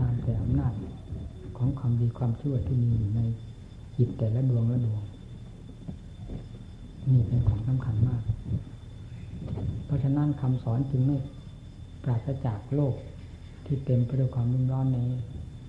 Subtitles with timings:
[0.00, 0.72] ตามแต่อำนาจ
[1.56, 3.20] ของความดีความชั่วที่มีอยู่ใน
[3.96, 5.02] จิตแต่ละดวงละดวง
[7.08, 8.22] นี่เป็นของสำคัญมาก
[9.84, 11.16] เพราะฉะนั้นคำสอนจึงไม่
[12.02, 12.94] ปราศจากโลก
[13.66, 15.08] ที่เต็มไปด้วยความรุ่มร้อนนี้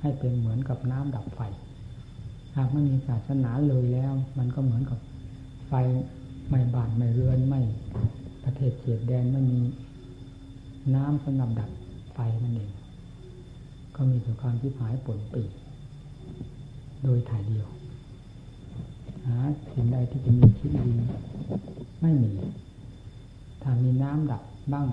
[0.01, 1.39] ให้เป็นเหมือนกับน้ำดับไฟ
[2.55, 4.99] หากไม่มีศาสนาเลยแล้ว มันก็เหมือนกับ
[5.67, 5.73] ไฟ
[6.49, 7.61] ไม่บานไม่เรือนไม่
[8.43, 9.59] ประเทศเขตแดนไม่มี
[10.95, 11.71] น้ำสำหรับดับ
[12.13, 12.71] ไฟนั่นเอง
[13.95, 15.43] ก็มีแต่ความที่หายป่นปี
[17.03, 17.67] โดยถ่ายเดียว
[19.25, 19.37] หา
[19.71, 20.95] สิ่งใดที่จะมีชีวิตดี
[22.01, 22.31] ไม่มี
[23.61, 24.87] ถ้ามีน้ำดับบ้าง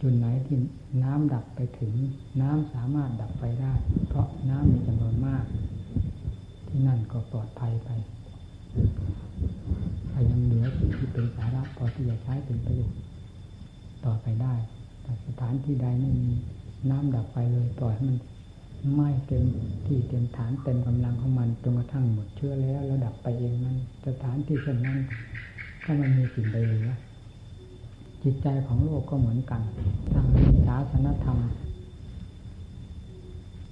[0.00, 0.58] จุดไหนที่
[1.02, 1.92] น้ำดับไปถึง
[2.40, 3.72] น้ำสามารถดับไฟได้
[4.08, 5.44] เพราะน้ำมีจำนวนมาก
[6.68, 7.90] ที่นั่นก็ปลอดภัยไป
[10.10, 13.00] ถ้ายังเหลือสิ่งที่เป็นสาระพอที่จะใช้เป็นประโยชน์
[14.04, 14.54] ต่อไปได้
[15.02, 16.32] แต่สถานที่ใดไม่มี
[16.90, 18.18] น้ำดับไฟเลยปล่อยให้มัน
[18.92, 19.44] ไหม้เต็ม
[19.86, 23.76] ที่เต็มฐานเต็มกำลังของมันจนกระทั่งหมดเชื้อแล้วแล้วดับไปเองนั้น
[24.06, 24.98] สถานที่เช่นนั้น
[25.84, 26.90] ก็มันมีสิ่งใดเหลือ
[28.22, 29.62] จิตใจของโลกก็เหมือนกัน
[30.12, 30.26] ทาง
[30.66, 31.38] ศาสนธรรม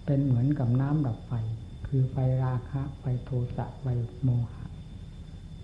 [0.04, 1.32] เป็นเหมือนกับน้ำดับไฟ
[1.86, 3.86] คือไฟราคะ ไฟโทสะไฟ
[4.22, 4.64] โมหะ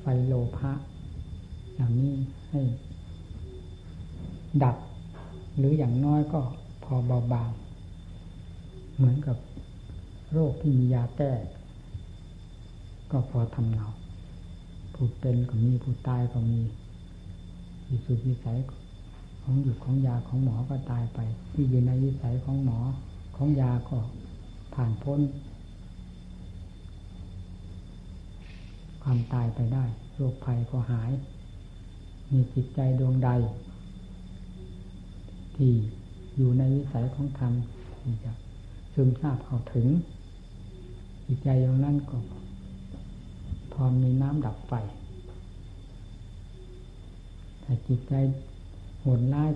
[0.01, 0.73] ไฟโลภะ
[1.75, 2.15] อย่างนี้
[2.51, 2.61] ให้
[4.65, 4.77] ดับ
[5.57, 6.41] หรืออย่างน้อยก็
[6.95, 7.51] อเบาบาง
[8.97, 9.37] เหมือนกับ
[10.33, 11.33] โรคที่มียาแก้
[13.11, 13.89] ก็พอทำเนา
[14.95, 16.61] ผู้เป็นก็มีผู้ตายก็มี
[17.89, 18.59] วิสุทธิวิสัย
[19.43, 21.19] ของหยุดของยาของหมอก็ตายไป
[21.53, 22.79] ที่อยู่ในวิสัยของหมอ
[23.37, 23.99] ของยาก็
[24.75, 25.21] ผ่านพ้น
[29.03, 31.11] ความตายไปได้ โรคภัยก็หาย
[32.33, 33.31] มีจิตใจดวงใด
[35.57, 35.73] ที่
[36.39, 37.53] อยู่ในวิสัยของธรรม
[38.01, 38.33] ที่จะ
[38.95, 39.87] ซึมซาบเข้าถึง
[41.27, 42.19] จิตใจอย่างนั้นก็
[43.73, 44.73] พอมีน้ำดับไฟ
[47.63, 48.15] ถ้าจิตใจ
[49.01, 49.51] โหดร้าย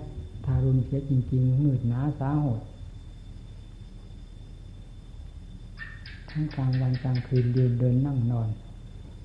[0.45, 2.61] ทารุณเสียจริง ๆ มืดหนาสาหด
[6.29, 8.49] ทั้งกลางวันกลางคืนเดินเดินนั่งนอน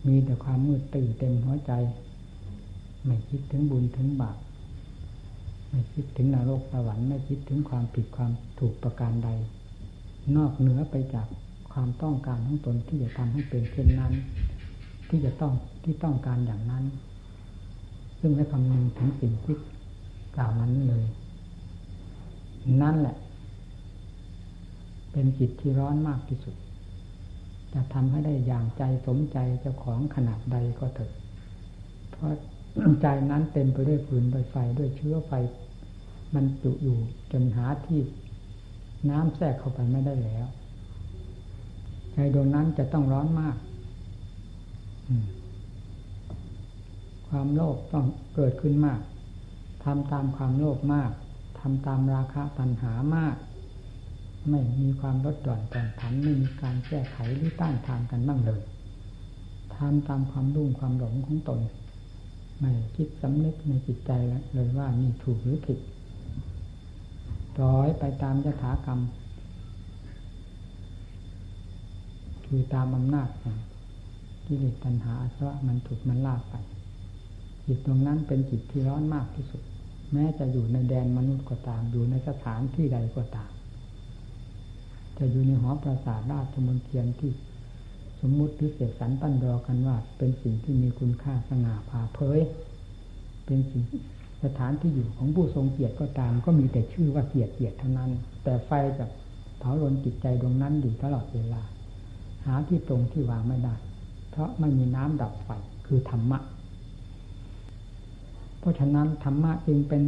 [0.07, 1.73] มีแต่ความมืดตื่นเต็มหัวใจ
[3.05, 4.37] ไม่คิดถึงบุญถึงบาป
[5.69, 9.29] ไม่คิดถึงนรกสวรรค์ไม่คิดถึงความผิดความถูกประการใด
[10.37, 11.27] นอกเหนือไปจาก
[11.73, 14.13] ความต้องการของตนที่จะทำให้เป็นเช่นนั้น
[15.09, 15.53] ที่จะต้อง
[15.85, 16.85] ที่ต้องการอย่างนั้น
[18.21, 19.57] ซึ่งไม่คำนึงถึงสิ่งที่
[20.37, 21.05] กล่าวนั้นเลย
[22.83, 23.17] นั่นแหละ
[25.13, 26.57] เป็นจิตที่ร้อนมากที่สุด
[27.73, 31.13] จะทำให้ได้อย่างใจสมใจเจ้าของขนาดใดก็เถอะ
[32.11, 32.31] เพราะ
[33.03, 35.33] ใจนั้นเต็มไปด้วยฟืนด้วยไฟด้วยเชื้อไฟ
[36.35, 36.99] มันจุอยู่
[37.33, 38.01] จนหาที่
[39.11, 40.47] น้ำแทรกเข้าไปไม่ได้แล้ว
[42.13, 43.57] ใจดวงนั้นจะต้องร้อนมาก
[47.29, 49.01] ความโลภต้องเกิดขึ้นมาก
[49.85, 51.11] ทำตามความโลภมาก
[51.61, 53.37] ทำตามราคะตัณหามาก
[54.51, 58.63] ไม่มีความลดหย่อนแต่งผันไม่มีการแก้ไขหรือต้านทานกันบ้างเลย
[59.75, 61.61] ทำตามความรุ่งความหลงของตน
[62.59, 64.11] ไม่คิดสำนึกในจิตใจ
[64.55, 65.79] เลยว่านี่ถูกหรือผิด
[67.63, 69.01] ล่อยไปตามยถากรรม
[72.47, 73.57] คือตามอำนาจของ
[74.47, 76.55] กิเลสตัณหาอาสวะมันถูกมันลากไป
[77.67, 79.63] จิตตรงนั้นเป็นจิตที่ร้อนมากที่สุด
[80.13, 83.51] แม้จะอยู่ในแดนมนุษย์ก็ตาม อยู่ในสถานที่ใดก็ตาม
[85.19, 87.31] จะอยู่ในหอประสาทราชมนเทียนที่
[88.21, 92.41] สมมุติพิเศษสันตั้นรอกันว่า เป็นสิ่งที่มีคุณค่าสง่าผ่าเผย
[93.47, 93.83] เป็นสิ่ง
[94.45, 98.11] สถานที่อยู่ของผู้ทรงเกียรติก็ตาม ก็มีแต่ชื่อว่าเกียรติเกียรติเท่านั้น
[98.45, 99.07] แต่ไฟจะ
[99.59, 101.63] เผาลนจิตใจดวงนั้นอยู่ตลอดเวลา
[102.47, 103.75] หาที่ตรงที่วางไม่ได้
[104.31, 105.51] เพราะไม่มีน้ำดับไฟ
[105.87, 106.39] คือธรรมะ
[108.61, 110.03] เพราะฉะนั้นธรรมะจึงเป็น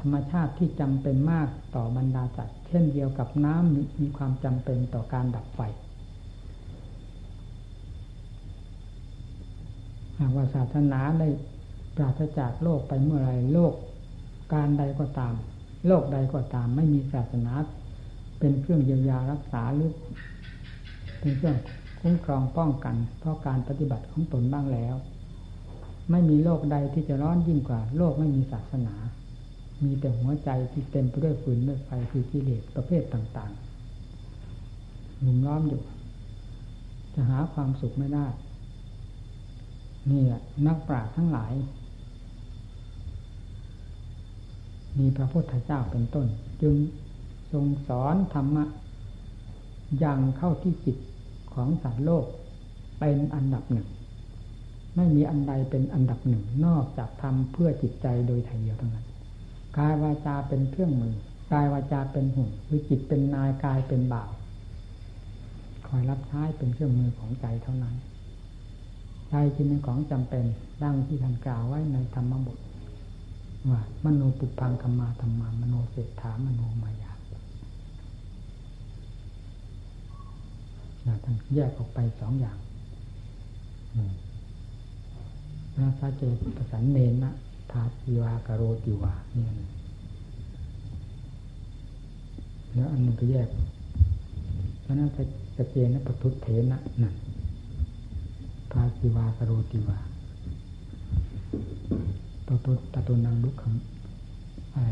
[0.00, 5.60] ธรรมชาติที่จำเป็นมากต่อบรรดาจัตว์เช่นเดียวกับน้ำมีมีความจำเป็นต่อการดับไฟ
[10.20, 11.28] หากว่าศาสนาได้
[11.96, 13.74] ปราศจากโลกไปเมื่อไรโลก
[14.52, 15.34] การใดก็ตาม
[15.86, 17.52] โลกใดก็ตาม ไม่มีศาสนา
[18.38, 19.92] เป็นเครื่องเยียวยารักษาหรือ
[21.20, 21.56] เป็นเครื่อง
[22.00, 24.94] คุ้มครองป้องกัน เพราะการปฏิบัติของตนบ้างแล้ว
[26.10, 28.94] ไม่มีโลกใดที่จะร้อนยิ่งกว่า โลกไม่มีศาสนา
[29.84, 35.82] มีแต่หัวใจที่เต็มไปด้วยฝืนด้วยไฟคือกิเลสประเภทต่างๆหมุนล้อมอยู่
[37.14, 38.26] จะหาความสุขไม่ได้
[40.10, 41.52] นี่แหละนักปราชญ์ทั้งหลาย
[44.98, 46.26] มีพระพุทธเจ้าเป็นต้น
[46.62, 46.74] จึง
[47.52, 48.64] ทรงสอนธรรมะ
[50.04, 50.96] ยังเข้าที่จิต
[51.54, 52.24] ของสัตว์โลก
[52.98, 53.88] เป็นอันดับหนึ่ง
[54.96, 59.06] ไม่มีอันใดเป็นอันดับหนึ่ง นอกจากทำเพื่อจิตใจโดยไทยเดียวเท่านั้น
[59.78, 61.14] กายวาจาเป็นเครื่องมือ
[61.52, 64.30] กายวาจาเป็นหุ่นหรือจิตเป็นนายกายเป็นบ่าว
[65.88, 67.94] คอยรับใช้เป็นเครื่องมือของใจเท่านั้น
[69.30, 70.44] ใจจึงเป็นของจำเป็น
[70.82, 72.58] ดังที่ท่านกล่าวไว้ในธรรมบท
[73.70, 77.12] ว่ามโนปุพังธรรมาธรรมามโนเศรษฐามโนมายา
[81.24, 82.58] ท่านแยกออกไปสองอย่าง
[85.76, 86.22] นาซาเจ
[86.56, 87.30] ประสันเนนะ
[87.70, 89.52] ทาติวากโรติวาเนี่ย
[92.74, 93.48] แล้วอันนึงก็แยก
[94.82, 95.10] เพราะนั้น
[95.56, 97.14] จะเจนะปทุเถนะนั่น
[98.72, 99.98] พาติวากโรติวา
[102.46, 104.90] ตัวตัวตาตัวนังลุกคำอะไร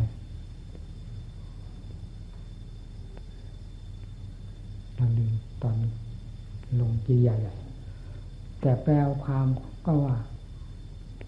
[4.95, 5.33] เราลืม
[5.63, 5.77] ตอน
[6.81, 8.93] ลงจีใหญ่ๆแต่แปล
[9.25, 9.47] ความ
[9.87, 10.17] ก็ว่า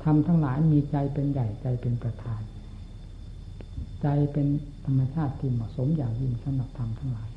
[0.02, 2.42] ทำทั้งหลายมีใจเป็นใหญ่ใจเป็นประธาน
[4.02, 4.46] ใจเป็น
[4.84, 7.28] ธรรมชาติที่เหมาะสมอย่างยิ่งสำหรับทำทั้งหลาย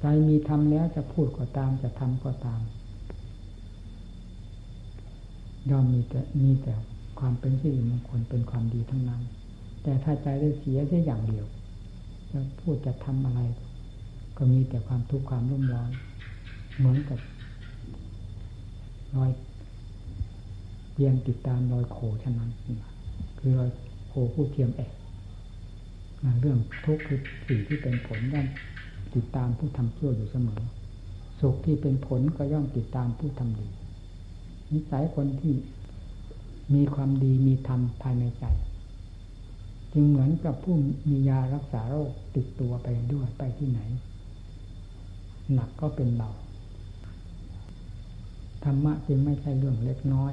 [0.00, 2.60] ใจมีทำแล้วจะพูดก็ตามจะทำก็ตาม
[5.70, 6.74] ย่อมมีแต่มีแต่
[7.18, 9.22] ความเป็นสิริมงคลเป็นความดีทั้งนั้น
[9.82, 11.46] แต่ถ้าใจได้เสียแค่อย่างเดียว
[12.30, 13.40] จะพูดจะทำอะไร
[14.36, 15.90] ก็มีแต่ความทุกข์ความรุ่มร้อน
[16.76, 17.18] เหมือนกับ
[19.16, 19.30] รอย
[20.94, 22.50] เยียงติดตามรอยโขฉะนั้น
[23.38, 23.70] คือรอย
[24.08, 24.92] โขผู้เทียมแอก
[26.40, 28.46] เรื่องทุกข์คือสิ่งที่เป็นผลย่อม
[29.16, 30.62] ติดตามผู้ทำชั่วอยู่เสมอ
[31.40, 33.68] สุขที่เป็นผลก็ย่อมติดตามผู้ทำดี
[34.72, 35.54] นิสัยคนที่
[36.74, 38.44] มีความดีมีธรรมภายในใจ
[39.92, 40.74] จึงเหมือนกับผู้
[41.10, 43.80] มียารักษาโรคติดตัวไปด้วยไปที่ไหน
[45.52, 46.30] หนักก็เป็นเบา
[48.64, 50.32] ธรรมะจึงไม่ใช่เรื่องเล็กน้อย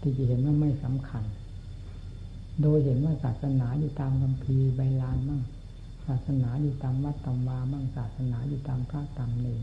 [0.00, 1.24] ที่จะเห็นว่าไม่สำคัญ
[2.62, 9.62] โดยเห็นว่าศาสนาอยู่ตามคำพีใบลานมั่งาสนาอยู่ตามวัดตำวามั่งศาสนาอยู่ตามพระตามเนร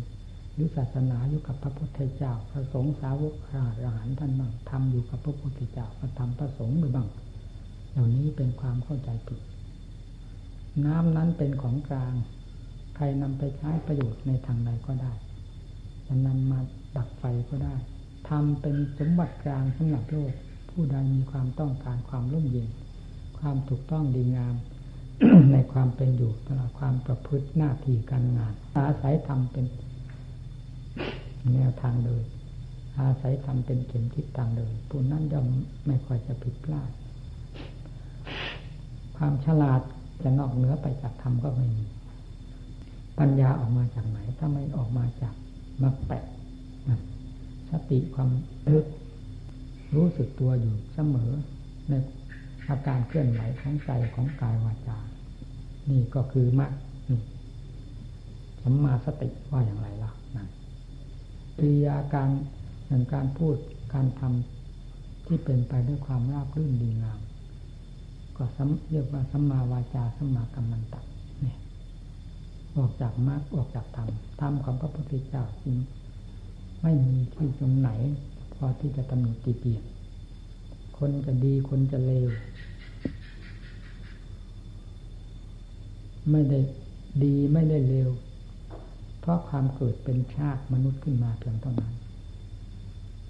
[0.54, 7.08] หรือศาสนาอยู่กับพระพุทธเจ้าพระสงฆ์สาวกพระอรหันต์ท่านบ้างทำอยู่กับพระพุทธเจ้าพระธรรมพระสงฆ์หรือบ้าง
[7.92, 9.42] เหล่านี้เป็นความเข้าใจผิด
[10.86, 12.14] น้ำนั้นเป็นของกลาง
[12.96, 15.14] ใครนำไปใช้ประโยชน์ในทางใดก็ได้
[16.08, 16.60] จะนำมา
[16.96, 17.76] ดับไฟก็ได้
[18.30, 20.34] ทำเป็นสมบัติกลางสำหรับโลก
[20.72, 22.70] ผู้ใดมีความต้องการความร่มเย็น
[23.40, 24.56] ความถูกต้องดีงาม
[25.52, 29.66] ในความเป็นอยู่ตลอดความประพฤติหน้าที่การงาน อาศัยทำเป็น
[31.54, 32.26] แนวทางเดิน
[33.00, 35.48] อาศัยทำเป็นเข็มทิศทางเดินผู้นั้นย่อม
[35.88, 36.92] ไม่ค่อยจะผิดพลาด
[39.18, 39.82] ความฉลาด
[40.24, 41.84] จะนอกเหนือไปจากธรรมก็ไม่มี
[43.20, 45.34] ปัญญาออกมาจากไหน ถ้าไม่ออกมาจาก
[45.82, 46.24] มาแปะ
[47.70, 48.30] สติความ
[48.72, 48.84] รู้
[49.96, 51.32] รู้สึกตัวอยู่เสมอ
[51.90, 51.94] ใน
[52.70, 54.98] อาการเคลื่อนไหวของใจของกายวาจา
[55.90, 56.72] นี่ก็คือมรรค
[58.62, 60.48] สัมมาสติว่าอย่างไรล่ะนั่น
[61.58, 62.30] ปริยาการ
[62.88, 63.56] อย่งการพูด
[63.94, 67.20] การทำที่เป็นไปด้วยความราบรื่นดีงาม
[68.38, 68.44] ก็
[68.90, 71.02] เรียกว่าสัมมาวาจาสัมมากัมมันตะ
[71.42, 71.58] เนี่ย
[72.78, 74.10] ออกจากมรรคออกจากธรรม
[74.42, 75.78] ธรรมของพระพุทธเจ้าจริง
[76.82, 77.90] ไม่มีที่ตรงไหน
[78.54, 79.84] พอที่จะตำหนิตีเปียน
[80.98, 82.30] คนจะดีคนจะเลว
[86.32, 86.60] ไม่ได้
[87.24, 88.10] ดีไม่ได้เลว
[89.20, 91.94] เพราะความเกิดเป็นชาติมนุษย์ขึ้นมาเพียงเท่านั้น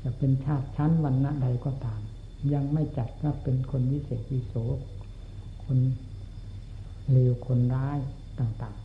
[0.01, 2.01] จะเป็นชาติชั้นวันณะใดก็ตาม
[2.53, 4.53] ยังไม่จัดว่าเป็นคนวิเศษวิโส
[5.63, 5.77] คน
[7.11, 7.97] เลวคนร้าย
[8.39, 8.77] ต่าง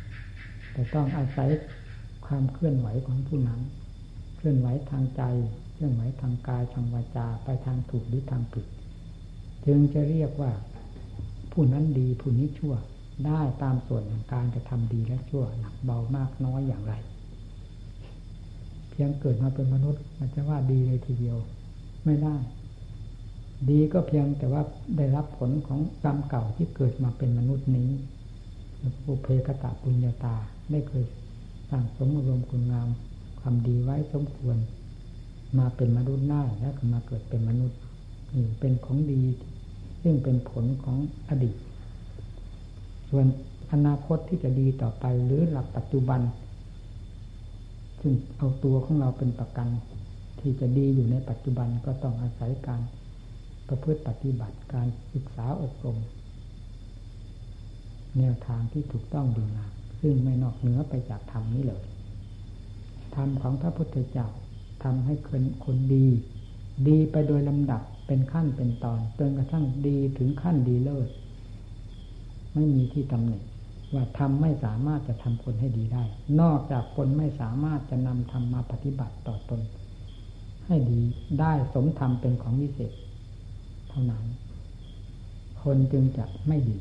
[0.00, 1.48] ๆ แต่ต้องอาศัย
[2.26, 3.60] ความเคลื่อนไหวของผู้นั้น
[4.36, 5.22] เคลื่อนไหวทางใจ
[5.72, 8.66] เคลื่อนไหวทางกายทางวาจาไปทางถูกหรือทางผิด
[9.66, 10.52] จึงจะเรียกว่า
[11.52, 12.74] ผู้นั้นดีผู้นี้ชั่ว
[13.26, 16.94] ได้ตามส่วนของการจะทำดีและชั่วหนักเบามากน้อยอย่างไร
[18.90, 21.36] เพียงเกิดมาเป็นมนุษย์มันจะว่าดีเลยทีเดียว
[22.04, 22.36] ไม่ได้
[23.68, 24.62] ดีก็เพียงแต่ว่า
[24.96, 27.90] ได้รับผลของกรรมเก่าที่เกิดมาเป็นมนุษย์นี้
[29.04, 30.36] ปุเพกตะปุญญาตา
[30.70, 31.04] ได้เคย
[31.70, 32.88] สร้างสมรวมคุณงาม
[33.40, 34.56] ความดีไว้สมควร
[35.58, 37.78] มาเป็นมนุษย์ได้แล้วก็มาเกิดเป็นมนุษย์
[38.34, 39.22] นี่เป็นของดี
[40.02, 40.96] ซึ่งเป็นผลของ
[41.28, 41.56] อดีต
[43.10, 43.26] ส่วน
[43.72, 46.20] อนาคตที่จะดีต่อไปหรือหลักปัจจุบัน
[48.00, 49.68] ซึ่งเอาตัวของเราเป็นประกัน
[50.40, 52.80] ที่จะดีอยู่ในปัจจุบันก็ต้องอาศัยการ
[53.68, 55.98] ประพฤติปฏิบัติการศึกษาอบรม
[58.18, 61.82] แนวทางที่ถูกต้องดีงามซึ่งไม่นอกเหนือไปจากธรรมนี้เลย
[63.14, 64.28] ธรรมของพระพุทธเจ้า
[64.84, 66.06] ทำให้คนคนดี
[66.88, 71.08] ดีไปโดยลำดับเป็นขั้นเป็นตอนจนกระทั่งดีถึงขั้นดีเลิศ
[72.54, 73.38] ไม่มีที่ตำหนิ
[73.94, 76.04] ว่าทำไม่สามารถจะทำคนให้ดีได้
[76.40, 79.60] นอกจากคนไม่สามารถจะนำธรรมมาปฏิบัติต่อตน
[80.66, 81.00] ให้ดี
[81.40, 82.92] ได้สมธรรมเป็นของวิเศษ
[83.88, 84.24] เท่านั้น
[85.62, 86.76] คนจึงจะไม่ดี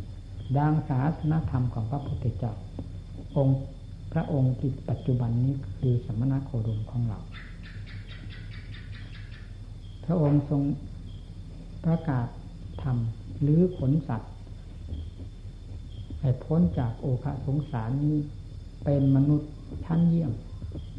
[0.57, 2.53] ดังศาสนธรรมของพระพุทธเจ้า
[3.37, 3.59] องค์
[4.13, 7.19] พระองค์ที่ปัจจุบันนี้คือสมณโคดมของเรา
[10.05, 10.61] พระองค์ทรง
[11.85, 12.27] ประกาศ
[12.83, 12.97] ธรรม
[13.41, 14.33] หรือขนสัตว์
[16.21, 18.17] ให้พ้นจากโอคะสงสารนี้
[18.83, 19.51] เป็นมนุษย์
[19.85, 20.31] ชั้นเยี่ยม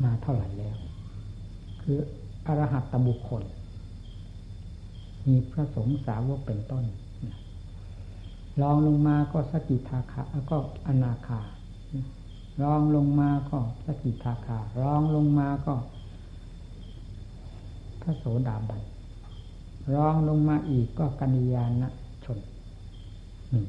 [0.04, 0.76] มาเท่าไหร่แล้ว
[1.82, 1.98] คือ
[2.46, 3.42] อรหัตตบุคคล
[5.26, 6.84] มีพระสงฆ์สาวกเป็นต้น
[8.60, 10.58] ลองลงมาก็สกิทาคาก็
[10.88, 11.40] อนาคา
[12.62, 15.74] รองลงมาก็สกิทาคารองลงมาก็
[18.00, 18.82] พระโสดาบัน
[19.94, 21.84] รองลงมาอีกก็กัญญาณ
[22.24, 22.38] ชน
[23.52, 23.64] นี่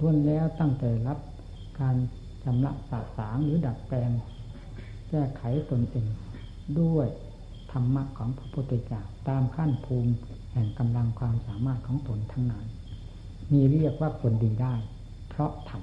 [0.00, 1.18] ล้วนแล้วตั้งแต่รับ
[1.80, 1.96] การ
[2.44, 4.10] ชำระสาสางหรือดัดแปลง
[5.08, 6.06] แก้ไขตนเอง
[6.80, 7.06] ด้วย
[7.72, 10.12] ธรรมะของพระพุทธเจ้าตามขั้นภูมิ
[10.52, 12.66] แห่งกำลังความสามารถของตนทั้งนั้น
[13.52, 14.74] มีเรียกว่าคนดีได้
[15.28, 15.82] เพราะธรรม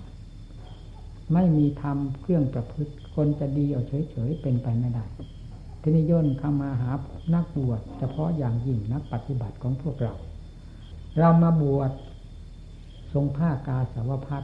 [1.34, 5.06] ไม่มีธรรมเครื่องประพฤติคนจะดีเอาเฉยๆเป็นไปไม่ได้
[5.82, 6.92] ทีนี้ย่นเข้ามาหา
[7.34, 10.14] นักบวชเฉพาะอย่างยิ่งนักปฏิบัติของพวกเรา
[11.20, 11.92] เรามาบวช
[13.14, 14.44] ทรงผ้ากาสาวพัด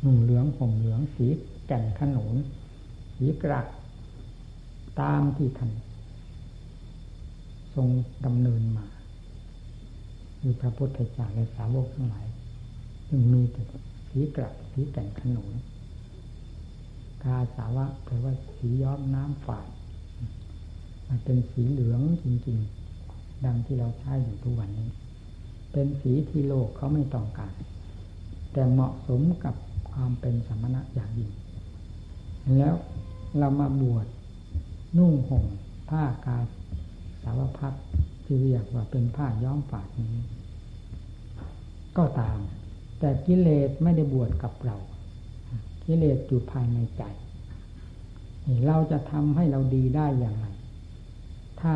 [0.00, 1.26] หนุ่งเหลืองห่มเหลืองสี
[1.66, 2.34] แก่นขนุน
[3.16, 3.60] สีกระ
[5.00, 5.70] ตามที่ท่าน
[7.74, 7.88] ทรง
[8.26, 8.86] ดำเนินมา
[10.40, 12.26] คือพระพุทธเจ้าและสาวกทั้งหลาย
[13.08, 13.62] จึงมีแต่
[14.08, 15.50] สีกระสีแก่นขนุน
[17.24, 19.68] กาสาวะแปลว่าสีย้อมน้ำฝาด
[21.08, 22.58] มันเป็นสีเหลืองจริง
[23.02, 24.88] ๆ ดังที่เราใช้อยู่ทุกวันนี้
[25.72, 27.54] เป็นสีที่โลกเขาไม่ต้องการ
[28.52, 29.54] แต่เหมาะสมกับ
[29.90, 31.32] ความเป็นสมณะอย่างยิ่ง
[32.58, 32.74] แล้ว
[33.38, 34.06] เรามาบวช
[34.98, 35.44] นุ่งห่ม
[35.88, 36.38] ผ้ากา
[37.22, 37.74] สาวพัด
[38.24, 40.16] ที่เรียกว่าเป็นผ้าย้อมฝาดนี้
[41.96, 42.38] ก็ตาม
[42.98, 44.76] แต่กิเลสไม่ได้บวชกับเรา
[45.84, 47.02] กิเลสอยู่ภายในใจ
[48.66, 50.46] เราจะทำให้เราดีได้อย่างไร
[51.60, 51.72] ถ้า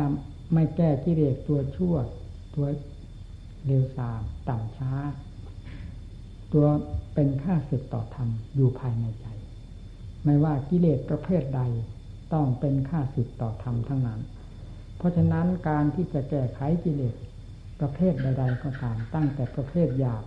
[0.53, 1.95] ไม่แก้กิเลสตัวชั่ว
[2.55, 2.67] ตัว
[3.65, 4.91] เร็วสามต่ำช้า
[6.53, 6.65] ตัว
[7.13, 9.25] เป็นค่าศึกต่อธรรมอยู่ภายในใจ
[10.23, 11.61] ไม่ว่ากิเลสประเภทใด
[12.33, 14.21] ต้องเป็นค่าศึกต่อธรรมทั้งนั้น
[14.97, 17.15] เพราะฉะนั้นการที่จะแก้ไขกิเลส
[17.79, 20.23] ประเภทใด ๆ ก็ตามตั้งแต่ประเภทหยาบ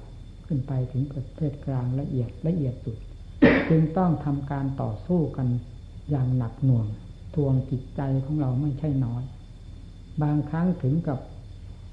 [0.46, 2.98] ขึ้นไปถึงประเภทกลางละเอียดละเอียดสุด
[3.70, 5.48] จึงต้องทำการต่อสู้กัน
[6.10, 6.86] อย่างหนักหน่วง
[7.34, 9.22] ทวงจิตใจของเราไม่ใช่น้อย
[10.22, 11.18] บางครั้งถึงกับ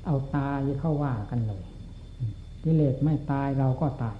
[0.05, 1.63] เอาตายเข้าว่ากันเลย
[2.63, 4.17] กิเลสไม่ตายเราก็ตาย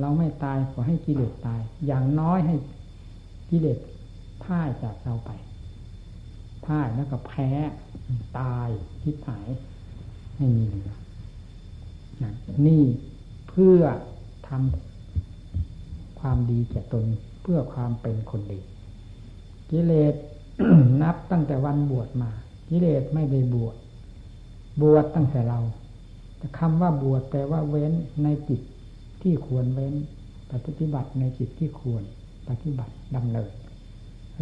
[0.00, 2.56] เราไม่ตายขอให้กิเลสตาย อย่างน้อยให้
[3.50, 3.78] กิเลส
[4.44, 5.30] พ่ายจากเราไป
[6.66, 7.50] พ่ายแล้วก็แพ้
[8.38, 8.68] ตาย
[9.02, 9.48] ทิพหาย
[10.36, 10.90] ไม่มีเหลือ
[12.66, 12.82] นี่
[13.48, 13.80] เพื่อ
[14.48, 17.04] ทำความดีแก่ตน
[17.42, 18.60] เพื่อความเป็นคนดี
[19.70, 20.14] กิเลส
[21.02, 22.30] นับตั้งแต่วันบวชมา
[22.68, 23.76] กิเลสไม่ได้บวช
[24.82, 25.60] บวชตั้งแต่เรา
[26.38, 27.92] แต่คำว่าบวชแปลว่าเว้น
[28.22, 28.60] ในจิต
[29.22, 29.94] ที่ควรเว้น
[30.50, 32.02] ปฏิบัติในจิตที่ควร
[32.48, 33.50] ปฏิบัติดำเนิน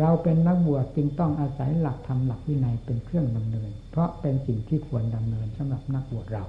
[0.00, 6.44] เราเป็นนักบวชจึงต้องอาศัยหลักธรรมหลักวินัยเป็นเครื่องดำเนิน เพราะเป็นสิ่งที่ควรดำเนินสำหรับนักบวชเรา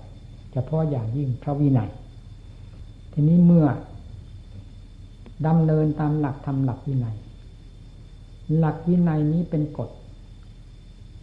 [0.54, 1.90] เฉพาะอย่างยิ่งพระวินัย
[3.14, 3.68] ทีนี้เมื่อ
[5.48, 7.16] ดำเนินตามหลักธรรมหลักวินัย
[8.58, 9.90] หลักวินัยนี้เป็นกฎ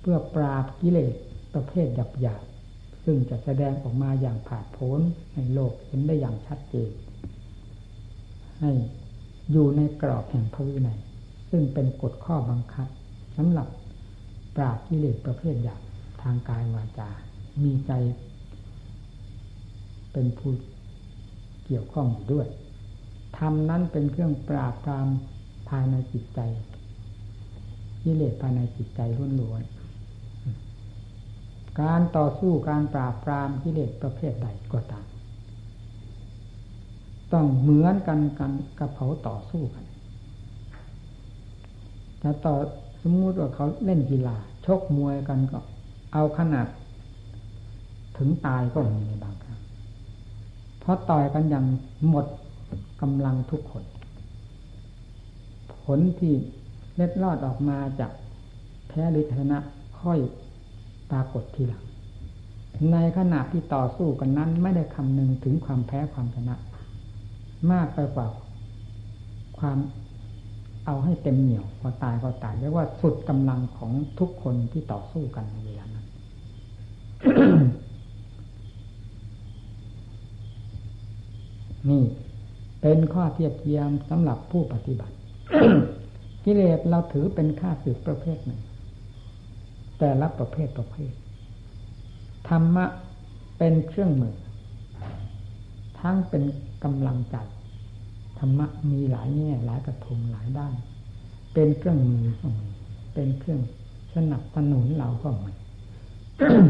[0.00, 1.14] เพื่อปราบกิเลส
[1.54, 2.42] ประเภทหยาบหยาบ
[3.04, 5.00] ซึ่งจะแสดงออกมาอย่างผ่าดโผน
[5.34, 6.90] ในโลกเห็นได้อย่างชัดเจน
[8.60, 8.70] ให้
[9.52, 10.98] อยู่ในกรอบแห่งพระวินัย
[11.50, 12.88] ซึ่งเป็นกฎข้อบังคับ
[13.36, 13.68] สำหรับ
[14.56, 15.82] ปราบกิเลสประเภทหยาบ
[16.22, 17.10] ทางกายวาจา
[17.62, 17.92] มีใจ
[20.12, 20.52] เป็นผู้
[21.64, 22.46] เกี่ยวข้องอยู่ด้วย
[23.38, 25.08] ธรรมนั้นเป็นเครื่องปราบปราม
[25.68, 26.40] ภายในจิตใจ
[28.02, 29.00] กิเลสภายในจิตใจ
[29.40, 29.81] ล้วนๆ
[31.80, 35.06] การต่อสู้การปราบปรามกิเลสประเภทใดก็ตาม
[37.32, 39.84] ต้องเหมือนกันกันกับเขาต่อสู้กัน
[42.18, 42.54] แต่ต่อ
[43.02, 44.36] สมมุติว่าเขาเล่นกีฬา
[44.66, 45.58] ชกมวยกันก็
[46.12, 46.66] เอาขนาด
[48.18, 49.60] ถึงตายก็มีในบางครั้ง
[50.80, 51.66] เพราะต่อยกันอย่าง
[52.08, 52.26] หมด
[53.02, 53.84] กำลังทุกคน
[55.74, 56.34] ผลที่
[56.94, 58.12] เล็ดลอดออกมาจาก
[58.88, 59.58] แพ้หรือชนะ
[60.00, 60.18] ค่อย
[61.12, 61.84] ปรากฏทีหลัง
[62.92, 66.54] ในขณะที่ต่อสู้กันนั้น ไม่ได้คำนึงถึงความแพ้ความชนะ
[67.72, 68.26] มากไปกว่า
[69.58, 69.78] ความ
[70.86, 76.06] เอาให้เต็มเหนียวพอตายก็ตายเรียกว่าสุดกำลังของทุกคนที่ต่อสู้กันในเวลานั้น
[81.90, 82.02] นี่
[82.80, 85.14] เป็นข้อเทียบเทียมสำหรับผู้ปฏิบัติ
[86.44, 88.60] กิเลสเราถือเป็นค่าศึกประเภทหนึ่ง
[90.04, 91.12] แต่ละประเภทประเภท
[92.48, 92.86] ธรรมะ
[93.58, 94.36] เป็นเครื่องมือ
[96.00, 96.42] ทั้งเป็น
[96.84, 97.36] กำลังใจ
[98.38, 100.74] ธรรมะมีหลายแง่หลายกระทงหลายด้าน
[101.54, 102.68] เป็นเครื่องมือก็มี
[103.14, 103.60] เป็นเครื่อง
[104.14, 105.52] สนับสนุนเราก็มี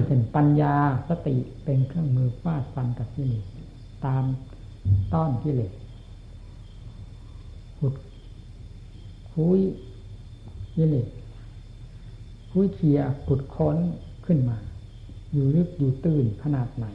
[0.07, 0.75] เป็นปัญญา
[1.09, 3.45] สติเป็นเครื่องมือฟาดฟันกับกิเลส
[4.05, 4.25] ตาม
[5.15, 5.73] ต้อนกิเลส
[7.79, 7.95] ขุด
[9.33, 9.61] คุย
[10.77, 11.09] กิเลส
[12.53, 13.77] คุยเคียขุดค้น
[14.27, 14.59] ขึ้นมา
[15.33, 16.87] อยู่ลึกอยู่ตื้นขนาดไหน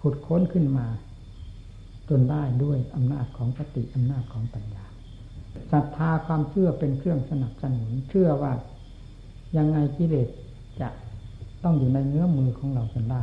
[0.00, 0.86] ขุดค้นขึ้นมา
[2.08, 4.84] จนได้ด้วยอำนาจของสติอำนาจของปัญญา
[5.72, 8.52] ศรัทธาความเชื่อเป็นเครื่องสนับสนุน เชื่อว่า
[9.56, 10.28] ยังไงกิเลส
[10.80, 10.88] จะ
[11.62, 13.22] ต้องอยู่ในเนื้อมือของเราจนได้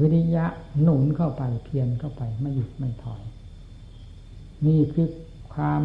[0.00, 0.46] วิริยะ
[0.82, 3.22] หนุนเข้าไปเพียรเข้าไปไม่หยุดไม่ถอย
[4.66, 5.08] นี่คือ
[5.54, 5.82] ความ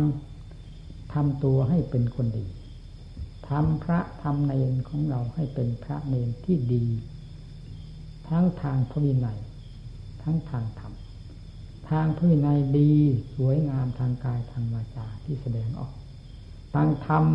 [1.13, 2.45] ทำตัวให้เป็นคนดี
[3.49, 6.85] ทำพระทำเนรของเราให้เป็นพระเนรที่ดี
[8.27, 9.39] ทั้งทางพระวินัย
[10.23, 10.93] ทั้งทางธรรม
[11.89, 12.93] ทางพื้นในดี
[13.35, 15.93] สวยงามทางกายทางวาจาที่แสดงออก
[16.73, 17.25] ทางธรรม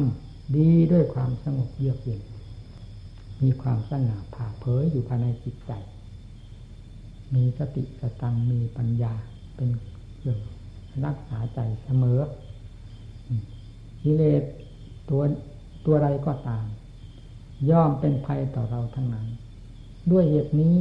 [0.56, 2.22] ดีด้วยความสงบเยือกเย็น
[3.42, 5.72] มีความสง่าผ่าเผยอยู่ภายในจิตใจ
[7.34, 9.14] มีสติสตังมีปัญญา
[9.56, 9.70] เป็น
[10.16, 10.38] เครื่อง
[11.04, 12.20] รักษาใจเสมอ
[14.02, 14.42] กิเลส
[15.10, 15.22] ตัว
[15.86, 16.64] ตัวใดก็ตาม
[17.70, 19.26] ย่อมเป็นภัยต่อเราทั้งนั้น
[20.10, 20.76] ด้วยเหตุนี้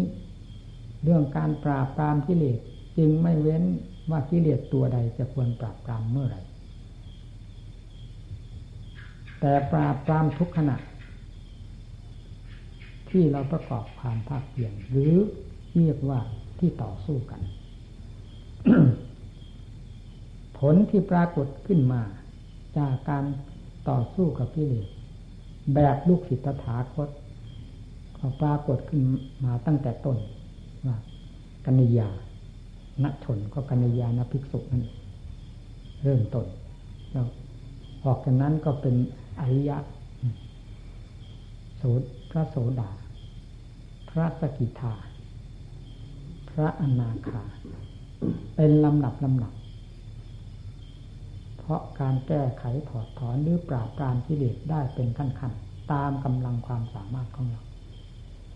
[1.03, 2.59] เรื่องการปราบปรามกิเลส
[2.97, 3.63] จึงไม่เว้น
[4.09, 6.41] ว่ากิเลสตัวใดจะควรปราบปรามเมื่อไหร่
[9.39, 10.77] แต่ปราบปรามทุกขณะ
[13.09, 15.13] ที่เราประกอบความภาคเพียรหรือ
[15.75, 16.19] เรียกว่า
[16.59, 17.41] ที่ต่อสู้กัน
[20.57, 22.01] ผลที่ปรากฏขึ้นมา
[22.77, 23.23] จากการ
[23.89, 24.87] ต่อสู้กับกิเลส
[25.73, 27.09] แบบลูกศิษย์ตถาคต
[28.17, 29.01] ก็ปรากฏขึ้น
[29.45, 30.17] มาตั้งแต่ต้น
[30.85, 30.97] ว่า
[31.65, 32.09] กัญญา
[33.03, 34.83] ณชนก็กัญญาณภิกษุนั่น
[36.03, 36.45] เริ่มต้น
[37.11, 37.27] แล้ว
[38.05, 38.95] ออกจากนั้นก็เป็น
[39.39, 39.77] อริยะ
[41.77, 41.83] โส
[42.31, 42.91] พระโสดา
[44.09, 44.93] พระสกิทา
[46.49, 47.43] พระอนาคา
[48.55, 49.53] เป็นลำดับลำดับ
[51.63, 55.53] เพราะการแก้ไขถอดถอนหรือปราบปรามกิเลสได้เป็นขั้นขั้น
[55.91, 57.61] ตามกำลังความสามารถของเรา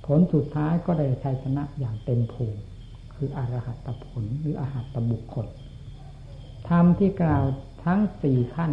[0.06, 2.62] ผลสุดท้ายก็ได้ชัยชนะอย่างเต็มภูมิ
[3.14, 5.48] คืออรหัตผลหรืออรหัตบุคคล
[6.70, 7.44] ธรรมที่กล่าว
[7.86, 8.72] ทั้งสี่ขั้น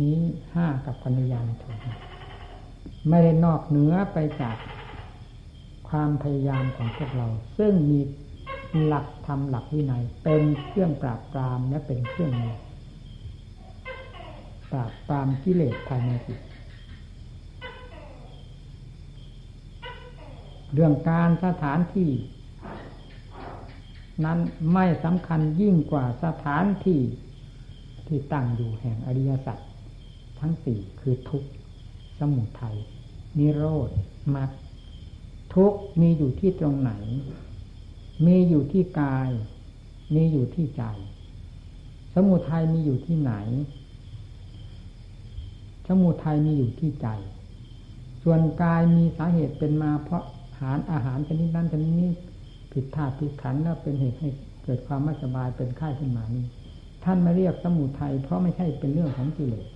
[0.00, 0.18] นี้
[0.54, 1.76] ห้ากับปัญญาชน
[3.08, 4.56] ไม่ได้นอกเหนือไปจาก
[5.88, 8.00] ความพยายามของพวกเรา ซึ่งมี
[8.84, 12.56] หลักธรรมหลักวินัย เป็นเครื่องปราบปรามและเป็นเครื่องมือ
[14.72, 16.40] ปราบปรามกิเลสภายในจิต
[20.72, 22.10] เรื่องการสถานที่
[24.24, 24.38] นั้น
[24.72, 27.00] ไม่สำคัญยิ่งกว่าสถานที่
[28.06, 29.58] ที่ตั้งอยู่แห่งอริยสัจ
[30.40, 31.50] ทั้งสี่คือทุกข์
[32.18, 32.76] สมุทัย
[33.38, 33.90] นิโรธ
[34.34, 34.50] มรรค
[35.54, 36.92] ทุกข์มีอยู่ที่ตรงไหน
[38.26, 39.30] มีอยู่ที่กาย
[40.14, 40.82] มีอยู่ที่ใจ
[42.14, 43.32] สมุทัยมีอยู่ที่ไหน
[46.00, 47.08] มุทัยมีอยู่ที่ใจ
[48.22, 50.24] ส่วนกายมีสาเหตุเป็นมาเพราะ
[50.60, 52.10] หารอาหารชนิดนั้นชนิดนี้
[52.72, 54.28] ผิดธาตุผิดขันแล้วเป็นเหตุให้
[54.64, 56.44] เกิดความไม่สบายเป็นไข้ขึ้นมานี้
[57.04, 59.66] ท่านไม่เรียกสมุทัยเพราะไม่ใช่เป็นเรื่องของกิเลส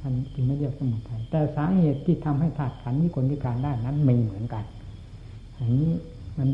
[0.00, 4.64] ท่านจึงไม่เรียกสมุทัยแต่สาเหตุที่ทำให้ธาตุขันนี้คนพิการได้นั้นไมีเหมือนกัน
[5.58, 5.90] อันนี้
[6.38, 6.48] มัน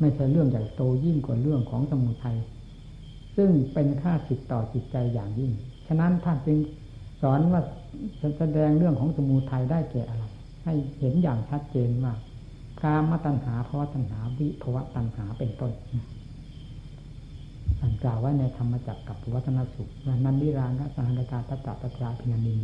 [0.00, 2.36] ไม่ใช่เรื่องใหญ่โตยิ่งกว่าเรื่องของสมุทัย
[3.36, 5.52] ซึ่งเป็นค่าสิทต่อจิตใจอย่างยิ่ง
[5.86, 6.58] ฉะนั้นท่านจึง
[7.22, 7.62] สอนว่า
[8.38, 10.24] แสดงเรื่องของสมุทัยได้แก่อะไร
[10.64, 12.18] ให้เห็นอย่างชัดเจนมาก
[12.82, 15.72] กามตัณหาภาวะตัณหาวิภวะตัณหาเป็นต้น
[17.80, 19.90] อันกล่าวไว้ในธรรมจักรกับวัฒนสุข
[20.24, 22.56] นันดิรานะสหันตาตัตตะตราพิญนี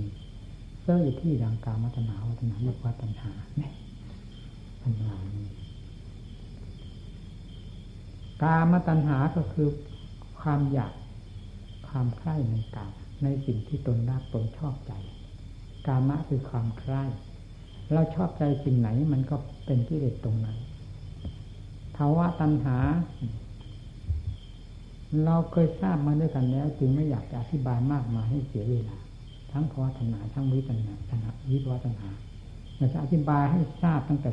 [0.82, 3.72] เสื้ออยู่ที่ดังกามตัณหาวัฒนาเรียกว่าตัณหาเนี่ย
[4.82, 5.46] ปัญหานี้
[8.42, 9.68] กามตัณหาก็คือ
[10.40, 10.92] ความอยาก
[11.88, 14.92] ความใคร่ในกามในสิ่งที่ตนรักตนชอบใจ
[15.86, 17.02] กามะคือความใคร่
[17.92, 20.56] เราชอบใจสิ่งไหนมันก็เป็นที่เด็ดตรงนั้น
[21.96, 22.76] ภาวะตัณหา
[25.24, 28.96] เราเคยทราบมาด้วยกันแล้ว จึงไม่อยากจะอธิบายมากมาให้เสียเวลา
[29.52, 32.10] ทั้งภาวะตัณหาทั้งวิปัญญาตัณหาวิภาวะตัณหา
[32.76, 34.30] เราจะอธิบายให้ทราบตั้งแต่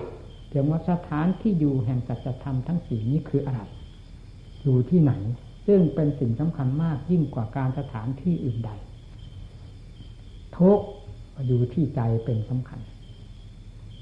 [0.48, 3.62] เพียงว่าสถานที่อยู่แห่งจัจธรรมทั้งสี่นี้คืออะไร
[4.64, 5.14] อยู่ที่ไหน
[5.68, 8.72] ซึ่งเป็นสิ่งสำคัญมากยิ่งกว่าการสถานที่อื่นใด
[10.58, 10.80] ทุก
[11.46, 12.80] อยู่ที่ใจเป็นสำคัญ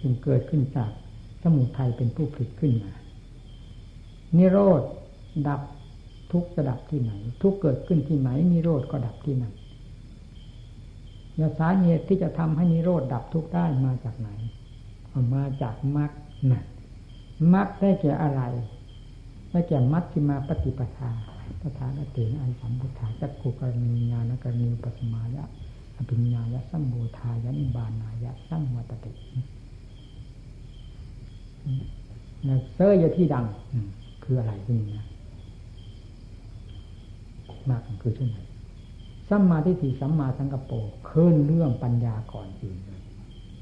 [0.01, 0.91] จึงเกิดขึ้นจาก
[1.43, 2.91] สมุทัยเป็นผู้ผลิตขึ้นมา
[4.37, 4.81] นิโรธ
[5.47, 5.61] ดับ
[6.31, 9.53] ทุกจะดับที่ไหน ทุกเกิดขึ้นที่ไหน นิโรธก็ดับที่นั่น
[11.39, 14.29] ยาสาเหตุที่จะทำให้นิโรธดับทุกได้มาจากไหน
[15.35, 16.11] มาจากมรรค
[16.51, 16.63] นะ
[17.53, 18.41] มรรคได้แก่อะไร
[19.51, 21.09] ได้แก่มัชฌิมาปฏิปทา
[21.61, 25.45] ปทานเตนอันสัมพุทธาจักขุกรณีญาณกรณีปัสมายะ
[25.97, 29.11] อภิญญายะสัมโบธายะนิบานายะสัมวัตติ
[32.73, 33.45] เซอร์ยที่ดัง
[34.23, 35.07] คืออะไรที่นี่นะ
[37.69, 38.39] มากคือเช่นไร
[39.29, 40.75] สัมมาทิฏฐิสัมมาสังกปร
[41.09, 42.77] ขึ้นเรื่องปัญญาก่อนอื่น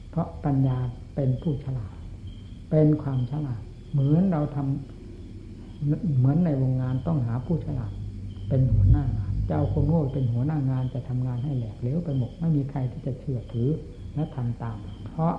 [0.10, 0.78] เพราะปัญญา
[1.16, 1.96] เป็นผู้ฉลาด
[2.70, 7.92] เป็นความฉลาด เหมือนเราทำเหมือนในวงงานต้องหาผู้ฉลาด
[8.50, 13.70] เป็นหัวหน้างาน จะเอาคนโง่เป็นหัวหน้างานจะทำงานให้แหลกเลี้ยวไปหมดไม่มีใครที่จะเชื่อถือ
[14.16, 15.36] และทำตาม เพราะ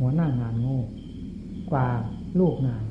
[0.00, 0.80] หัวหน้างานโง่
[1.72, 1.86] กว่า
[2.38, 2.84] ลูกงาน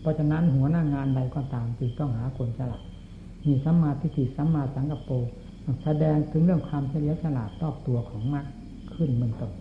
[0.00, 2.82] เพราะฉะนั้นหัวหน้างานใดก็ตามจึงต้องหาคนฉลาด
[3.46, 5.14] มีสัมมาทิฏฐิสัมมาสังกัปร
[5.84, 8.46] แสดงถึงเรื่องความเฉลียวฉลาดรอบตัวของมรรค
[8.94, 9.52] ขึ้นเบื้องต้น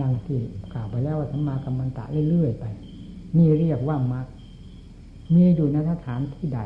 [0.00, 0.38] ดังที่
[0.72, 2.64] กล่าวไปแล้วว่าสัมมากัมมันตะเรื่อยๆไป
[3.36, 4.26] นี่เรียกว่ามรรค
[5.34, 6.60] มีอยู่ในสถานที่ใด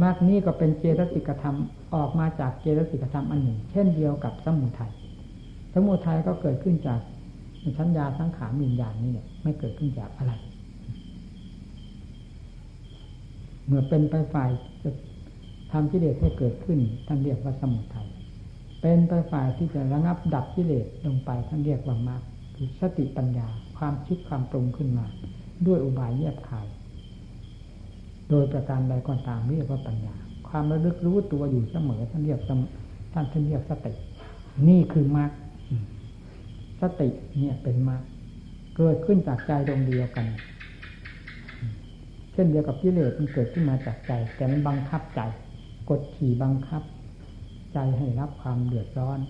[0.00, 1.56] มรรคนี้ก็เป็นเจตสิกธรรม
[1.94, 4.92] ออกมาจากเจตสิกธรรมอันหนึ่ง เช่นเดียวกับสมุทัย
[5.74, 7.00] สมุทัยก็เกิดขึ้นจาก
[7.76, 10.32] ชั้นยาสังขารวิญญาณนี่เนี่ยไม่เกิดขึ้นจากอะไร
[13.66, 14.50] เมื่อเป็นไปฝ่าย
[14.82, 14.90] จะ
[15.72, 18.08] ทำกิเลสให้เกิดขึ้นท่านเรียกว่าสมุทัย
[18.80, 22.22] เป็นไปฝ่ายที่จะระงับดับกิเลสลงไปท่านเรียกว่ามรรค
[22.54, 25.06] คือสติปัญญาความคิดความปรุงขึ้นมา
[25.66, 26.66] ด้วยอุบายเยียบขาย
[28.32, 30.14] โดยประการใดก็ตามเรียกว่าปัญญา
[30.48, 32.60] ความระลึกรู้ตัวอยู่เสมอท่านเรียกท่าน
[33.12, 33.92] ท่านเรียกสติ
[34.68, 35.30] นี่คือมรรค
[36.80, 38.02] สติเนี่ยเป็นมรรค
[38.76, 40.26] เกิดขึ้นจากใจดวงเดียวกัน
[42.32, 45.20] เช่นเดียวกับกิเลสมันเกิดขึ้นมาจากใจ แต่มันบังคับใจ
[45.90, 46.82] กดขี่บังคับ
[47.72, 49.20] ใจให้รับความเดือดร้อน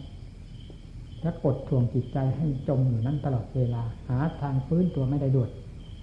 [1.22, 5.50] และกดท่วงจิตใจให้จมอยู่นั้นตลอดเวลา หาทางฟื้นตัวไม่ได้ด้วย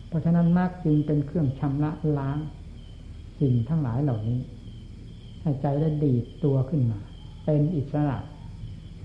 [0.08, 2.38] เพราะฉะนั้นมากจึงเป็นเครื่องชำระล้าง
[3.40, 4.40] สิ่งทั้งหลายเหล่านี้
[5.42, 7.00] ให้ใจได้ดีดตัวขึ้นมา
[7.46, 8.20] เป็นอิสระ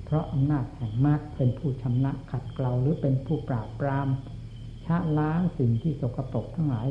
[0.04, 4.08] เพราะอำนาจแห่งมากเป็นผู้ชำระขัดเกลาหรือเป็นผู้ปราบปราม
[4.86, 6.88] ชะล้างสิ่งที่สกปรกทั้งหลาย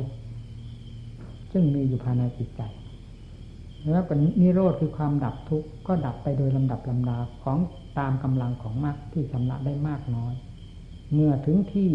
[1.52, 2.62] ซึ่งมีอยู่ภายในจิตใจ
[3.90, 7.58] แล้วก็นิโรธคือความดับทุกข์ก็ดับไปโดยลำดับลำดาของ
[7.98, 10.34] ตามกำลังของมรรคที่ชำระได้มากน้อย
[11.12, 11.90] เมื่อถึงที่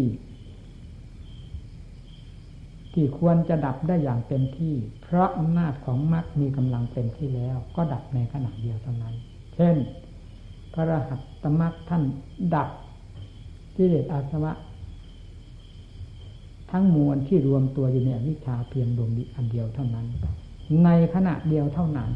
[2.94, 9.14] ที่ควรจะดับได้อย่างเต็มที่ เพราะอำนาจของมรรคมีกำลังเต็มที่แล้ว ก็ดับในขณะเดียวเท่านั้น
[9.54, 9.76] เช่น
[10.72, 12.02] พระรหัสตมรรคท่าน
[12.54, 12.68] ดับ
[13.74, 14.52] ที่เดชอาสวะ
[16.70, 20.06] ทั้งมวลที่รวมตัวอยู่ในวิชาเพียงดวงอันเดียวเท่านั้น
[20.84, 22.10] ในขณะเดียวเท่านั้น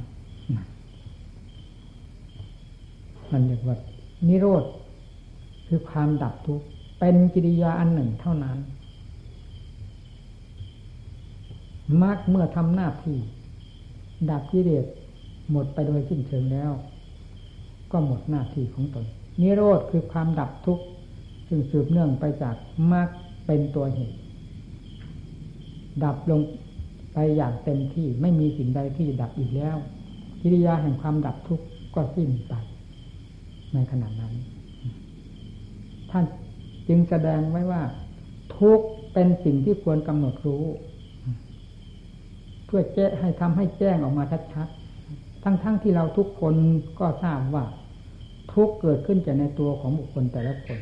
[3.33, 3.77] มันเรียกว่า
[4.29, 4.65] นิโรธ
[5.67, 6.67] คือความดับทุกข์
[6.99, 8.57] เป็นกิริยาอันหนึ่งเท่านั้น
[12.03, 13.19] มรรคเมื่อทำหน้าที่
[14.31, 14.87] ดับกิเลส
[15.51, 16.73] หมดไปโดยสิ้นเชิงแล้ว
[17.93, 19.05] ก็หมดหน้าที่ของตน
[19.41, 20.85] นิโรธคือความดับทุกข์
[21.49, 22.57] ซึ่งสืบเนื่องไปจาก
[22.93, 23.09] มรรค
[23.47, 24.17] เป็นตัวเหตุ
[26.05, 26.41] ดับลง
[27.13, 29.77] ไปอย่างเต็มที่ไม่มีสิ่งใดที่จะดับอีกแล้ว
[30.41, 32.55] กิริยาแห่งความดับทุกข์ก็สิ้นไป
[33.75, 34.33] ในขณะนั้น
[36.11, 36.25] ท่าน
[36.89, 37.83] จึงแสดงไว้ว่า
[38.57, 38.81] ทุก
[39.13, 40.65] เป็นสิ่งที่ควรกำหนดรู้
[42.67, 44.25] เพื่อแจ้ให้ทำให้แจ้งออกมา
[44.55, 46.55] ชัดๆ ทั้งๆทที่เราทุกคน
[47.01, 47.65] ก็ทราบว่า
[48.53, 50.79] ทุกเกิดขึ้นจากในตัวของบุคคลแต่ละคน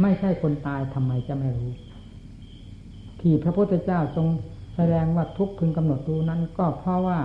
[0.00, 1.70] ไม่ใช่คนตายทำไมจะไม่รู้
[3.20, 4.26] ที่พระพุทธเจ้าทรง
[4.76, 7.18] แสดงว่าทุกพึงกำหนดรู้นั้น ก็เพราะว่า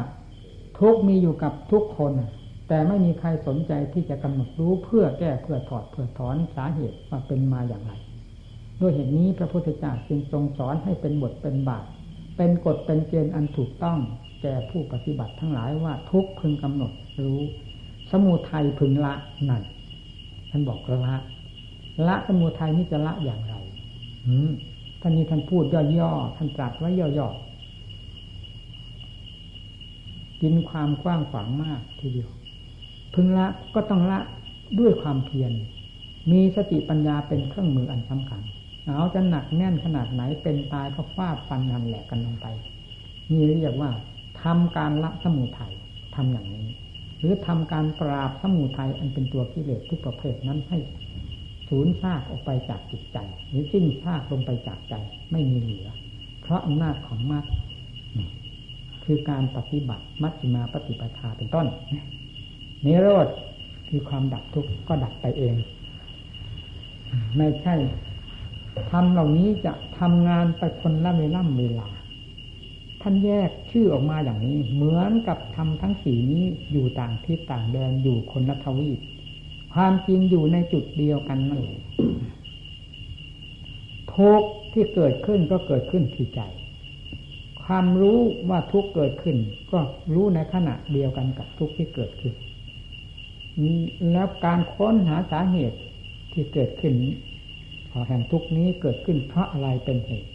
[0.79, 2.11] ทุกมีอยู่กับทุกคน
[2.67, 7.91] แต่ไม่มีใครสนใจที่จะกำหนดรู้เพื่อแก้เพื่อถอดเพื่อถอนสาเหตุว่าเป็นมาอย่างไร
[8.81, 11.85] ด้วยเหตุนี้พระพุทธเจ้าจึงทรงสอนให้เป็นบทเป็นบาท
[12.35, 13.99] เป็นกฎเป็นเกณฑ์อันถูกต้อง
[14.41, 16.91] แก่ผู้ปฏิบัติทั้งหลายว่าทุกพึงกำหนด
[17.23, 17.41] รู้
[18.11, 19.13] สมุทัยพึงละ
[19.49, 19.63] นั่น
[20.49, 21.15] ท่านบอกละ
[22.07, 23.55] ละสมุทัยนี่จะละอย่างไร
[24.25, 24.35] อื
[25.01, 25.63] ท่านนี้ท่านพูด
[25.99, 27.41] ย่อๆท่านตรัสไว้ย่อๆ
[30.41, 32.29] กินความกว้างขวางมากทีเดียว
[33.13, 34.19] พึงละก็ต้องละ
[34.79, 35.51] ด้วยความเพียร
[36.31, 38.41] มีสติปัญญาเป็นเครื่องมืออันสำคัญ
[38.85, 42.47] เอาวจะหนักแน่นขนาดไหนเป็นตายก็ฟาดฟันนันแหลกกันลงไป
[43.31, 43.91] นี่เรียกว่า
[44.43, 45.73] ทำการละสมุทัย
[46.15, 46.67] ทำอย่างนี้
[47.19, 50.77] หรือทำการปราบสมุทัยอันเป็นตัวกิเลสทุกประเภทนั้นให้
[51.67, 53.17] สูญซากออกไปจากจิตใจ
[53.49, 54.93] หรือสิ้นซากลงไปจากใจ
[55.31, 55.89] ไม่มีเหลือ
[56.41, 57.45] เพราะอำนาจของมรรค
[59.03, 61.67] คือการปฏิบัติมัชฌิมาปฏิปทาเป็นต้น
[62.85, 63.27] นิโรธ
[63.89, 65.55] คือความดับทุกข์ก็ดับไปเอง
[67.37, 67.75] ไม่ใช่
[68.91, 71.89] ทำเหล่านี้จะทำงานไปคนละเวล่ำเวลา
[73.01, 78.99] ท่านแยกชื่อออกมาอย่างนี้ เหมือนกับทำทั้งสี่นี้อยู่ต่างทิศต่างแดนอยู่คนละทวีป
[79.73, 81.79] ความจริงอยู่ในจุดเดียวกันนั่นแหละ
[84.15, 84.41] ทุก
[84.73, 86.41] ที่เกิดขึ้นก็เกิดขึ้นที่ใจ
[87.63, 89.37] ความรู้ว่าทุกเกิดขึ้น
[89.71, 89.79] ก็
[90.13, 92.33] รู้ในขณะเดียวกันกับทุกที่เกิดขึ้น
[94.11, 95.79] แล้วการค้นหาสาเหตุ
[96.33, 96.93] ที่เกิดขึ้น
[98.07, 100.29] แห่งทุกนี้เกิดขึ้นเพราะอะไรเป็นเหตุ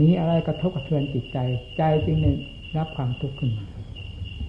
[0.00, 1.38] มีอะไรกระทบกระเทือนจิตใจ
[1.76, 2.32] ใจจึงได้
[2.76, 3.66] รับความทุกข์ขึ้นมา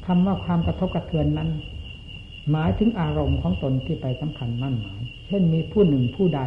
[0.05, 1.49] คำว่าความกระทบกระเทือนนั้น
[2.51, 6.41] หมายถึงอารมณ์ของตนที่ไปสำคัญมั่นหมาย เช่นมีผู้หนึ่งผู้ใด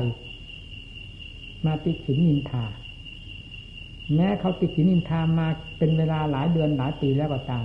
[1.67, 2.65] มาติดสินนินทา
[4.15, 5.47] แม้เขาติดสินนินทามา
[5.79, 7.65] เป็นเวลาหลายเดือนหลายปีแล้วก็ตาม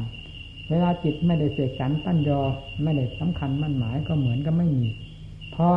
[0.70, 2.40] เวลาจิตไม่ได้เสกสรรตั้นยอ
[2.84, 4.86] ไม่ได้สำคัญมั่นหมายก็เหมือนกับไม่มี
[5.54, 5.68] พอ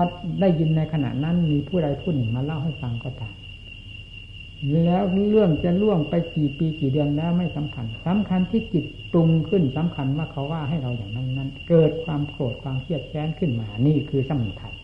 [0.41, 3.35] ได้ยินในขณะนั้นมีผู้ใดผู้หนึ่งมาเล่าให้ฟังก็ตาม
[4.85, 14.75] แล้วเรื่องจะล่วงไปกี่ปีกี่เดือนแล้วไม่สำคัญสำคัญที่จิตปรุงขึ้นสำคัญว่าเขาว่าให้เราอย่างนั้นนั้น เกิดความโกรธความเครียดแค้นขึ้นมา นี่คือสมุทัย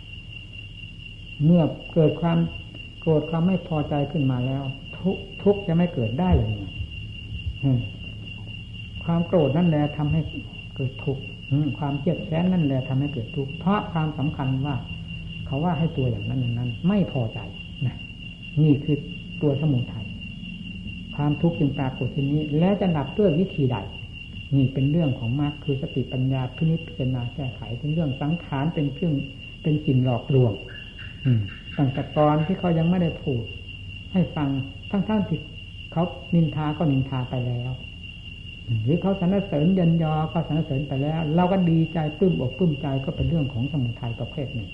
[1.44, 1.62] เมื่อ
[1.94, 2.38] เกิดความ
[3.00, 4.62] โกรธความไม่พอใจขึ้นมาแล้ว
[4.98, 6.54] ทุกทุกจะไม่เกิดได้เลย
[9.04, 10.20] ความโกรธนั่นแหละทำให้
[10.76, 11.22] เกิดทุกข์
[11.78, 14.76] ความเครียดแค้นนั่นแหละทำให้เกิดทุกข์เพราะความสำคัญว่า
[15.46, 17.38] เขาว่าให้ตัวอย่างนั้นอย่างนั้น ไม่พอใจ
[17.86, 17.96] นะ
[18.62, 18.96] นี่คือ
[19.42, 20.06] ตัวสมุทัย
[21.16, 23.76] ความทุกข์จึงปรากฏที่นี้ แล้วจะดับด้วยวิธีใด
[24.54, 29.14] นี่เป็นเรื่องของมรรคคือสติปัญญาพินิจพิจารณาแก้ไขเป็นเรื่องสังขารเป็นเครื่อง
[29.62, 30.52] เป็นสิ่งหลอกลวง
[31.78, 33.42] ตั้งแต่กอนที่เขายังไม่ได้พูด
[34.12, 34.48] ให้ฟัง
[34.90, 35.40] ทั้งๆที่
[35.92, 37.70] เขานินทาก็นินทาไปแล้ว
[38.83, 44.70] หรือเขาสรรเสริญยันยอก็สรรเสริญไปแล้ว เราก็ดีใจปลื้มอกปลื้มใจก็เป็นเรื่องของสมุทัยประเภทหนึ่ง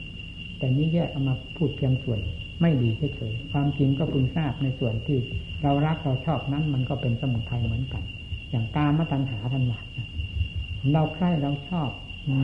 [0.59, 2.21] แต่นี้แยกเอามาพูดเพียงส่วน
[2.61, 5.19] ไม่ดีเฉยๆความจริงก็พึงทราบในส่วนที่
[5.63, 8.03] เรารักเราชอบนั้นมันก็เป็นสมุทัยเหมือนกัน
[8.51, 9.85] อย่างกามตัณหาทันหลัก
[10.93, 11.89] เราใคร่เราชอบ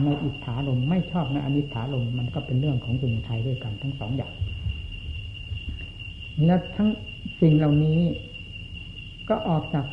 [0.05, 4.33] ในอิทธาลมไม่ชอบในอนิถาลมมันก็เป็นเรื่องของสมุทัยด้วยกันทั้งสองอย่าง
[6.45, 6.89] และทั้ง
[7.41, 7.99] สิ่งเหล่านี้
[9.29, 9.85] ก็ออกจาก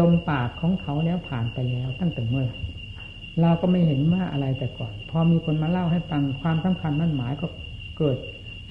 [0.00, 2.48] ลมปากของเขาแล้วผ่านไปแล้วตั้งแต่เมื่อ
[3.40, 7.46] เราก็ไม่เห็นว่าอะไรแต่ก่อน พอมีคนมาเล่าให้ฟังความสำคัญนั่นหมายก็
[7.98, 8.18] เกิด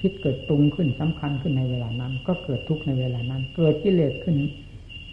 [0.00, 4.36] คิดเกิดปรุงขึ้นสำคัญขึ้นในเวลานั้น ก็เกิดทุกข์ในเวลานั้น เกิดกิเลสขึ้น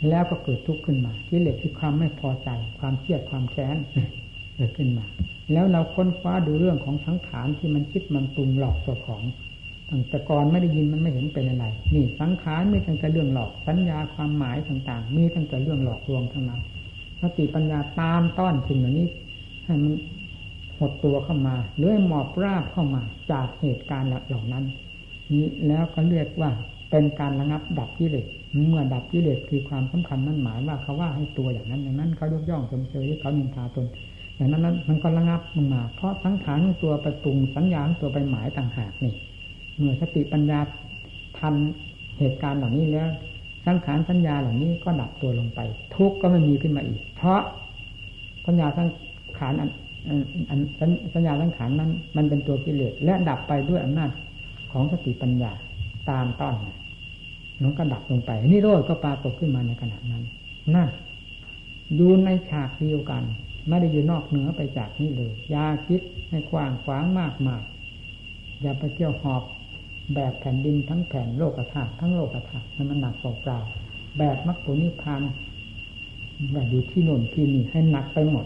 [0.09, 3.77] แล้วก็เกิดทุกข์ขึ้นมากิเลสคือความไม่พอใจ ความเครียดความแค้น
[4.55, 5.05] เกิดขึ้นมา
[5.53, 9.21] แล้วเราค้นคว้าดูเรื่องของสังขารที่มันคิดมันปรุงหลอกตัวของ
[10.09, 16.61] แต่ก่อนไม่ได้ยินมันไม่เห็นเป็นอะไร นี่สังขารมีตั้งแต่เรื่องหลอก สัญญาความหมายต่างๆ มีตั้งแต่เรื่องหลอกลวงทั้งนั้น
[17.21, 19.07] สติปัญญาตามต้อนสิ่งเหล่านี้
[19.65, 19.93] ให้มัน
[20.77, 23.01] หดตัวเข้ามาเลื่อยหมอบราบเข้ามา
[23.31, 24.63] จากเหตุการณ์เหล่านั้น
[25.31, 26.49] นี้แล้วก็เรียกว่า
[26.89, 28.27] เป็นการระงับดับกิเลส
[28.67, 33.85] เมื่อดับกิเลสคือความสำคัญนั่นหมายว่าเขาว่าให้ตัวอย่างนั้นอย่างนั้นเขายกย่องชมเชยเขานินทาตน
[34.35, 39.13] อย่างนั้นนั้นมันก็ระงับลงมา เพราะสังขารตัวไปปรุงสัญญาตัวไปหมายต่างหากนี่
[39.81, 40.59] เมื่อสติปัญญา
[41.37, 41.55] ทัน
[42.19, 43.09] เหตุการณ์เหล่านี้แล้ว
[43.65, 45.59] สังขารสัญญาเหล่านี้ก็ดับตัวลงไป
[45.95, 47.41] ทุกก็ไม่มีขึ้นมาอีก เพราะ
[48.45, 48.87] สัญญาสัง
[49.37, 49.69] ขารอัน
[50.49, 50.59] อัน
[51.13, 54.09] สัญญาสังขารนั้น มันเป็นตัวกิเลสและดับไปด้วยอำนาจ
[54.71, 55.51] ของสติปัญญา
[56.09, 56.55] ตามต้อน
[57.61, 60.23] นั้นก็ดับลงไปนี่โรดก็ปรากฏขึ้นมาในขณะนั้น
[60.75, 60.85] น่า
[61.95, 63.23] อยู่ในฉากเดียวกัน
[63.67, 67.61] ไม่ได้อยู่นอกเหนือไปจากนี้เลย ยาคิดในกว้างขวางมากมาย
[68.61, 69.43] อย่าไปเที่ยวหอบ
[70.15, 73.59] แบบแผ่นดินทั้งแผ่นโลกธาตุทั้งโลกธาตุมันหนักเปล่า
[74.17, 75.21] แบบมรรคผลนิพพาน
[76.53, 78.45] แบบอยู่ที่โน่นที่นี่ให้หนักไปหมด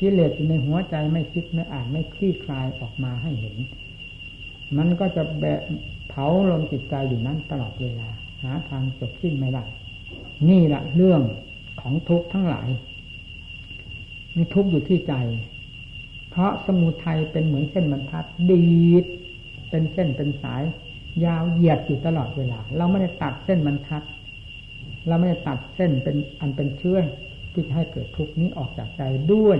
[0.00, 3.56] กิเลสอยู่ในหัวใจไม่คิดไม่อ่านไม่คลี่คลายออกมาให้เห็น
[4.76, 5.60] มันก็จะแบะ
[6.08, 8.08] เผาลมจิตใจอยู่นั้นตลอดเวลา
[8.42, 9.64] หาทางจบสิ้นไม่ได้
[10.48, 11.22] นี่แหละเรื่อง
[11.80, 12.68] ของทุกข์ทั้งหลาย
[14.36, 15.14] มีทุกข์อยู่ที่ใจ
[16.30, 19.04] เพราะสมุทัยเป็นเหมือนเส้นบรรทัดดีด
[19.70, 20.62] เป็นเส้นเป็นสาย
[21.24, 24.02] ยาวเหยียดอยู่ตลอดเวลา เราไม่ได้ตัดเส้นบรรทัด
[25.08, 27.00] เราไม่ได้ตัดเส้นเป็นอันเป็นเชื่อ
[27.52, 29.02] ที่ให้เกิดทุกข์นี้ออกจากใจ
[29.32, 29.58] ด้วย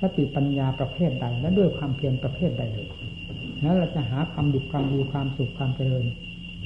[0.00, 2.88] สติปัญญาประเภทใด และด้วยความเพียรประเภทใดเลย
[3.60, 6.06] แล้วเราจะหาความดีความดีความสุขความเจริญ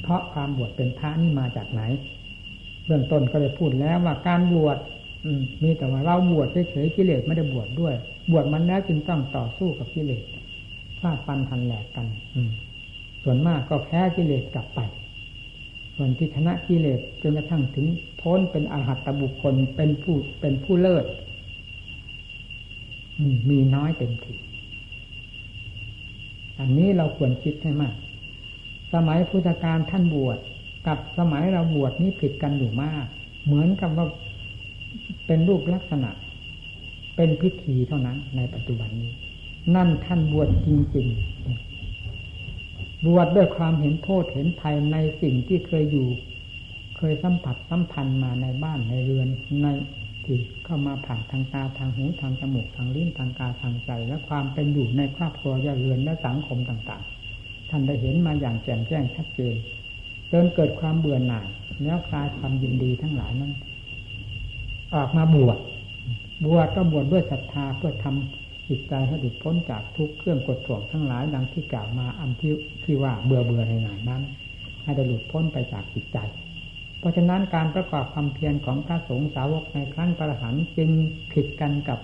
[0.03, 1.81] เพราะความบวชเป็นพระนี่มาจากไหน
[2.85, 4.77] เบื้องต้นก็เลยพูดแล้วว่าการบวช
[5.63, 7.95] มีแต่ว่าเราบวชเฉยๆกิเลสไม่ได้บวชดด้วย
[8.31, 10.23] บวชมันแล้วจึงต้องต่อสู้กับกิเลส
[11.01, 12.41] ฟาดฟันทันแหลกกัน อื
[13.23, 14.79] ส่วนมากก็แพ้กิเลสกลับไป
[15.95, 17.87] ส่วนที่ชนะกิเลสจนกระทั่งถึง
[18.21, 21.05] พ้นเป็นอรหัตตบุคคลเป็นผู้เป็นผู้เลิศ
[23.49, 24.35] มีน้อยเต็มที
[26.59, 27.95] อันนี้เราควรคิดให้มาก
[28.93, 30.37] สมัยพุทธกาลท่านบวช
[30.87, 33.05] กับสมัยเราบวชนี่ผิดกันอยู่มาก
[33.45, 34.07] เหมือนกับว่า
[35.27, 36.09] เป็นรูปลักษณะ
[37.15, 39.11] เป็นพิธีเท่านั้นในปัจจุบันนี้
[39.75, 46.07] นั่นท่านบวชจริงๆ บวชดด้วยความเห็นโทษเห็นภัยในสิ่งที่เคยอยู่
[46.97, 49.27] เคยสัมผัสสัมพันธ์มาในบ้านในเรือน
[49.63, 49.67] ใน
[50.23, 59.55] ที่เข้ามาผ่านทางตาทางหูทางจมูกทางลิ้นทางกายทางใจ และความเป็นอยู่ในครอบครัวยาเรือนและสังคมต่างๆ ท่านได้เห็นมาอย่างแจ่มแจ้งชัดเจน
[60.31, 61.47] จนเกิดความเบื่อหน่าย
[61.83, 63.53] แล้วคลายความยินดีทั้งหลายนั้น
[64.95, 65.57] ออกมาบวช
[66.45, 72.53] บวชก็บวชดด้วยศรัทธาเพื่อทำ จิตใจให้หลุดพ้นจากทุกเครื่องกดถ่วงทั้งหลายดังที่กล่าวมาอันที่
[72.83, 74.21] ที่ว่าเบื่อเบื่อในหนายนั้น
[74.83, 76.17] ให้ได้หลุดพ้นไปจากจิตใจ
[76.99, 80.89] เพราะฉะนั้นการประกอบความเพียรของพระสงฆ์สาวกในครั้งประหันจึง
[81.33, 81.99] ผิดกันกับ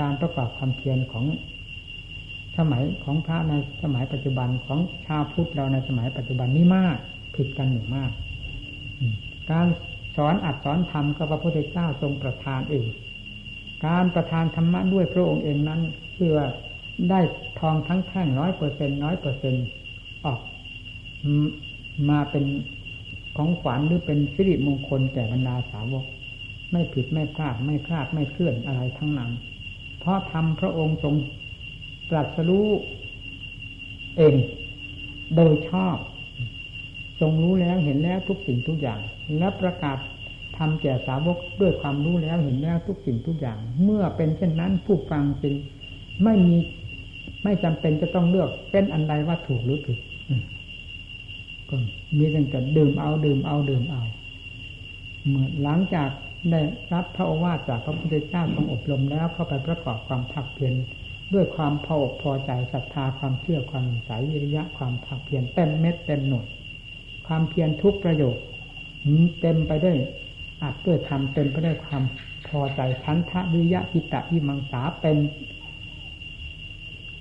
[0.00, 1.24] การประกอบความเพียรของ
[2.58, 6.96] สมัยของพระในสมัยปัจจุบันของชาวพุทธเราในสมัยปัจจุบันนี้มาก
[7.36, 8.10] ผิดกันหนึ่งมาก
[9.50, 9.66] การ
[10.16, 12.86] สอนอัดสอนธรรมก็พระพุทธเจ้าทรงประทานเอง
[13.86, 15.80] การประทานธรรมะด้วยพระองค์เองนั้น
[16.14, 16.36] เพื่อ
[17.10, 17.20] ได้
[17.60, 19.54] ทองทั้งแท่งร้อยเปอร์เซ็นน้อยเปอร์เซ็น
[20.24, 20.40] ออก
[22.08, 22.44] มาเป็น
[23.36, 26.04] ของขวัญหรือเป็นสิริมงคลแก่บรรดาสาวก
[26.72, 29.30] ไม่ผิดไม่พลาดไม่คลาดไม่เคลื่อนอะไรทั้งนั้น
[29.98, 31.14] เพราะทำพระองค์ทรง
[32.10, 32.68] ตรัสรู้
[34.16, 34.34] เอง
[35.36, 35.96] โดยชอบ
[37.20, 39.00] ทรงรู้แล้วเห็นแล้วทุกสิ่งทุกอย่าง
[39.38, 39.98] และประกาศ
[40.56, 45.54] ทำแก่สาวกด้วยความรู้แล้วเห็นแล้วทุกสิ่งทุกอย่าง เมื่อเป็นเช่นนั้นผู้ฟังจึง
[46.24, 46.56] ไม่มี
[47.44, 49.98] ไม่จำเป็นจะต้องเลือกเป็นอันใดว่าถูกหรือผิด
[51.68, 51.76] ก็
[52.18, 54.02] มีแต่ดื่มเอาดื่มเอาดื่มเอา
[55.28, 56.10] เมื่อหลังจาก
[56.50, 56.60] ได้
[56.92, 60.74] รับพระโอวาทจากพระพุทธเจ้าทรงอบรมแล้วเข้าไปประกอบความภาคเพียร
[61.34, 66.46] ด้วยความพออกพอใจศรัทธาความเชื่อความสายวิริยะความภาคเพียรเต็มเม็ดเต็มหน่วย
[67.26, 68.36] ความเพียรทุกประโยค
[69.40, 69.96] เต็มไปด้วย
[70.62, 72.02] อัดด้วยธรรมเต็มไปด้วยความ
[72.48, 75.16] พอใจชันทะวิยะกิตะวิมังสาเป็น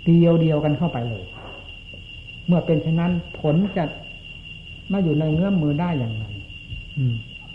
[0.06, 1.24] เดียวเดียวกันเข้าไปเลย
[2.48, 3.84] เมื่อเป็นเช่นนั้นผลจะ
[4.92, 6.26] มาอยู่ในเงื้อมมือได้อย่างไร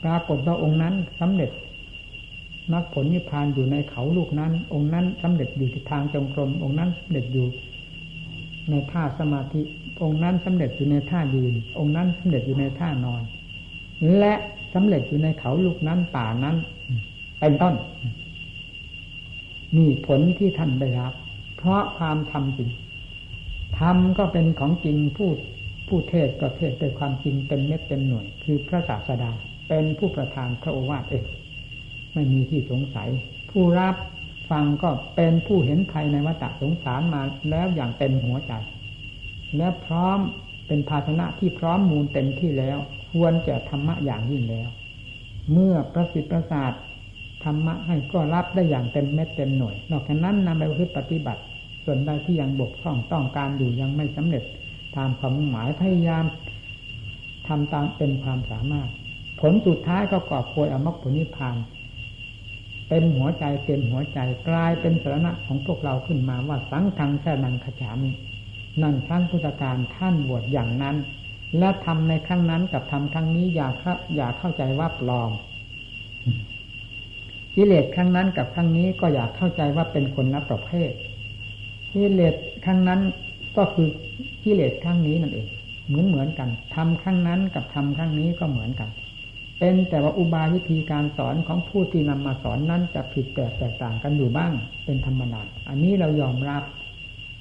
[0.03, 1.51] ปรากฏว่าองค์นั้นสำเร็จ
[2.73, 7.47] มรรคผลนิพพานอยู่ในเขาลูกนั้น องค์นั้นสำเร็จอยู่ที่ทางจงกรม องค์นั้นสำเร็จอยู่
[8.71, 9.61] ในท่าสมาธิ
[10.03, 13.23] องค์นั้นสำเร็จอยู่ในท่ายืน องค์นั้นสำเร็จอยู่ในท่านอน
[14.19, 14.35] และ
[14.77, 16.57] สำเร็จอยู่ในเขาลูกนั้นป่านั้น
[17.41, 17.75] เป็นต้น
[19.77, 21.13] นี่ผลที่ท่านได้รับ
[21.57, 22.71] เพราะความทำจริง
[23.79, 25.31] ทำก็เป็นของจริงผู้
[25.89, 29.31] ผู้เทศก็เทศด้วยความจริงเต็มเม็ดเต็มหน่วย คือพระศาสดา
[29.69, 31.25] เป็นผู้ประทานพระโอวาทเอง
[32.15, 33.09] ไม่มีที่สงสัย
[33.51, 33.95] ผู้รับ
[34.51, 38.53] ฟังก็เป็นผู้เห็นภัยในวัฏสงสารมาแล้วอย่างเต็มหัวใจ
[39.57, 40.19] และพร้อม
[40.67, 42.79] เป็นภาชนะที่พร้อมมูลเต็มที่แล้ว
[43.13, 44.69] ควรจะธรรมะอย่างยิ่งแล้ว
[45.53, 46.73] เมื่อประสิทธิ์ประสาท
[47.45, 50.63] ธรรมะให้ก็รับได้อย่างเต็มเม็ดเต็มหน่วย นอกจากนั้นนำไป
[50.97, 51.43] ปฏิบัติ
[51.85, 54.45] ส่วนใดที่ยังบกพร่องต้องการอยู่ยังไม่สำเร็จ
[54.97, 56.25] ตามความหมายพยายาม
[57.47, 58.89] ทำตามเป็นความสามารถ
[59.41, 61.57] ผลสุดท้ายก็กอบโวยอมรรคผลนิพพาน
[62.89, 64.19] เต็มหัวใจเต็มหัวใจ
[64.49, 68.11] กลายเป็นสาระของพวกเราขึ้นมาว่าสังทางแค่นังขจามิ
[68.83, 70.97] นั่นครั้งพุทธการท่านบวชอย่างนั้น
[71.59, 73.69] และทำในครั้งนั้นกับทำครั้งนี้อย่า
[74.17, 75.31] อย่าเข้าใจว่าปลอม
[77.57, 80.91] กิเลสครั้งนั้นกับครั้งนี้ก็อยากเข้าใจว่าเป็นคนละประเภท
[81.93, 82.35] กิเลส
[82.65, 83.01] ครั้งนั้น
[83.57, 83.89] ก็คือ
[84.45, 85.49] กิเลสครั้งนี้นั่นเอง
[85.87, 88.91] เหมือนเหมือนกันทำครั้งนั้นกับทำครั้งนี้ก็เหมือนกัน
[89.59, 94.53] เป็นแต่ว่าอุบายวิธีการสอนของผู้ที่นำมาสอนนั้นจะผิดแปลกแตกต่างกันอยู่บ้าง
[94.85, 96.63] เป็นธรรมดาอันนี้เรายอมรับ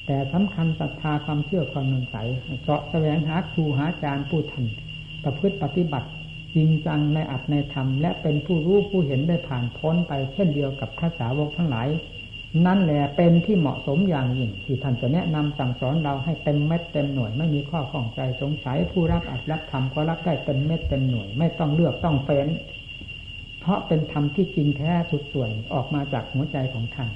[0.05, 2.15] แต่สำคัญศรัทธาความเชื่อความนนใส
[2.61, 4.65] เสาะแสวงหาครูหาอาจารย์ผู้ทัน
[5.23, 6.09] ประพฤติปฏิบัติ
[6.55, 11.87] จริงจังในอัตในธรรม และเป็นผู้รู้ผู้เห็นได้ผ่านพ้นไปเช่นเดียวกับพระสาวกทั้งหลาย
[12.65, 22.47] นั่นแหละเป็นที่เหมาะสมอย่างยิ่งที่ท่านจะแนะนำสั่งสอนเราให้เต็มเม็ดเต็มหน่วยไม่มีข้อข้องใจสงสัยผู้รับอัดรับธรรมก็รับได้เต็มเม็ดเต็มหน่วย ไม่ต้องเลือกต้องเฟ้น
[23.61, 27.09] เพราะเป็นธรรมที่จริงแท้สุดส่วนออกมาจากหัวใจของท่าน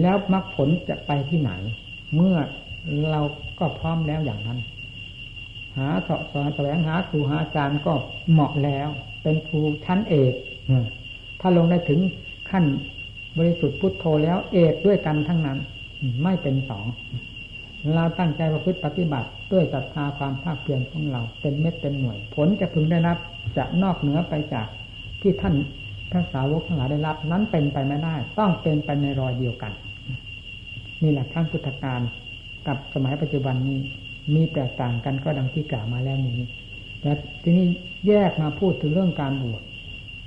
[0.00, 1.52] แล้วมรรคผลจะไปที่ไหน
[2.14, 2.36] เมื่อ
[3.10, 3.20] เรา
[3.58, 4.58] ก็พร้อมแล้วอย่างนั้น
[5.76, 7.94] หาสอบสอนแสวงหาครูหาอาจารย์ก็
[8.30, 8.88] เหมาะแล้ว
[9.22, 10.34] เป็นครูชั้นเอก
[11.40, 12.00] ถ้าลงได้ถึง
[12.50, 12.64] ขั้น
[13.38, 15.58] บริสุทธิ์พุทโธแล้วเอกด้วยกันทั้งนั้น
[16.22, 16.86] ไม่เป็นสอง
[17.94, 23.18] เราตั้งใจประพฤติปฏิบัติด้วยศรัทธาความภาคเพียรของเราเป็นเม็ดเป็นหน่วย ผลจะพึงได้รับ
[23.56, 24.66] จะนอกเหนือไปจาก
[25.22, 25.54] ที่ท่าน
[26.10, 29.72] พระสาวกทั้งหลายได้รับ นั้นเป็นไปไม่ได้ ต้องเป็นไปในรอยเดียวกัน
[31.02, 32.00] นี่แหละทั้งพุทธการ
[32.66, 33.80] กับสมัยปัจจุบันนี้
[34.34, 36.40] มีแตกต่างกันก็ดังที่กล่าวมาแล้วนี้
[37.00, 37.10] แต่
[37.42, 37.66] ทีนี้
[38.08, 39.62] แยกมาพูดถึงเรื่องการบวช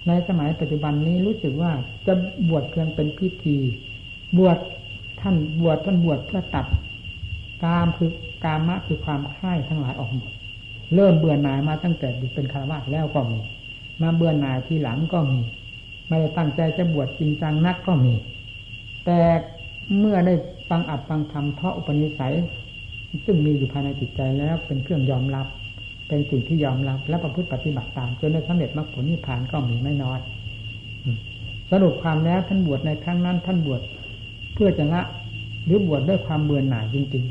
[0.07, 1.71] ในสมัยปัจจุบันนี้รู้สึกว่า
[2.07, 2.13] จะ
[2.49, 3.57] บวชเพียงเป็นพิธี
[4.38, 4.57] บวช
[5.21, 6.65] ท่านบวชท่านบวชเพื่อตัด
[7.63, 8.11] กามคือ
[8.43, 10.32] กามะคือความคลายทั้งหลายออกหมด
[10.95, 13.39] เริ่มเบื่อหน่ายมาตั้งแต่เป็นคารวะแล้วก็มี
[14.01, 15.39] มาเบื่อหน่ายทีหลังก็มี
[16.07, 18.13] ไม่ได้ตั้งใจจะบวชจริงจังนักก็มี
[19.05, 19.19] แต่
[19.99, 20.33] เมื่อได้
[20.69, 22.36] ฟังอัดฟังธรรมเพราะอุปนิสัย
[23.25, 25.47] ซึ่งมีอยู่ภายในจิตใจแล้วเป็นเครื่องยอมรับ
[26.07, 30.19] เป็นสิ่งที่ยอมรับ และประพฤติปฏิบัติตามจนได้สำเร็จมรรคผลนิพพานก็มีไม่น้อย
[31.71, 33.81] สรุปความแล้วท่านบวชในครั้งนั้น ท่านบวช
[34.53, 35.01] เพื่อจะละ
[35.65, 37.23] หรือบวชด้วยความเบื่อหน่ายจริง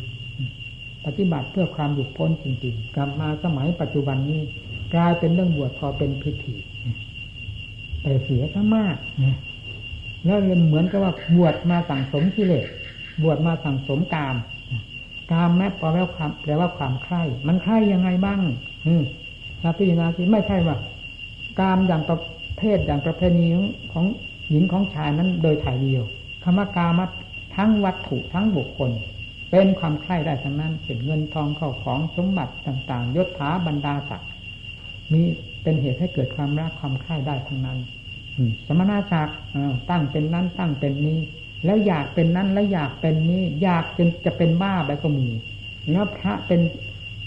[0.48, 4.40] ๆ ปฏิบัติเพื่อความหลุดพ้นจริง ๆ กลับมาสมัยปัจจุบันนี้
[4.94, 6.54] กลายเป็นเรื่องบวชพอเป็นพิธี
[8.02, 8.96] แต่เสียซะมาก
[10.24, 12.66] แล้วเเหมือนกับว่าบวชมาสั่งสมกิเลส
[13.22, 14.36] บวชมาสั่งสมกาม
[15.32, 18.40] กามแม้แปลว่าความแปลว่าความใคร่มันใคร่ยังไงบ้าง
[18.86, 19.02] อืม
[19.60, 20.76] เราพิจารณาสิไม่ใช่ว่า
[21.60, 22.20] กามอย่างประ
[22.58, 23.48] เภทอย่างประเพณี
[23.92, 24.04] ของ
[24.50, 26.02] หญิงของชายนั้นโดยถ่ายเดียว
[26.42, 27.00] คำว่ากาม
[27.56, 28.90] ทั้งวัตถุทั้งบุคคล
[29.50, 34.30] เป็นความใคร่ได้ทั้งนั้นเป็นเงินทองเข้าของสมบัติต่าง ๆยศถาบรรดาศักดิ์
[35.12, 35.22] มี
[35.62, 37.78] เป็นเหตุให้เกิดความรักความใคร่ได้ทั้งนั้น
[38.66, 39.38] สมณะศักดิ์
[39.90, 41.18] ตั้งเป็นนั้นตั้งเป็นนี้
[41.64, 45.28] แล้วอยากเป็นนั้นแล้วอยากเป็นนี้ อยากจนจะเป็นบ้าไปก็มี
[45.90, 46.60] แล้วพระเป็น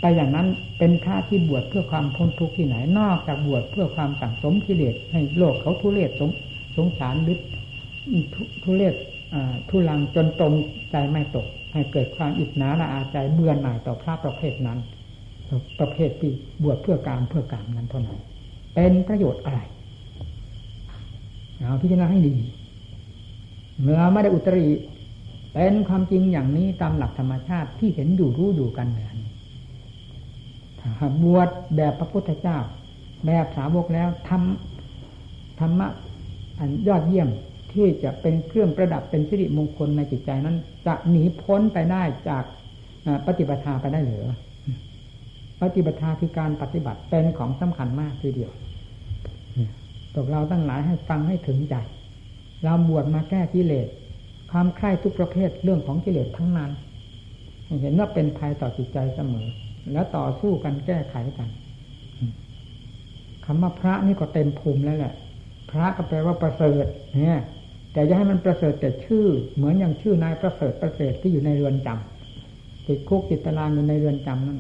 [0.01, 0.47] ไปอย่างนั้น
[0.77, 6.29] เป็นพระที่บวชเพื่อความพ้นทุกข์ที่ไหน นอกจากบวชเพื่อความสั่งสมกิเลสให้โลกเขาทุเรศสง
[6.77, 7.39] สงสารลึก
[8.63, 8.95] ทุเรศ
[9.69, 10.53] ทุลังจนตรง
[10.91, 14.79] ใจไม่ตก ให้เกิดความอิจฉาละอาใจเบื่อหน่ายต่อพระประเภทนั้น
[15.79, 16.31] ประเภทที่
[16.63, 18.19] บวชเพื่อการเพื่อการนั้นเท่านั้น
[18.75, 19.59] เป็นประโยชน์อะไร
[21.65, 22.35] เอาพิจารณาให้ดี
[23.81, 24.67] เมื่อไม่ได้อุตริ
[25.53, 29.31] เป็นความจริงอย่างนี้ตามหลักธรรมชาติที่เห็นอยู่รู้อยู่กันแบบนี้
[31.23, 32.57] บวชแบบพระพุทธเจ้า
[33.25, 35.87] แบบสาวกแล้วทำธรรมะ
[36.59, 37.29] อันยอดเยี่ยม
[37.73, 42.43] ที่จะเป็นเครื่องประดับเป็นสิริมงคลในจิตใจนั้น จะหนีพ้นไปได้จาก
[43.27, 44.25] ปฏิบัติไปได้หรือ
[45.61, 48.51] ปฏิบัติคือการปฏิบัติเป็นของสำคัญมากทีเดียว
[50.19, 51.75] วกเราตั้งหลายให้ฟังให้ถึงใจ
[52.63, 53.87] เราบวชมาแก้กิเลส
[54.51, 56.71] ความใคร่ทุกประเภทเรื่องของกิเลสทั้งนั้น
[57.81, 59.47] เห็นว่าเป็นภัยต่อจิตใจเสมอ
[59.93, 61.49] แล้วต่อสู้กันแก้ไขกัน
[63.45, 65.13] คำว่าพระนี่ก็เต็มภูมิแล้วแหละ
[65.71, 67.39] พระก็แปลว่าประเสริฐ เนี่ย
[67.93, 74.59] แต่อย่าให้มันประเสริฐแต่ชื่อ เหมือนอย่างชื่อนายประเสริฐประเสริฐที่อยู่ในเรือนจำติดคุกติดตารางอยู่ในเรือนจำนั่น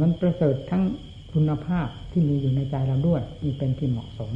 [0.00, 0.82] มันประเสริฐทั้ง
[1.32, 4.30] คุณภาพที่มีอยู่ในใจเราด้วยนี่เป็นที่เหมาะสม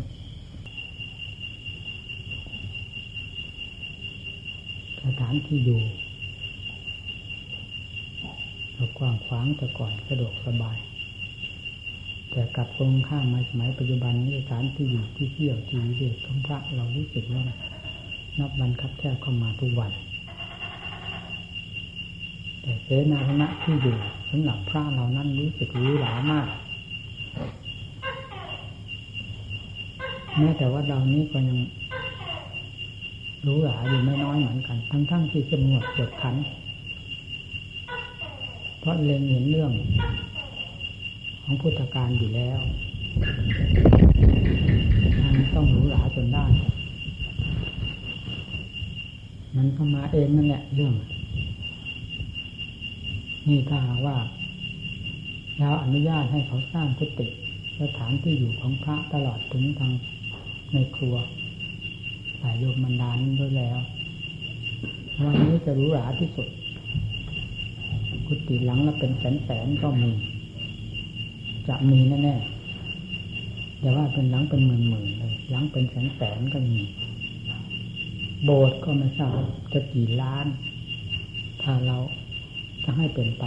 [5.04, 5.80] สถานที่อยู่
[8.74, 10.76] เรากว้างขวางแต่ก่อนสะดวกสบาย
[12.30, 17.44] แต่กลับตรงข้ามมาสมัยปัจจุบันนี้สถานที่อยู่ที่เที่ยวที่วิเวกของพระเรารู้สึกว่า
[18.38, 19.92] นับวันคับแคบเข้ามาทุกวัน
[22.62, 23.96] แต่เสนาสนะที่อยู่
[24.30, 26.46] สำหรับพระเรานั้นรู้สึกหรูหรามาก
[30.38, 31.58] แม้แต่ว่าเรานี้ก็ยัง
[33.46, 36.34] รู้หลาอยู่ไม่น้อยเหมือนกัน ทั้งๆทที่จมวดเกิดขัน
[38.80, 39.72] เพราะเล็งเห็นเรื่อง
[41.42, 42.58] ของพุทธการอยู่แล้ว
[45.34, 46.46] มันต้องรู้หลาจนได้
[49.56, 50.94] มันก็มาเองนั่นแหละเรื่อง
[53.48, 54.16] นี่ถ้าว่า
[55.58, 57.26] เราอนุญาตให้เขาสร้างกุฏิ
[57.80, 59.92] สถานที่อยู่ของพระตลอดถึงทาง
[60.74, 61.16] ในครัว
[62.40, 63.78] สายโยมมันดานด้วยแล้ว
[65.22, 66.48] วันนี้จะรู้หราที่สุด
[68.26, 70.10] กุฏิหลังละเป็นแสนแสนก็มี
[71.68, 76.80] จะมีแน่ๆแต่ว่าเป็นหลังเป็นหมื่นหมื่นเลยหลังเป็นแสนแสนก็มี
[78.44, 79.40] โบสถ์ก็ไม่ทราบ
[79.72, 80.46] จะกี่ล้าน
[81.62, 81.98] ถ้าเรา
[82.84, 83.44] จะให้เป็นไป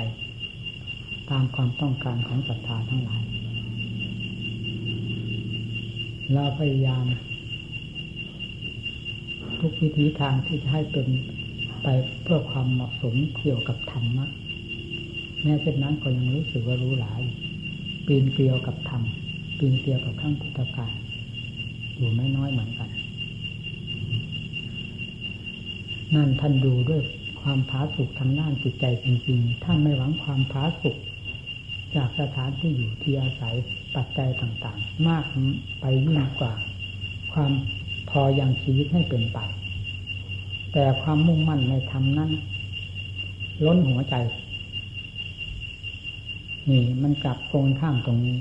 [1.30, 3.22] ตามความต้องการของศรัทธาทั้งหลาย
[6.34, 7.06] เราพยายาม
[9.60, 11.08] ทุกวิธีทางที่จะให้เป็น
[11.84, 11.88] ไป
[12.24, 14.26] เพื่อความเหมาะสมเกี่ยวกับธรรมะ
[15.44, 17.22] แม้เช่นนั้นก็ยังรู้สึกว่ารู้หลาย
[18.06, 19.04] ปีนเกลียวกับธรรม
[19.58, 20.94] ปีนเกลียวกับข้างพุทธกาล
[21.96, 22.90] อยู่ไม่น้อยเหมือนกัน
[26.16, 27.02] นั่นท่านดูด้วย
[27.42, 30.98] ความผาสุกทางด้านจิตใจจริงๆท่านไม่หวังความผาสุก
[31.98, 33.56] จากสถานที่อยู่ที่อาศัย
[33.96, 35.24] ปัจจัยต่างๆ มาก
[35.80, 36.54] ไปยิ่งกว่า
[37.34, 37.52] ความ
[38.10, 39.38] พอยังชีวิตให้เป็นไป
[40.74, 42.32] แต่ความมุ่งมั่นในธรรมนั้น
[43.66, 44.16] ล้นหัวใจ
[46.70, 48.38] นี่มันกลับตรงข้ามตรงนี้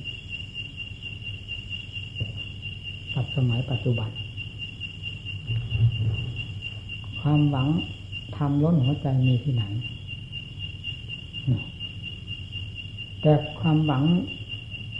[3.14, 4.10] กับสมัยปัจจุบัน
[7.20, 7.68] ความหวัง
[8.36, 9.64] ทำล้นหัวใจมีที่ไหน
[13.22, 14.04] แต่ความหวัง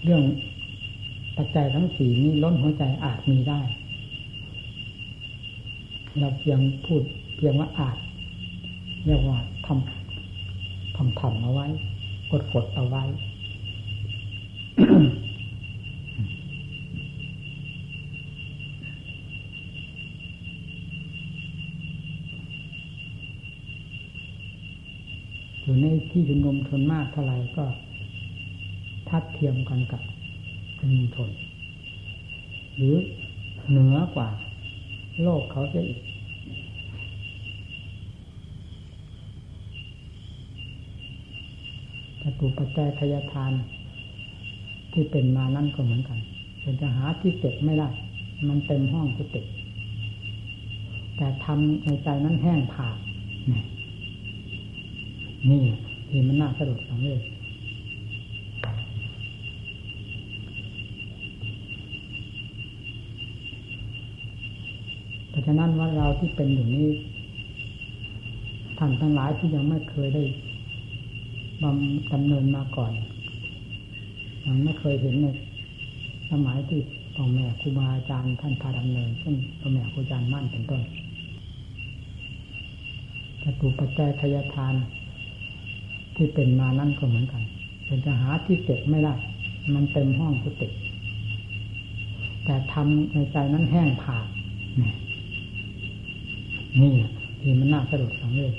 [0.05, 0.23] เรื่อง
[1.37, 3.61] ปัจจัยทั้งสี่นี้ล้นหัวใจอาจมีได้
[6.19, 7.03] เราเพียงพูด
[7.37, 7.99] เพียงว่าอาจ
[9.07, 11.67] เรียกว่าทำทำทำเอาไว้
[12.31, 13.03] กดกดเอาไว้
[25.63, 27.65] อยู่ในที่ชุมนุมชนมากเท่าไหร่ก็
[29.17, 30.03] ทัดเทียมกันกับ
[30.79, 31.31] ชุมนุมชน
[32.77, 32.97] หรือ
[33.71, 34.29] เหนือกว่า
[35.23, 36.01] โลกเขาจะอีก
[42.23, 43.53] จตุปัจจัยทายทาน
[44.93, 46.19] ที่เป็นมานั่นก็เหมือนกัน
[46.61, 47.89] เป็นจะหาที่เก็บไม่ได้
[48.49, 49.43] มันเต็มห้องกุฏิ
[51.17, 52.97] แต่ทำในใจนั้นแห้งผาก
[53.51, 53.61] นี่
[55.51, 55.63] นี่
[56.09, 57.23] ที่มันน่าสะดุดสังเวช
[65.31, 66.89] เพราะ ฉะนั้นว่าเราที่เป็นอยู่นี้
[68.79, 70.25] ท่านทั้งหลายที่ยังไม่เคยได้
[71.63, 72.93] บำดำเนินมาก่อน
[74.47, 75.27] ยังไม่เคยเห็นใน
[76.31, 76.81] สมัยที่
[77.15, 80.83] พ่อแม่ครูบาอาจารย์ท่านพาดำเนินเช่นพ่อแม่ครูอาจารย์มั่นเป็นต้น
[83.43, 84.75] จตุปัจจัยทายทาน
[86.17, 87.43] ที่เป็นมานั่นก็เหมือนกัน
[87.87, 89.15] เป็นจะหาที่เก็บไม่ได้
[89.75, 90.69] มันเต็มห้องกุฏิ
[92.45, 94.27] แต่ทำในใจนั้นแห้งผาก
[94.81, 94.91] นี่
[96.81, 96.95] นี่
[97.41, 98.55] ที่มันน่าสะดุดสังเวช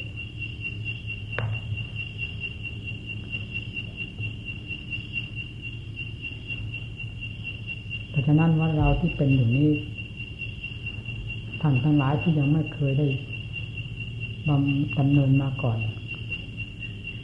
[8.10, 9.70] เพราะฉะนั้นว่าเราที่เป็นอยู่นี้
[11.62, 13.08] ท่านทั้งหลายที่ยังไม่เคยได้
[14.48, 15.80] บำดำเนินมาก่อน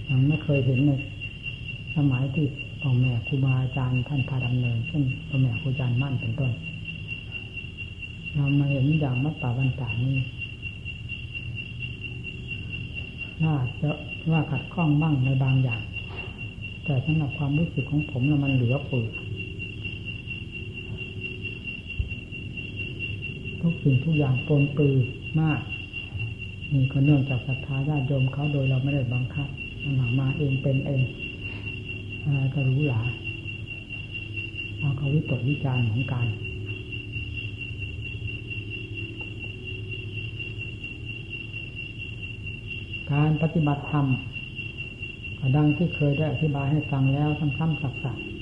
[0.10, 0.92] ยังไม่เคยเห็นใน
[1.96, 2.46] สมัยที่
[2.82, 6.52] พ่อแม่ครูบาอาจารย์ท่านพาดำเนินเช่นพ่อแม่ครูอาจารย์มั่นเป็นต้น
[8.36, 10.16] เรามาเห็นอย่างมัตตาวันตานี้
[13.44, 13.90] น่าจะ
[14.32, 15.82] ว่าขัดข้องบ้างในบางอย่าง
[16.86, 19.10] แต่สำหรับความรู้สึกของผมแล้วมันเหลือเฟือ
[23.62, 24.96] ทุกสิ่งทุกอย่างปนปือ
[25.42, 25.60] มาก
[26.74, 29.48] นี่ก็เนื่องจากศรัทธาญาติโยมเขาโดยเราไม่ได้บังคับ
[29.84, 31.02] มันหามาเองเป็นเอง
[32.24, 33.02] อะไรก็รู้หลา
[34.80, 36.28] เอาเขาวิตกวิจารณ์ของการ
[43.12, 44.06] การปฏิบัติธรรม
[45.56, 48.34] ดังที่เคยได้อธิบายให้ฟังแล้วซ้ำๆสักๆ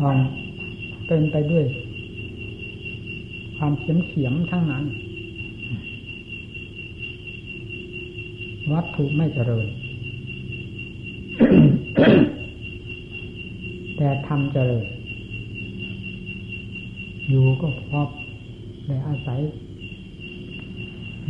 [0.00, 0.16] ต้อง
[1.06, 1.64] เป็นไปด้วย
[3.56, 4.84] ความเขียมเขียมทั้งนั้น
[8.72, 9.66] วัตถุไม่เจริญ
[13.96, 14.86] แต่ทำเจริญ
[17.28, 18.02] อยู่ก็พอ
[18.90, 19.40] ได้อาศัย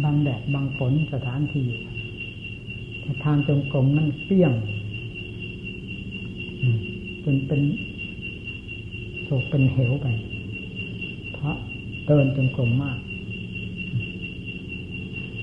[0.03, 1.67] บางแดดบางฝนสถานที่
[3.25, 4.53] ทางจงกรมนั่นเปี้ยง
[7.25, 7.63] จนเป็น
[9.25, 10.07] โศกเป็นเหวไป
[11.35, 11.57] เพราะ
[12.07, 12.99] เดินจงกรมมาก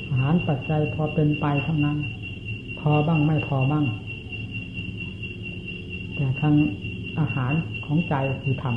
[0.10, 1.98] อาหารปัจจัยพอเป็นไปเท่านั้น
[2.80, 3.86] พอบ้างไม่พอบ้าง
[6.16, 6.54] แต่ทาง
[7.20, 7.54] อาหาร
[7.86, 8.76] ของใจคือธรรม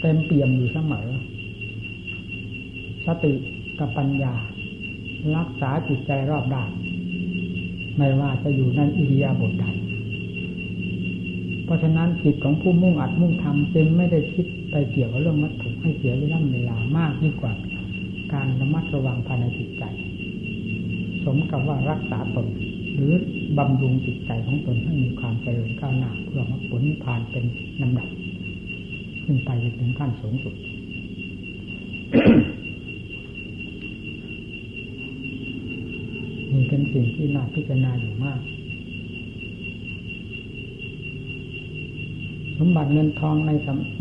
[0.00, 1.08] เต็มเปี่ยมอยู่เสมอ
[3.06, 3.32] สติ
[3.78, 4.34] กับปัญญา
[5.36, 6.70] รักษาจิตใจรอบด้าน
[7.96, 9.66] ไม่ว่าจะอยู่ในอิริยาบถใด
[11.64, 17.52] เพราะฉะนั้นจิตของผู้มุ่งอัดมุ่งทำจึงไม่ได้คิดไปเกี่ยวกับเรื่องวัตถุให้เสียเวลาเวลามากยิ่งกว่า
[18.32, 19.84] การระมัดระวังภายในจิตใจ
[21.24, 22.46] สมกับว่ารักษาตน
[22.94, 23.12] หรือ
[23.58, 27.44] บำรุงจิตใจของตนให้มีความเจริญก้าวหน้าเพื่อมรรคผลนิพพานเป็น
[27.82, 28.08] ลำดับ
[29.24, 30.54] ขึ้นไปถึงขั้นสูงสุด
[36.52, 38.40] นี่เป็นสิ่งที่น่าพิจารณาอยู่มาก
[42.58, 43.50] สมบัติเงินทองใน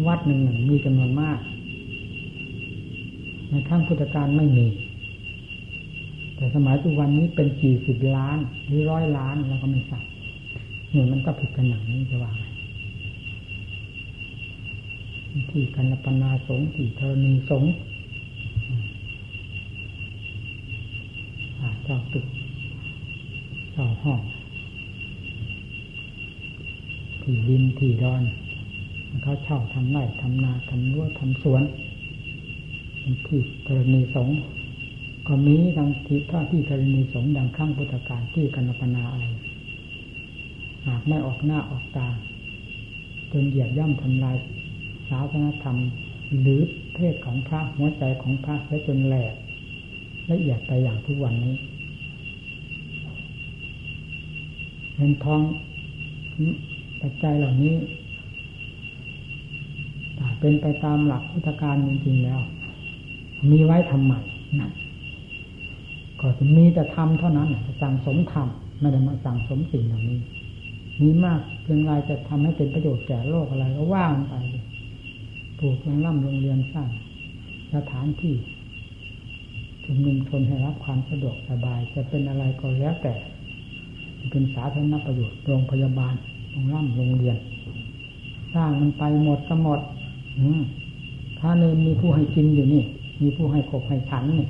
[0.07, 1.39] วัดหนึ่งหนึ่งมีจำนวนมาก
[3.49, 4.67] ในขั้งพุทธการไม่มี
[6.35, 8.37] แต่สมัยทุกวันนี้เป็นกี่สิบล้าน
[8.67, 10.05] หรือร้อยล้านแล้วก็ไม่ทราบ
[10.91, 12.43] เนี่ยมันก็ผิดกันอย่างนี้จะว่าไง
[15.49, 17.63] ที่กันปนาสงที่ธอมีสง
[21.85, 22.25] เจ้าตึก
[23.73, 24.19] เจ้าห้อง
[27.21, 28.23] ที่ดินที่ดอน
[29.23, 31.63] เขาเช่าทำไร่ทำนาทำรั้วทำสวน
[33.27, 34.29] ที่กรณีสง
[35.27, 39.25] ก็มีดังที่ท่าที่กรณีสงดังข้างพุทธการที่กันปนาอะไร
[40.87, 42.07] หากไม่ออกหน้าออกตา
[43.31, 44.37] จนเหยียบย่ำทำลาย
[45.09, 45.77] ศาสนธรรม
[46.41, 46.61] หรือ
[46.93, 49.33] เพศของพระหัวใจของพระและจนแหลก
[50.31, 51.55] ละเอียดไปอย่างทุกวันนี้
[54.95, 55.41] เงินทอง
[57.01, 57.75] ปัจจัยเหล่านี้
[60.39, 62.39] เป็นไปตามหลักพุทธการจริงๆแล้ว
[63.49, 64.19] มีไว้ทำใหม่
[64.61, 64.71] นะ
[66.19, 67.49] ก็จะมีแต่ทำเท่านั้น
[67.81, 70.19] สั่งสมทำไม่ได้มาสั่งสมสิ่งเหล่านี้
[71.01, 74.33] มีมากเพียงไรจะทำให้เป็นประโยชน์แก่โลกอะไรก็ว่างไป
[75.59, 76.89] ปลูกโรงร่ำโรงเรียนสร้าง
[77.73, 78.35] สถานที่
[79.83, 83.13] ชุมนุมชนให้รับความสะดวกสบาย จะเป็นอะไรก็แล้วแต่
[84.31, 86.15] เป็นสาธารณประโยชน์โรงพยาบาล
[86.51, 87.37] โรงร่ำโรงเรียน
[88.53, 89.79] สร้างมันไปหมดก็หมด
[91.39, 92.83] ถ้าเนมีผู้ให้กินอยู่นี่
[93.21, 94.47] มีผู้ให้ขบให้ฉันนี่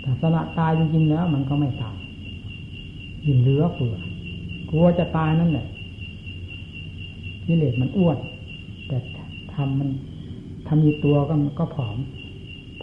[0.00, 1.96] แต่สละตายจริงๆแล้ว มันก็ไม่ตาย
[3.26, 3.94] ยิ่งเหลือเฟือ
[4.70, 5.66] กลัวจะตายนั่นแหละ
[7.46, 8.18] กิเลสมันอ้วน
[8.88, 8.96] แต่
[9.54, 9.88] ทำมัน
[10.66, 11.96] ทำมีตัวก็ก็ผอม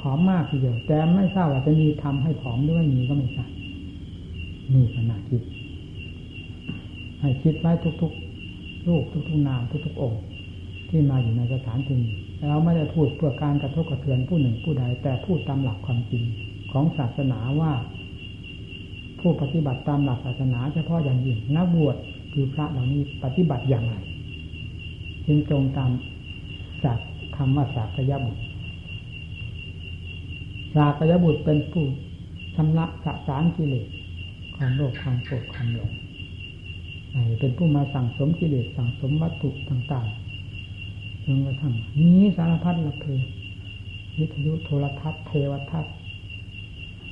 [0.01, 3.51] ผอมมากทีเดียว แต่ไม่ทราบว่าจะมีทำให้ผอมหรือไม่มีก็ไม่ทราบ
[4.73, 5.41] นี่ขนาดคิด
[7.19, 7.71] ให้คิดไว้
[8.01, 10.21] ทุกๆลูกทุกๆนามทุกๆองค์
[10.89, 12.13] ที่มาอยู่ในสถานที่นี้
[12.49, 16.23] เราไม่ได้พูดเพื่อการกระทบกระเทือนผู้หนึ่งผู้ใด แต่พูดตามหลักความจริง
[16.71, 17.71] ของศาสนาว่า
[19.19, 21.95] ผู้ปฏิบัติตามหลักศาสนาเฉพาะอย่างยิ่งนักบวช
[22.33, 23.95] คือพระเหล่านี้ปฏิบัติอย่างไร
[25.25, 25.91] จึงตรงตาม
[26.85, 26.97] จาก
[27.37, 28.41] คำว่าสากยบุตร
[30.75, 31.85] สากยบุตรเป็นผู้
[32.55, 33.87] ชำระสะสารกิเลส
[34.55, 35.91] ความโลภความโกรธความหลง
[37.39, 43.05] เป็นผู้มาสั่งสมกิเลสสั่งสมวัตถุต่างๆจนกระทั่งมีสารพัดละเพ
[44.19, 45.93] วิทยุโทรทัศน์เทวทัศน์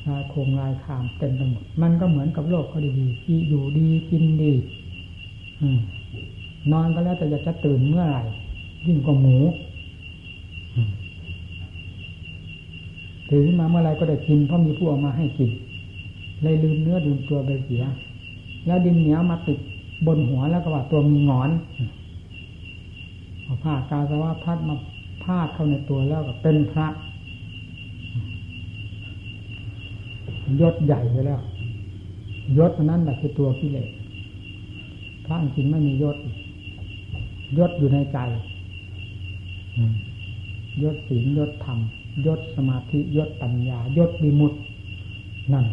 [0.08, 4.54] ลายโครงลายคามเต็มไปหมด มันก็เหมือนกับโลกเขาดีๆอยู่ดีกินดี
[5.62, 5.68] อื
[6.72, 8.24] นอนก็แล้วแต่อยากจะตื่นเมื่อไหร่
[8.88, 9.38] ยิ่งกว่าหมู
[13.30, 15.50] ตื่นมาเมื่อไรก็ได้กินเพราะมีผู้เอามาให้กิน
[16.42, 17.84] เลยลืมเนื้อลืมตัวไปเสีย
[18.66, 19.60] แล้วดินเหนียวมาติด
[20.06, 21.50] บนหัวแล้วก็ว่าตัวมีงอน
[23.64, 24.76] ผ้ากาสาวะพัดมา
[25.24, 26.88] พาดเข้าในตัวแล้วก็เป็นพระ
[30.62, 31.42] ยศใหญ่ไปแล้ว
[32.58, 33.90] ยศนั้นแหละคือตัวกิเลส
[35.26, 36.18] พระจริงไม่มียศ
[37.58, 38.18] ยศอยู่ในใจ
[40.84, 41.80] ยศศีลยศธรรม
[42.26, 44.54] ยศสมาธิยศปัญญายศบิมุต
[45.54, 45.66] นั่น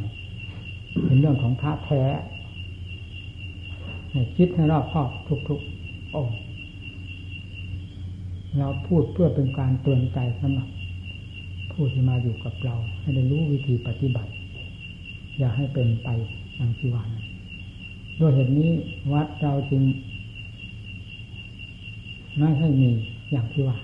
[1.05, 2.03] เป็นเรื่องของพระแท้
[4.37, 5.11] คิดให้รอบครอบ
[5.49, 6.23] ทุกๆโอ้
[8.59, 10.69] เราพูดเพื่อเป็นการเตือนใจสำหรับ
[11.73, 14.31] ผู้ที่มาอยู่กับเรา ให้ได้รู้วิธีปฏิบัติ
[15.39, 16.09] อย่าให้เป็นไป
[16.57, 17.05] อย่างที่ว่า
[18.21, 18.71] ด้วยเหตุนี้
[19.13, 19.83] วัดเราจึง
[22.39, 22.91] ไม่ให้มี
[23.33, 23.77] อย่างที่ว่า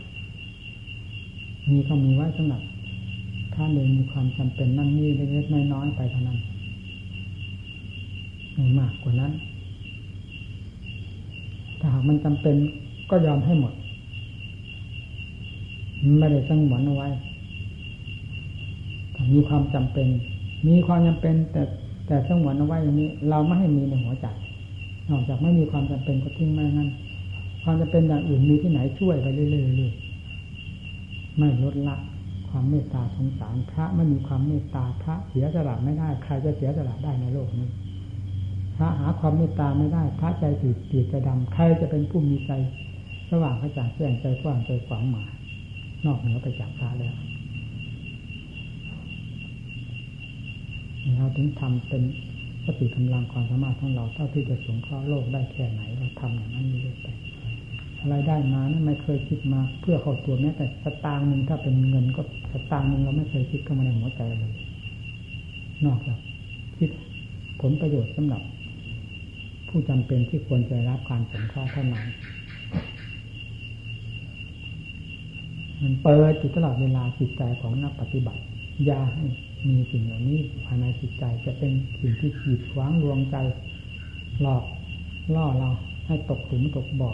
[1.71, 2.63] มีก็มีไว้สำหรับ
[3.55, 6.39] ถ้าเดินมีความจำเป็นนั่นนี่เล็กๆน้อยๆไปเท่านั้น
[8.55, 9.33] ไม่มากกว่านั้น
[11.81, 12.57] ถ้าหากมันจำเป็น
[13.11, 13.73] ก็ยอมให้หมด
[16.19, 17.09] ไม่ได้สงหวนเอาไว้
[19.15, 20.09] ถ้ามีความจำเป็น
[20.69, 21.63] มีความจำเป็น แต่
[22.07, 24.27] แต่สงหวนเอาไว้อย่างนี้ เราไม่ให้มีในหัวใจ
[25.11, 26.91] นอกจากไม่มีความจำเป็นก็ทิ้งไม่งั้น
[27.63, 29.45] ความจะเป็นอย่างอื่นมีที่ไหนช่วยไปเรื่
[29.89, 30.01] อย
[31.39, 31.97] ไม่ลดละ
[32.49, 37.68] ความเมตตาสงสารพระไม่มีความเมตตาพระเสียสละไม่ได้ ใครจะเสียสละได้ในโลกนี้
[38.76, 42.53] พระหาความเมตตาไม่ได้ พระใจตืดตืดใจดำใครจะเป็นผู้มีใจ
[43.30, 45.30] สว่างกระจ่างแจ้งใจกว้างใจขวางหมาย
[46.05, 47.14] นอกเหนือไปจากพระแล้ว
[51.16, 52.03] เราถึงทำเป็น
[52.64, 57.09] สติกำลังความสามารถของเราเท่าที่จะสงเคราะห์โลกได้แค่ไหนเราทำอย่างนั้นเรื่อยไป
[58.03, 62.22] อะไรได้มานั้นไม่เคยคิดมา เพื่อเข้าตัวแม้แต่สตางค์หนึ่งถ้าเป็นเงินก็
[62.53, 64.53] สตางค์หนึ่งเราไม่เคยคิดเข้ามาในหัวใจเลย
[65.86, 66.18] นอกจาก
[66.76, 66.90] คิด
[67.61, 68.42] ผลประโยชน์สำหรับ
[69.68, 72.07] ผู้จำเป็นที่ควรจะรับการสงเคราะห์เท่านั้น
[75.82, 78.42] มันเปิดจิตตลอดเวลาจิตใจของนักปฏิบัติ
[78.88, 79.24] ยาให้
[79.68, 83.36] มีสิ่งเหล่านี้ภายในจิตใจจะเป็นสิ่งที่ขีดขวางดวงใจ
[84.40, 84.64] หลอก
[85.34, 85.70] ล่อเรา
[86.07, 87.12] ให้ตกหลุมตกบ่อ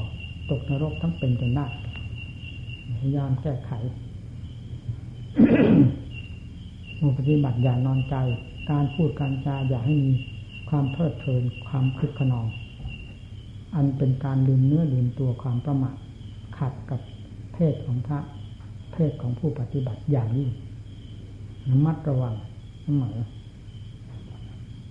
[0.51, 1.67] ตกนรกทั้งเป็นจนได้
[2.99, 3.71] พยายามแก้ไข
[7.01, 8.15] มูปฏิบัติอย่านอนใจ
[8.71, 10.11] การพูดการจาอย่าให้มี
[10.69, 12.47] ความเพลิดเพลินความคึกขนอง
[13.75, 15.97] อันเป็นการลืมเนื้อลืมตัวความประมาท
[16.59, 17.01] ขัดกับ
[17.55, 18.21] เพศของพระ
[18.93, 20.51] เพศของผู้ปฏิบัติอย่างยิ่ง
[21.69, 22.35] ระมัดระวัง
[22.83, 23.17] เสมอ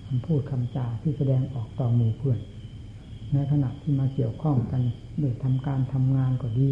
[0.06, 2.40] คำพูดคำจาที่แสดงออกต่อหมู่เพื่อน
[3.34, 4.82] ในขณะที่มาเกี่ยวข้องกัน
[5.20, 6.72] โดยทำการทำงานก็ดี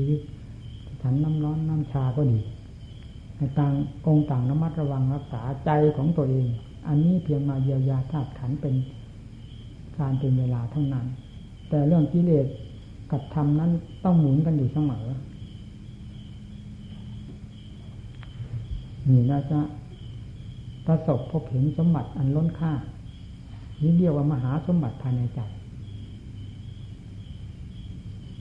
[1.01, 2.39] ฉันน้ำร้อนน้ำชาก็ดี
[3.37, 3.73] ในต่าง
[4.05, 6.47] องค์ต่างระมัดระวังรักษาใจของตัวเอง
[6.87, 8.75] อันนี้เพียงมาเยียวยาธาตุขันเป็น
[9.97, 11.05] การเป็นเวลาเท่านั้น
[11.69, 12.47] แต่เรื่องกิเลส
[13.11, 13.71] กับธรรมนั้น
[14.03, 15.05] ต้องหมุนกันอยู่เสมอ
[19.09, 19.59] นี่เราจะ
[20.87, 22.73] ประสบพบเห็นสมบัติอันล้นค่า
[23.81, 25.39] นี่เรียกว่ามหาสมบัติภายในใจ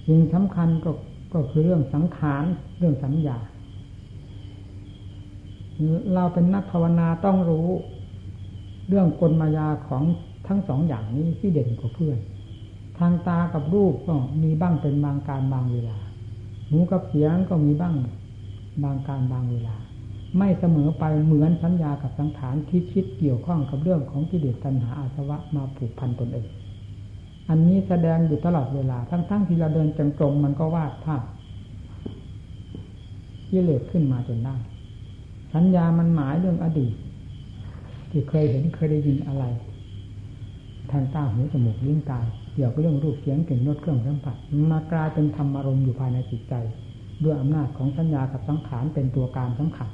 [0.07, 0.91] สิ่งสำคัญก็
[1.35, 2.45] ก็คือเรื่องสังขาร
[2.79, 3.39] เรื่องสัญญา
[6.15, 7.69] เราเป็นนักภาวนาต้องรู้
[8.89, 10.03] เรื่องกลมายาของ
[10.47, 12.19] ทั้งสองอย่างนี้ที่เด่นกว่าเพื่อน
[12.99, 15.99] ทางตากับรูปก็มีบ้างเป็นบางการบางเวลา
[16.69, 17.95] หูกับเสียงก็มีบ้าง
[18.85, 19.77] บางการบางเวลา
[20.39, 26.47] ไม่เสมอไปเหมือนสัญญากับสังขารที่คิดเกี่ยวข้องกับเรื่องของกิเลสตัณหาอาสวะมาผูกพันตนเอง
[27.49, 31.23] อันนี้แสดงอยู่ตลอดเวลา ทั้งๆทที่เราเดินจงกรมมันก็วาดภาพ
[33.51, 34.57] กิเลสขึ้นมาจนได้
[35.55, 36.93] สัญญามันหมายเรื่องอดีต
[38.11, 39.45] ที่เคยเห็นเคยได้ยินอะไร
[40.91, 44.37] ทางตาหูจมูกลิ้นกายเกี่ยวกับเรื่องรูปเสียงกลิ่นรสเครื่องสัมผัส
[44.71, 46.55] มากลายเป็นธรรมารมณ์อยู่ภายในจิตใจ
[47.25, 49.91] ด้วยอำนาจของสัญญากับสังขารเป็นตัวการสำคัญ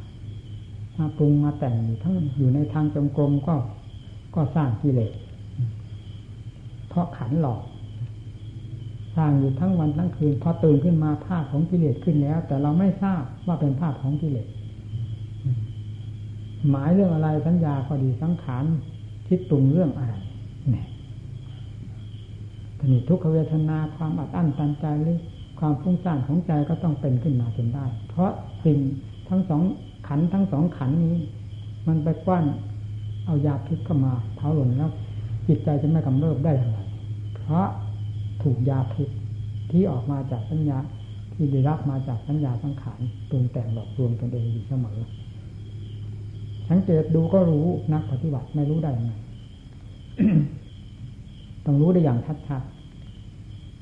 [0.98, 3.54] มาปรุงมาแต่งอยู่ทั้งอยู่ในทางจงกรมก็
[4.34, 5.12] ก็สร้างกิเลส
[6.90, 7.62] เพราะขันหลอก
[9.16, 14.46] สร้างอยู่ทั้งวันทั้งคืน พอตื่นขึ้นมาภาพของกิเลสขึ้นแล้ว แต่เราไม่ทราบว่าเป็นภาพของกิเลส
[16.70, 18.64] หมายเรื่องอะไรสัญญาก็ดีสังขาร
[19.26, 20.14] คิดตุงเรื่องอะไร
[20.70, 20.86] เนี่ย
[22.78, 25.18] ทีทุกขเวทนาความอัดอั้นตันใจหรือ
[25.58, 28.30] ความฟุ้งซ่านของใจก็ต้องเป็นขึ้นมาจนได้ เพราะ
[28.64, 28.78] สิ่ง
[29.28, 29.62] ทั้งสอง
[30.08, 31.16] ขันทั้งสองขันนี้
[31.88, 32.44] มันไปกว้าน
[33.26, 34.90] เอายาพิษเข้ามาเผาหล่นแล้ว
[35.48, 36.79] จิตใจจะไม่กำเริบได้อย่างไร
[37.50, 37.70] เพราะ
[38.42, 39.08] ถูกยาพิษ
[39.70, 40.78] ที่ออกมาจากสัญญา
[41.34, 44.98] ที่ได้รับมาจากสัญญาสังขารปรุงแต่งหลอกลวงตนเองอยู่เสมอ
[46.70, 49.12] สังเกตดูก็รู้นักปฏิบัติไม่รู้ได้ยังไง
[51.64, 52.62] ต้องรู้ได้อย่างชัด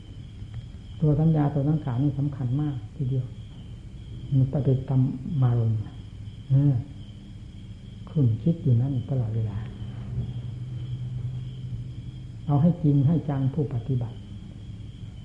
[0.05, 3.27] ๆตัวสัญญาตัวสังขารนี่สำคัญมากทีเดียว
[4.37, 4.55] มันไป
[4.89, 5.79] ทำมารมณ์
[8.11, 9.59] คุณคิดอยู่นั่นตลอดเวลา
[12.49, 14.17] เอาให้จริงให้จังผู้ปฏิบัติ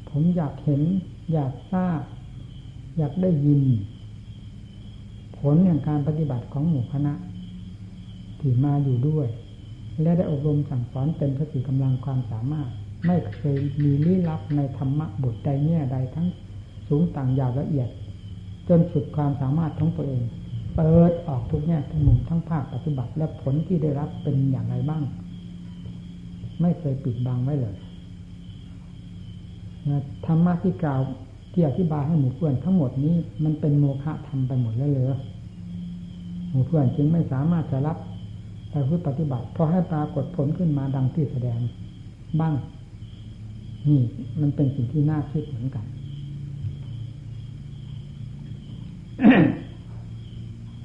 [0.10, 0.82] ผมอยากเห็น
[1.34, 2.02] อยากทราบ
[2.98, 3.62] อยากได้ยิน
[5.38, 7.14] ผลแห่งการปฏิบัติของหมู่คณะ
[8.40, 9.28] ที่มาอยู่ด้วย
[10.02, 12.70] และได้อบรมสั่งสอนเต็มสติกำลังความสามารถ
[13.06, 16.28] ไม่เคยมีลี้ลับในธรรมะบทใดแง่ใดทั้ง
[16.88, 17.90] สูงต่างยาวละเอียด
[18.68, 20.24] จนสุดความสามารถของตัวเอง
[20.76, 25.04] เปิดออกทุกแง่ทุกมุมทั้งภาคปฏิบัติและผลที่ได้รับเป็นอย่างไรบ้าง
[26.62, 27.76] ไม่เคยปิดบังไว้เลย
[30.26, 31.02] ธรรมะที่กล่าว
[31.54, 35.06] ที่อธิบายให้หมู่เพื่อนทั้งหมดนี้มันเป็นโมฆะทำไปหมดแล้วเลย
[36.50, 37.98] หมู่เพื่อนจึงไม่สามารถจะรับ
[38.70, 41.60] ไปพุทธปฏิบัติเพราะให้ปรากฏผลขึ้นมาดังที่แสดง
[42.40, 42.54] บ้าง
[43.88, 44.02] นี่
[44.42, 45.86] มันเป็นสิ่งที่น่าคิดเหมือนกัน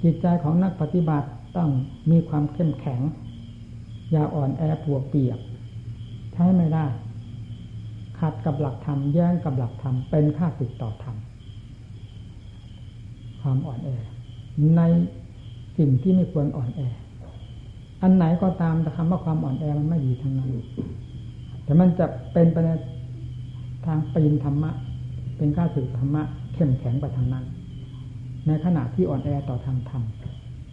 [0.02, 1.68] จิตใจของนักปฏิบัติต้อง
[2.10, 3.00] มีความเข้มแข็ง
[4.10, 5.38] อย่าอ่อนแอปวกเปียก
[6.38, 6.86] ช้ไม่ได้
[8.18, 11.16] ขัดกับหลักธรรมแย้งกับหลักธรรมเป็นค่าสิทต่อธรรม
[13.40, 13.90] ความอ่อนแอ
[14.76, 14.82] ใน
[15.78, 16.80] สิ่งที่ไม่ควรอ่อนแอ
[18.02, 20.50] อันไหนก็ตามแต่คำว่าความอ่อนแอมันไม่ดีทั้งนั้น
[21.64, 22.70] แต่มันจะเป็นไปใน
[23.86, 24.70] ทางปีนธรรมะ
[25.36, 26.22] เป็นข้าศึกธรรมะ
[26.54, 27.44] เข้มแข็งไปทางนั้น
[28.46, 30.02] ในขณะที่อ่อนแอต่อทางธรรม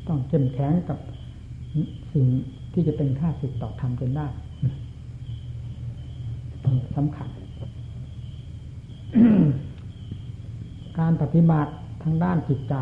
[0.08, 1.00] ต้องเข้มแข็งกับ
[2.14, 2.26] สิ่ง
[2.74, 4.28] ที่จะเป็นข้าศึกต่อธรรมจนได้
[6.96, 7.30] สำคัญ
[11.00, 11.72] การปฏิบัติ
[12.04, 12.76] ทางด้านจิตใจ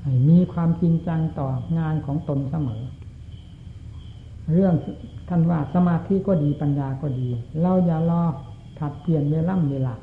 [0.00, 1.48] ให้มีความจริงจังต่อ
[1.78, 2.82] งานของตนเสมอ
[4.52, 4.74] เรื่อง
[5.28, 7.28] ท่านว่าสมาธิก็ดีปัญญาก็ดี
[7.62, 8.24] เราอย่ารอ
[8.78, 9.94] ผัดเปลี่ยนเวล่ำเวลา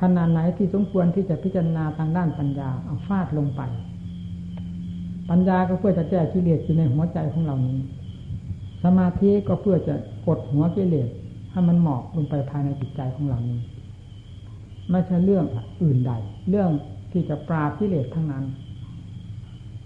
[0.00, 3.60] ขนาดไหนที่สมควรที่จะพิจารณาทางด้านปัญญาเอาฟาดลงไป
[5.30, 7.78] ปัญญาก็เพื่อจะแก้กิเลสอยู่ในหัวใจของเรานี้
[8.84, 9.94] สมาธิก็เพื่อจะ
[10.26, 11.08] กดหัวกิเลส
[11.50, 13.58] ให้มันหมอกลงไปภายในจิตใจของเรานี้
[14.90, 15.44] ไม่ใช่เรื่อง
[15.82, 16.12] อื่นใด
[16.50, 16.70] เรื่อง
[17.12, 18.44] ที่จะปราบกิเลสทั้งนั้น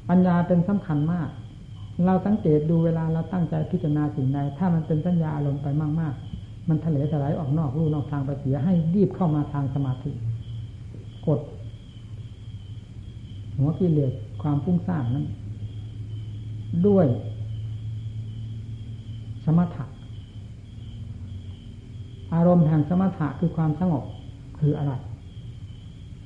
[0.09, 1.29] ปัญญาเป็นสำคัญมาก
[2.07, 5.69] เราสังเกตดูเวลาเราตั้งใจพิจารณาสิ่งใดถ้ามันเป็นสัญญาอารมณ์ไป
[6.01, 10.11] มากๆ มันทะเลถลายออกนอกรูนอกทางไปเสียให้รีบเข้ามาทางสมาธิ
[11.27, 11.41] กด
[13.59, 14.13] หัวกิเลส
[14.43, 15.27] ความฟุ้งซ่านนั้น
[16.87, 17.07] ด้วย
[19.45, 19.85] สมถะ
[22.35, 24.05] อารมณ์แห่งสมถะคือความสงบ
[24.61, 24.93] คืออะไร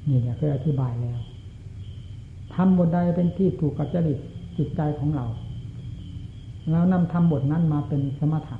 [0.08, 1.18] นี่เนี่ยเคยอธิบายแล้ว
[2.54, 4.18] ทำบทใดเป็นที่ถูกกับจริต
[4.56, 5.26] จิตใจของเรา
[6.70, 8.56] แล้วนำทำบทนั้นมาเป็นสมถะ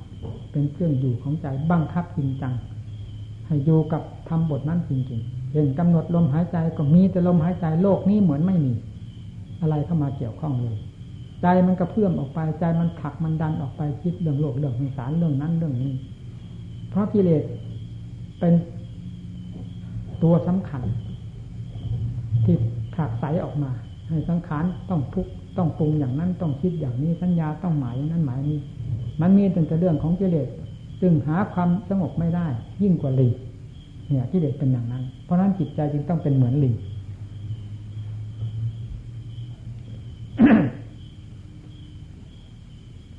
[0.51, 2.53] เป็นเครื่องอยู่ของใจบังคับจริงจัง
[3.45, 8.73] ให้อยู่กับทำบทนั้นจริงๆเช่นกำหนดลมหายใจก็มีแต่ลมหายใจโลกนี้เหมือนไม่มี
[9.61, 10.77] อะไรเข้ามาเกี่ยวข้องเลย
[11.41, 15.93] ใจมันกระเพื่อมออกไป ใจมันผักมันดันออกไปคิดเรื่องโลกเรื่องสงสารเรื่องนั้นเรื่องนี้
[16.89, 17.43] เพราะกิเลส
[18.39, 18.53] เป็น
[20.23, 20.83] ตัวสำคัญ
[22.45, 22.55] ที่
[22.93, 23.71] ผลักไสออกมา
[24.09, 25.27] ให้สังขารต้องทุก
[25.57, 28.59] ต้องปรุงอย่างนั้นต้องคิดอย่างนี้สัญญาต้องหมายนั้นหมายนี้
[29.21, 30.47] มันมีแต่เรื่องของกิเลส
[31.01, 32.47] จึงหาความสงบไม่ได้
[32.81, 33.31] ยิ่งกว่าลิง
[34.09, 36.73] เนี่ยกิเลสเป็นอย่างนั้น เพราะนั้นจิตใจจึงต้องเป็นเหมือนลิง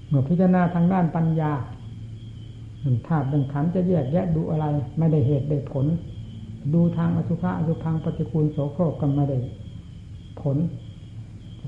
[0.08, 1.52] เมื่อพิจารณาทางด้านปัญญา
[2.82, 4.66] หนึ่งธาตุหนึ่งขันจะแยกแยะดูอะไร
[4.98, 5.86] ไม่ได้เหตุได้ผล
[6.74, 9.38] ดูทางอสุภะอสุพังปฏิคูลโสโครกก็ไม่ได้
[10.40, 10.56] ผล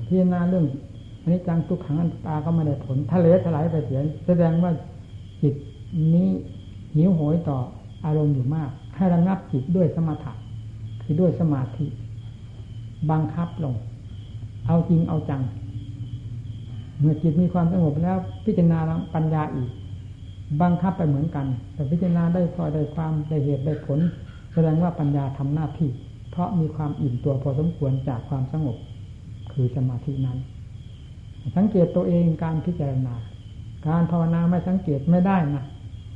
[0.07, 0.65] พิจารณาเรื่อง
[1.21, 4.71] อันนี้จังทุกขังอันตาก็ไม่ได้ผลทะเลถลายไปเสียแสดงว่า
[5.41, 5.55] จิต
[6.13, 6.29] นี้
[6.95, 7.57] หิวโหยต่อ
[8.05, 10.31] อารมณ์อยู่มาก ให้ระงับจิตด้วยสมาธิ
[11.01, 11.85] คือด้วยสมาธิ
[13.11, 13.75] บังคับลง
[14.67, 15.41] เอาจริงเอาจัง
[17.01, 18.79] เมื่อจิตมีความสงบแล้ว พิจารณา
[19.15, 19.69] ปัญญาอีก
[20.61, 23.99] บังคับไปเหมือนกัน แต่พิจารณาได้พอได้ความได้เหตุได้ผล
[24.53, 25.89] แสดงว่าปัญญาทำหน้าที่
[26.31, 28.77] เพราะมีความอิ่มตัวพอสมควรจากความสงบ
[29.51, 30.37] คือสมาธินั้น
[31.57, 33.15] สังเกตตัวเองการพิจารณา
[33.87, 35.63] การภาวนาไม่สังเกตไม่ได้นะ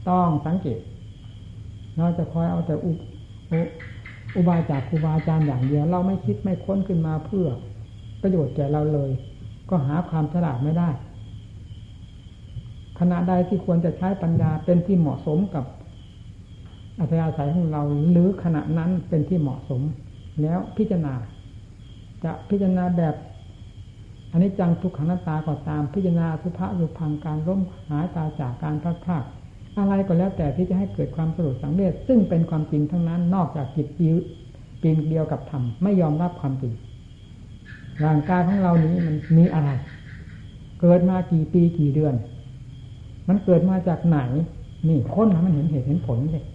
[0.10, 0.80] ต้องสังเกต
[1.98, 2.92] เราจะคอยเอาแต่อุ
[4.36, 7.48] อุบายจากครูบาอาจารย์อย่างเดียว เราไม่คิดไม่ค้นขึ้นมาเพื่อ
[8.22, 9.12] ประโยชน์แก่เราเลย
[9.70, 10.90] ก็หาความฉลาดไม่ได้
[13.00, 15.66] ขณะใดที่ควรจะใช้ปัญญาเป็นที่เหมาะสมกับ
[17.00, 19.82] อัธยาศัยของเราหรือขณะนั้นเป็นที่เหมาะสม
[20.42, 21.14] แล้วพิจารณา
[22.24, 23.16] จะพิจารณาแบบ
[24.32, 29.24] อันนี้จังทุกขังนาตาก็ตามพิจารณาสุภาสุพังการร่มหายตาจากการพลาดพลาด
[29.78, 34.16] อะไรก็แล้วแต่ที่จะให้เกิดความสลดสังเวชซึ่งเป็นความจริงทั้งนั้น นอกจากจิตยิว
[34.82, 36.74] ปีนเดียวกับธรรมไม่ยอมรับความจริง
[38.04, 39.70] ร่างกายของเรานี้มันมีอะไร
[40.82, 42.16] เกิดมากี่ปีกี่เดือน
[43.28, 44.18] มันเกิดมาจากไหน
[44.88, 46.46] นี่ค้นมันเห็นเหตุเห็นผลเลย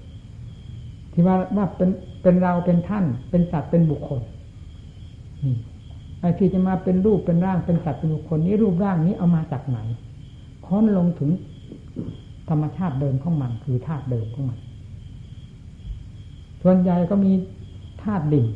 [1.13, 1.91] ที่ว่าว่าเป็น
[2.23, 4.21] เป็นเราเป็นท่าน เป็นสัตว์เป็นบุคคล
[5.45, 5.55] นี่
[6.21, 9.79] ไอ้ที่จะมาเป็นรูปเป็นร่างเป็นสัตว์เป็นบุคคลนี้รูปร่างนี้เอามาจากไหน
[10.67, 11.31] ค้นลงถึง
[12.49, 14.59] ธรรมชาติเดิมของมัน คือธาตุเดิมของมัน
[16.63, 17.33] ส่วนใหญ่ก็มี
[18.03, 18.47] ธาตุดิ่ง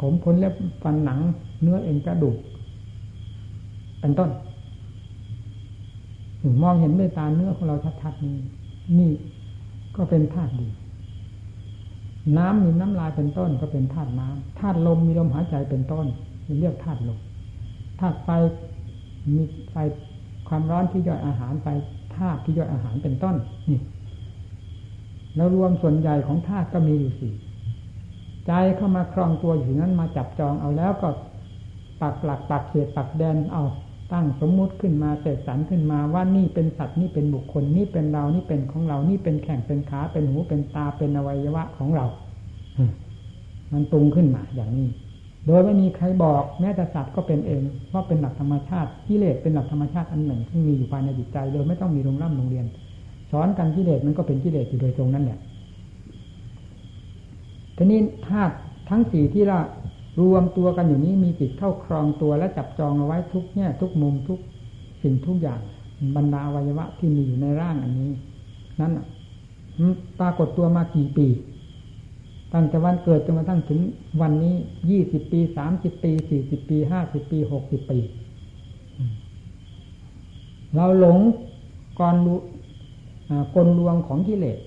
[0.00, 1.18] ผมขนเล็บฟันหนัง
[1.62, 2.36] เนื้อเอ็นกระดูก
[4.00, 4.30] เป็นต้น
[6.62, 8.36] มองเห็นด้วยตาเนื้อของเราชัดๆนี้
[8.98, 9.12] นี่
[9.96, 10.70] ก็เป็นธาตุดิ่ง
[12.36, 16.06] น้ำมีน้ำลายเป็นต้นก็เป็นธาตุน้ำธาตุลมมีลมหายใจเป็นต้น
[16.60, 17.18] เรียกธาตุลม
[18.00, 18.28] ธาตุไฟ
[19.34, 19.76] มีไฟ
[20.48, 21.68] ความร้อนที่ย่อยอาหารไป
[22.16, 23.36] ธาตุที่ย่อยอาหารเป็นต้น
[23.70, 23.80] นี่
[25.36, 27.32] แล้วรวมส่วนใหญ่ของธาตุก็มีอยู่สี่
[28.52, 31.08] ใจเข้ามาครองตัวอยู่นั้นมาจับจองเอาแล้วก็
[32.00, 33.64] ปักหลักปักเขตปักแดนเอา
[34.12, 42.06] ตั้งสมมุติขึ้นมาเสกสรรขึ้นมาว่านี่เป็นสัตว์นี่เป็นบุคคลนี่เป็นเรานี่เป็นของเรานี่เป็นแข่งเป็นขาเป็นหูเป็นตาเป็นอวัยวะของเรา
[43.72, 44.88] มันตรงขึ้นมาอย่างนี้
[45.46, 52.66] โดยไม่มีใครบอกแม้แต่สัตว์ก็เป็นเองว่าเป็นหลักธรรมชาติกิเลสเป็นหลักธรรมชาติอันหนึ่งที่มีอยู่ภายในจิตใจโดยไม่ต้องมีโรงร่ำโรงเรียน
[53.30, 55.38] สอนกันกิเลสมันก็เป็นกิเลสอยู่โดยตรงนั้นแหละ
[57.82, 58.54] ทีนี้ธาตุ
[58.90, 59.58] ทั้งสี่ที่เรา
[60.20, 64.38] รวมตัวกันอยู่นี้มีจิตเข้าครองตัวและจับจองเอาไว้ทุกแง่ทุกมุมทุก
[65.02, 65.60] สิ่งทุกอย่าง
[66.16, 68.10] บรรดาอวัยวะที่มีอยู่ในร่างอันนี้
[68.80, 68.92] นั้น
[70.20, 71.26] ปรากฏตัวมากี่ปี
[72.52, 73.80] ตั้งแต่วันเกิดจนกระทั่งถึง
[74.20, 74.54] วันนี้
[74.90, 77.98] ยี่สิบปีสามสิบปีสี่สิบปีห้าสิบปีหกสิบปี
[80.74, 81.18] เราหลง
[81.98, 82.38] ก่อนรู้
[83.56, 84.58] กลลวงของกิเลส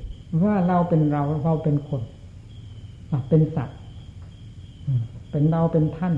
[0.43, 2.01] ว่าเราเป็นเราเราเป็นคน
[3.29, 3.77] เป็นสัตว์
[5.31, 6.15] เป็นเราเป็นท่าน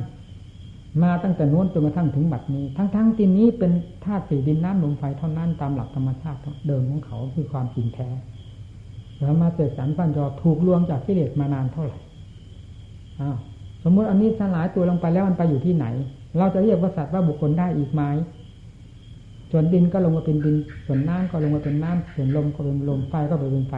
[1.04, 3.72] มาตั้งแต่นู้นจนกระทั่งถึงบัดนี้ ทั้งๆที่นี้เป็น
[4.06, 8.10] ธาตุสี่ดินน้ำลมไฟเท่านั้นตามหลักธรรมชาติเดิมของเขาคือความจริงแท้
[9.20, 11.98] แล้วมาเสกสรรปัญญาถูกลวงจากกิเลสมานานเท่าไหร่
[13.22, 13.38] อ้าว
[13.84, 15.86] สมมติอันนี้สลายตัวลงไปแล้วมันไปอยู่ที่ไหน
[16.38, 18.02] เราจะเรียกว่าสัตว์ว่าบุคคลได้อีกไหม
[19.52, 23.76] ส่วนดินก็ลงมาเป็นดิน ส่วนน้ำก็ลงมาเป็นน้ำส่วนลมก็เป็นลมไฟก็เป็นไฟ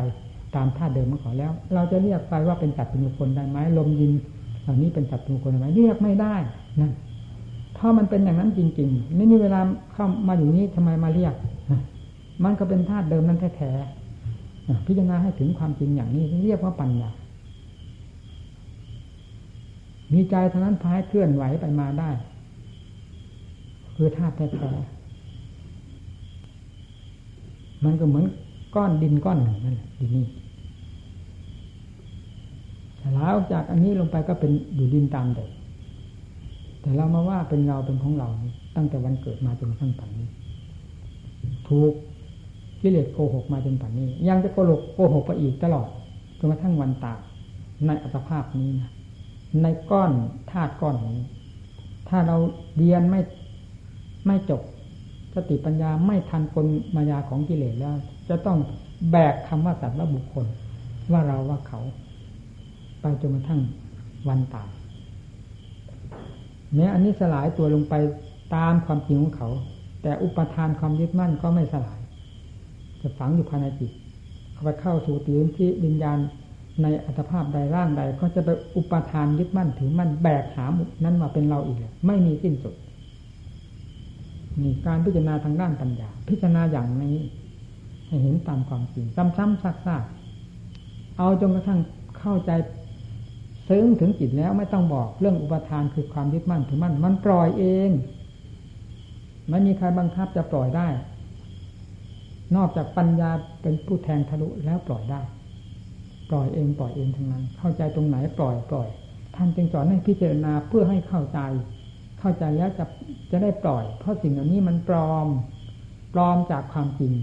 [0.56, 4.14] ตามธาตุเดิมของเขาแล้ว เราจะเรียกไฟว่าเป็นสัตว์เป็นบุคคลได้ไหมลมดิน
[4.62, 6.36] เหล่านี้เป็นสัตว์เป็นบุคคลได้ไหมเรียกไม่ได้
[6.80, 6.91] นั่น
[7.78, 9.60] ถ้ามันเป็นอย่างนั้นจริงๆนี่นี่เวลา
[9.93, 11.34] เข้ามาอยู่นี้ทำไมมาเรียก
[12.43, 17.10] มันก็เป็นธาตุเดิมนั้นแท้ๆพิจารณาให้ถึงความจริงอย่างนี้เรียกว่าปัญญา
[20.14, 22.10] มีใจเท่านั้นพายเคลื่อนไหวไปมาได้
[23.95, 28.26] คือธาตุแท้ๆมันก็เหมือน
[28.78, 30.25] ก้อนดินก้อนหนึ่งนั่นแหละดินนี้
[33.15, 35.51] ลาออกจากอันนี้ลงไปก็เป็นอยู่ดินตามเดิม
[36.82, 38.30] แต่เรามาว่าเป็นเราเป็นของเรา
[38.75, 40.30] ตั้งแต่วันเกิดมาจนทั้งปัจจุบัน
[41.67, 41.93] ถูก
[42.82, 45.88] กิเลสโกหกมาจนปัจจุบันนี้ยังจะโกหกโกหกไปอีกตลอด
[46.39, 47.19] จนกระทั่งวันตาย
[47.86, 48.91] ในอัตภาพนี้นะ
[49.61, 50.11] ในก้อน
[50.51, 51.19] ธาตุก้อนนี้
[52.09, 52.38] ถ้าเรา
[52.78, 53.21] เรียนไม่
[54.28, 54.61] ไม่จบ
[55.34, 56.65] สติปัญญาไม่ทันคน
[56.95, 57.95] มายาของกิเลสแล้ว
[58.30, 58.57] จะต้อง
[59.11, 60.45] แบกคำว่าสัตว์ว่าบุคคล
[61.11, 61.82] ว่าเราว่าเขา
[63.01, 63.61] ไปจนกระทั่ง
[64.28, 64.69] วันตาย
[66.75, 67.95] แม้อันนี้สลายตัวลงไป
[68.55, 69.49] ตามความจริงของเขา
[70.01, 71.99] แต่อุปทานความยึดมั่นก็ไม่สลาย
[73.01, 73.91] จะฝังอยู่ภายในจิต
[74.53, 76.17] เขาไปเข้าสู่ตีนที่วิญญาณ
[76.82, 82.75] ในอัตภาพใดร่างใดก็จะไปอุปทานยึดมั่นถือมั่นแบกหามนั้นมาเป็นเราอีกไม่มีสิ้นสุด
[84.61, 87.15] นี่การพิจารณาทางด้านปัญญา พิจารณาอย่างนี้
[88.08, 91.80] ให้เห็นตามความจริง ซ้ำๆซักๆเอาจนกระทั่ง
[92.20, 92.51] เข้าใจ
[93.70, 97.89] ซึ้งถึงจิตแล้วไม่ต้องบอกเรื่องอุปทานคือความยึดมั่นถือมั่น มันปล่อยเอง
[99.49, 100.88] ไม่มีใครบังคับจะปล่อยได้
[102.55, 103.32] นอกจากปัญญา
[103.62, 105.22] เป็นผู้แทงทะลุแล้วปล่อยได้
[106.30, 108.88] ปล่อยเองปล่อยเองทั้งนั้น เข้าใจตรงไหนปล่อยปล่อย
[109.36, 111.39] ท่านจึงสอนให้พิจารณาเพื่อให้เข้าใจ
[112.20, 112.86] เข้าใจแล้วจะ
[113.32, 115.28] จะได้ปล่อย เพราะสิ่งเหล่านี้มันปลอม
[116.14, 117.14] ปลอมจากความจริง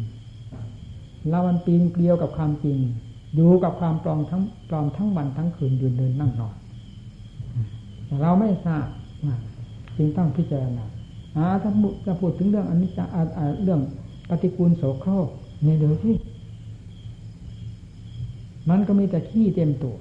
[1.29, 2.79] เรามันปีนเกลียวกับความจริง
[3.35, 6.55] อยู่กับความปลอมทั้งปลอมทั้งวันทั้งคืนยืนเดินนั่งนอน
[8.22, 8.87] เราไม่ทราบ
[9.97, 10.85] จึงต้องพิจารณา
[11.35, 11.70] ถ้า
[12.07, 13.05] จะพูดถึงเรื่องอันนี้จะ
[13.62, 13.81] เรื่อง
[14.29, 15.29] ปฏิกูลโสโครก
[15.62, 16.14] เนี่เดี๋ยวที่
[18.70, 19.97] มันก็มีแต่ขี้เต็มตัว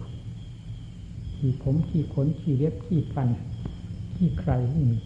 [1.35, 3.27] ขี้ผมขี้ขนขี้เล็บขี้ฟัน
[4.15, 4.97] ขี้ใครที่มี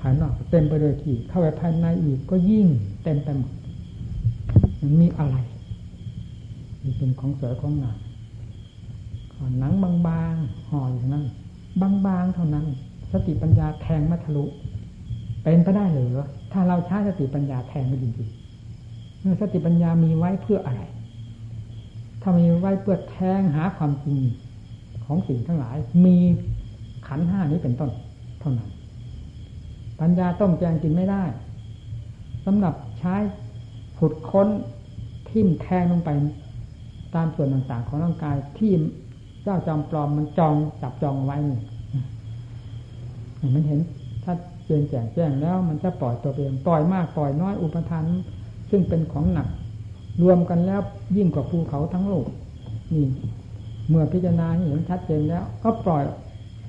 [0.00, 2.66] ภายนอกเต็มไปด้วยขี้เข้าไปภายในอีกก็ยิ่ง
[3.04, 3.50] เต็มไปหมด
[4.80, 5.36] มันมีอะไร
[6.82, 7.98] นี่เป็นของสวยของงาม
[9.58, 11.24] หนังบางๆห่ออยู่นั้น
[12.06, 12.66] บางๆเท่านั้น
[13.12, 14.44] สติปัญญาแทงมัทะลุ
[15.42, 16.12] เป็นไปได้หรือ
[16.52, 20.82] ถ้าเราใช้สติปัญญาแทงไม่จริงๆเมื่อสติปัญญามีไว้เพื่ออะไร
[22.22, 24.18] ถ้ามีไว้เพื่อแทงหาความจริง
[25.04, 26.16] ของสิ่งทั้งหลาย มี
[27.06, 27.90] ขันห้านี้เป็นต้น
[28.40, 28.70] เท่านั้น
[30.00, 31.24] ปัญญาต้องแจงจริงไม่ได้
[32.44, 33.16] สำหรับใช้
[34.00, 34.48] ขุดค้น
[35.30, 36.10] ทิ่มแทงลงไป
[37.14, 38.72] ตามส่วนต่างๆของร่างกายที่
[39.42, 41.60] เจ้าจอมปลอมมันจองจับจองไว้นี่
[43.54, 43.80] มันเห็น
[44.24, 44.34] ถ้า
[44.64, 48.04] เจนแจ้งแจ้งแล้ว มันจะปล่อยตัวเองปล่อยมากปล่อยน้อยอุปทาน
[48.70, 49.48] ซึ่งเป็นของหนัก
[50.22, 50.80] รวมกันแล้ว
[51.16, 52.26] ยิ่งกว่าภูเขาทั้งโลก
[52.94, 53.06] นี่
[53.88, 56.02] เมื่อพิจารณาเห็นชัดเจนแล้ว ก็ปล่อย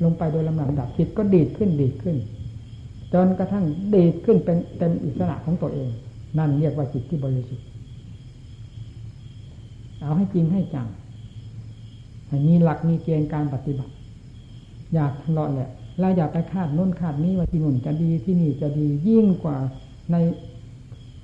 [0.03, 2.17] ลงไปโดยลำดับจิตก็ดีดขึ้นดีดขึ้น
[3.13, 5.89] จนกระทั่งดีดขึ้นเป็นเต็มอิสระของตัวเอง
[6.37, 7.67] นั่นเรียกว่าจิตที่บริสุทธิ์
[10.01, 10.87] เอาให้จริงให้จัง
[12.47, 13.93] มีหลักมีเกณฑ์การปฏิบัติ
[14.93, 15.69] อยากทะเลาะแหละ
[15.99, 19.57] เราอยากไปคาดน้นคาดนี้ว่าที่นู่นจะดีที่นี่จะดียิ่งกว่า
[20.11, 20.15] ใน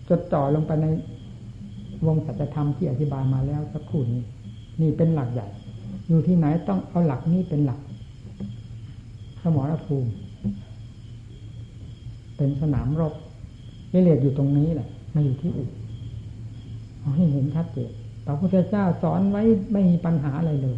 [0.09, 0.87] จดจ่อลงไปใน
[2.05, 4.21] วงสัจธรรมที่อธิบายมาแล้วสักครู่นี้
[4.81, 5.47] นี่เป็นหลักใหญ่
[6.07, 7.79] อยู่ที่ไหนต้องเอาหลักนี้เป็นหลัก
[9.41, 10.11] สมรภูมิ
[12.37, 13.13] เป็นสนามรบ
[13.91, 15.71] กิเลสอยู่ตรงนี้แหละ ไม่อยู่ที่อื่น
[16.99, 17.91] เอาให้เห็นชัดเจน
[18.25, 20.77] พระพุทธเจ้าสอนไว้ไม่มีปัญหาอะไรเลย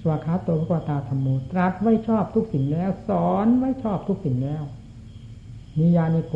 [0.00, 4.62] สวาคาโตพระตาธรรมโมตรัสไว้ชอบทุกสิ่งแล้ว สอนไว้ชอบทุกสิ่งแล้ว
[5.78, 6.34] นิยานิโก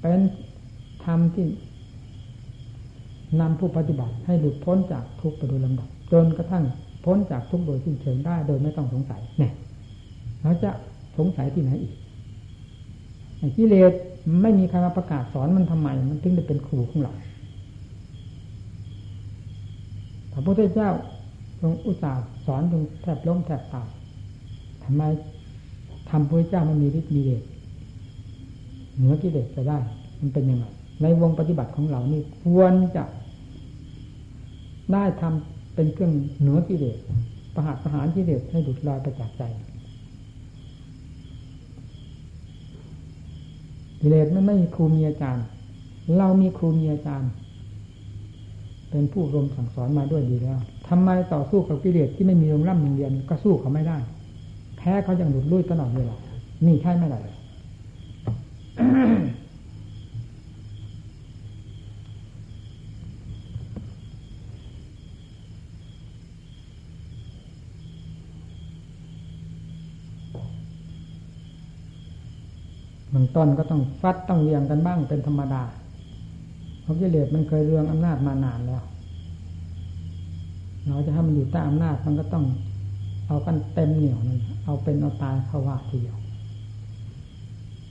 [0.00, 0.20] เป็น
[1.04, 1.46] ธรรมที่
[3.40, 6.64] นำผู้ปฏิบัติให้หลุดพ้นจากทุกข์ไปโดยลำดับ จนกระทั่ง
[7.04, 9.52] พ้นจากทุกข์โดยสิ้นเชิงได้โดยไม่ต้องสงสัยเนี่ย
[10.42, 10.70] เราจะ
[11.18, 11.94] สงสัยที่ไหนอีก
[13.56, 13.92] กิเลส
[14.42, 17.12] ไม่มีใครมาประกาศสอนมันทำไม มันถึงได้เป็นครูของเรา
[20.32, 20.90] พระพุทธเจ้า
[21.60, 23.88] ทรงอุตส่าห์สอนจนแทบล้มแทบตาย
[24.84, 25.02] ทำไม
[26.10, 27.42] ทำพระเจ้ามันมีฤทธิ์มีเดช
[28.96, 29.78] เหนือกิเลสจะได้
[30.20, 30.64] มันเป็นยังไง
[31.02, 33.04] ในวงปฏิบัติของเรานี่ควรจะ
[34.92, 36.98] ได้ทำเป็นเครื่องเหนือกิเลส
[37.54, 39.42] ประหารประหารกิเลสให้ดุดลอยปจักใจ
[44.06, 45.44] กิเลสมันไม่มีครูมีอาจารย์
[46.16, 47.30] เรามีครูมีอาจารย์
[48.90, 53.98] เป็นผู้รมสั่งสอนมาด้วยดีแล้วทำไมต่อสู้กับกิเลสที่ไม่มีโรงร่ำโรงเรียนก็สู้เขาไม่ได้
[54.76, 56.16] แพ้เขายังหลุดลุ่ยตลอดเวลา
[56.66, 75.62] นี่ใช่ไม่ได้มันต้นก็ต้องฟัดต้องเรียงกันบ้างเป็นธรรมดา
[76.82, 78.82] เพราะกิเลสมันเคยเรืองอำนาจมานานแล้ว
[80.88, 82.44] เราจะให้มันอยู่ใต้อำนาจมันก็ต้อง
[83.26, 86.18] เอากันเต็มเหนียวนั่นเอาเป็นเอาตายเข้าว่าทีเดียว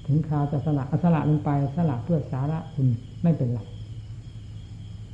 [0.05, 2.87] ถึงคราวจะสละสละลงไปสละเพื่อสาระคุณ
[3.23, 3.59] ไม่เป็นไร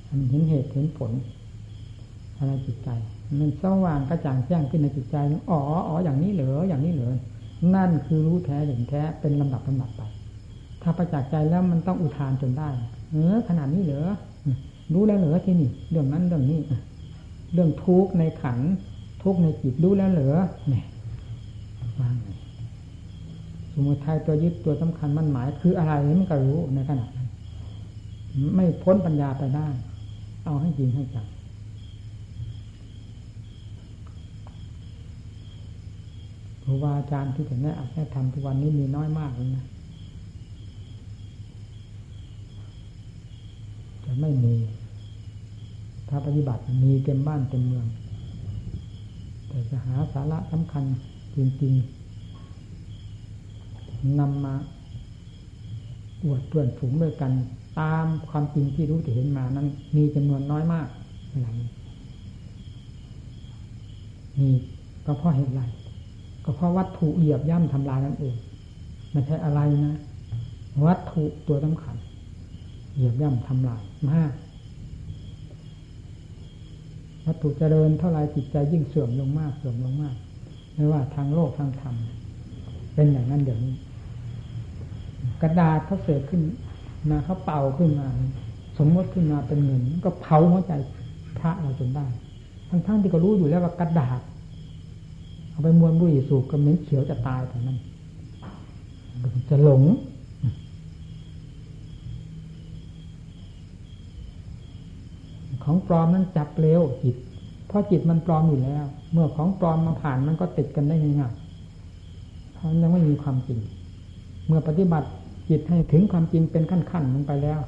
[0.09, 1.11] มันเห็นเหตุเห็นผล
[2.37, 2.89] อะไรจิตใจ
[3.39, 5.15] มันสว่างกระจ่างแจ้งขึ้นในจิตใจ
[5.51, 7.13] อ๋อ อ๋อ อย่างนี้เหรอ อย่างนี้เหรอ
[7.75, 10.01] นั่นคือรู้แท้เห็นแท้เป็นลำดับลำดับไป
[10.81, 12.69] ถ้าประจักษ์ใจแล้วมันต้องอุทานจนได้
[13.11, 14.09] เออขนาดนี้เหรอ
[14.93, 16.59] รู้แล้วเหรอที่นี่เรื่องนั้นเรื่องนี้
[17.53, 18.59] เรื่องทุกข์ในขัน
[19.23, 20.39] ทุกข์ในจิตรู้แล้วเหรอ
[20.69, 20.85] เนี่ย
[21.99, 22.15] ว่าง
[23.73, 27.27] สมุทัยตัวยึดตัวสำคัญมันหมาย คืออะไรมันก็รู้ในขณะนั้น
[28.55, 29.67] ไม่พ้นปัญญาไปได้
[30.45, 31.25] เอาให้จริงให้จัง
[36.69, 39.65] รูบาอาจารย์ที่ถึงได้อัดได้ทำทุกวันนี้มีน้อยมากเลยนะ
[44.03, 44.55] จะไม่มี
[46.09, 47.85] ถ้าปฏิบัติมีเต็มบ้านเต็มเมือง
[49.47, 50.83] แต่จะหาสาระสำคัญ
[51.35, 54.55] จริงๆนำมา
[56.23, 57.31] อวดเพื่อนฝูงด้วยกัน
[57.79, 60.87] ตามความจริงที่รู้ที่เห็นมานั้น มีจำนวนน้อยมาก
[61.41, 61.55] หลัง
[64.39, 64.53] นี่
[65.05, 65.61] ก็เพราะเหตุไร
[66.43, 68.35] ก็เพราะวัตถุเหยียบย่ำทำลายนั่นเอง
[69.11, 69.97] ไม่ใช่อะไรนะ
[70.85, 71.95] วัตถุตัวสำคัญ
[72.95, 73.81] เหยียบย่ำทำลาย
[74.11, 74.31] มาก
[77.25, 80.15] วัตถุเจริญเท่าไรจิตใจยิ่งเสื่อมลงมากเสื่อมลงมาก
[80.75, 81.95] ไม่ว่าทางโลกทางธรรม
[82.93, 83.75] เป็นอย่างนั้นเดี๋ยวนี้
[85.41, 86.41] กระดาษเขาเสกขึ้น
[87.09, 88.07] มาเขาเป่าขึ้นมา
[88.77, 90.73] สมมติขึ้นมาเป็นเงินก็เผาหัวใจ
[91.39, 92.05] พระเราจนได้
[92.69, 94.21] ทั้งๆที่ก็รู้อยู่แล้วว่ากระดาษ
[95.59, 97.77] เอาไปมวนบุหรี่สูบก็เหม็นเขียวจะตายแต่นั้น
[99.49, 99.81] จะหลง
[105.63, 107.15] ของปลอมนั้นจับเร็วจิต
[107.67, 113.59] เพราะจิตมันปลอมอยู่แล้ว เมื่อของปลอมมาผ่านมันก็ติดกันได้ง่ายๆเพราะยังไม่มีความจริง
[114.47, 115.07] เมื่อปฏิบัติ
[115.49, 117.59] จิตให้ถึงความจริงเป็นขั้นๆลงไปแล้ว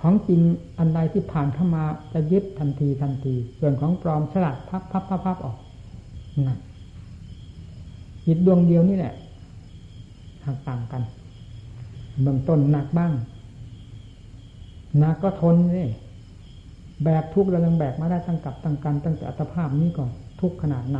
[0.00, 0.40] ของจริง
[0.78, 5.58] อันใดที่ผ่านเข้ามาจะยึดทันทีทันที ส่วนของปลอมสลัดพับพับพับพับออก
[6.48, 6.58] นั่น
[8.30, 9.14] จิตดวงเดียวนี่แหละ
[10.44, 11.02] หักต่างกัน
[12.22, 13.12] เบื้องต้นหนักบ้าง
[14.98, 15.88] หนักก็ทนนี่
[17.02, 20.10] แบกทุกข์เรายังแบกมาได้ตั้งกับตั้งกันตั้งแต่อัตภาพนี้ก่อน
[20.40, 20.98] ทุกขนาดไหน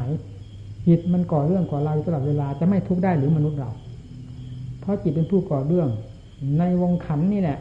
[0.86, 3.70] จิตมันก่อเรื่องก่อราวตลอดเวลาจะไม่ทุกข์ได้หรือมนุษย์เรา
[4.80, 5.88] เพราะจิตเป็นผู้ก่อเรื่อง
[6.58, 7.58] ในวงขันนี่แหละ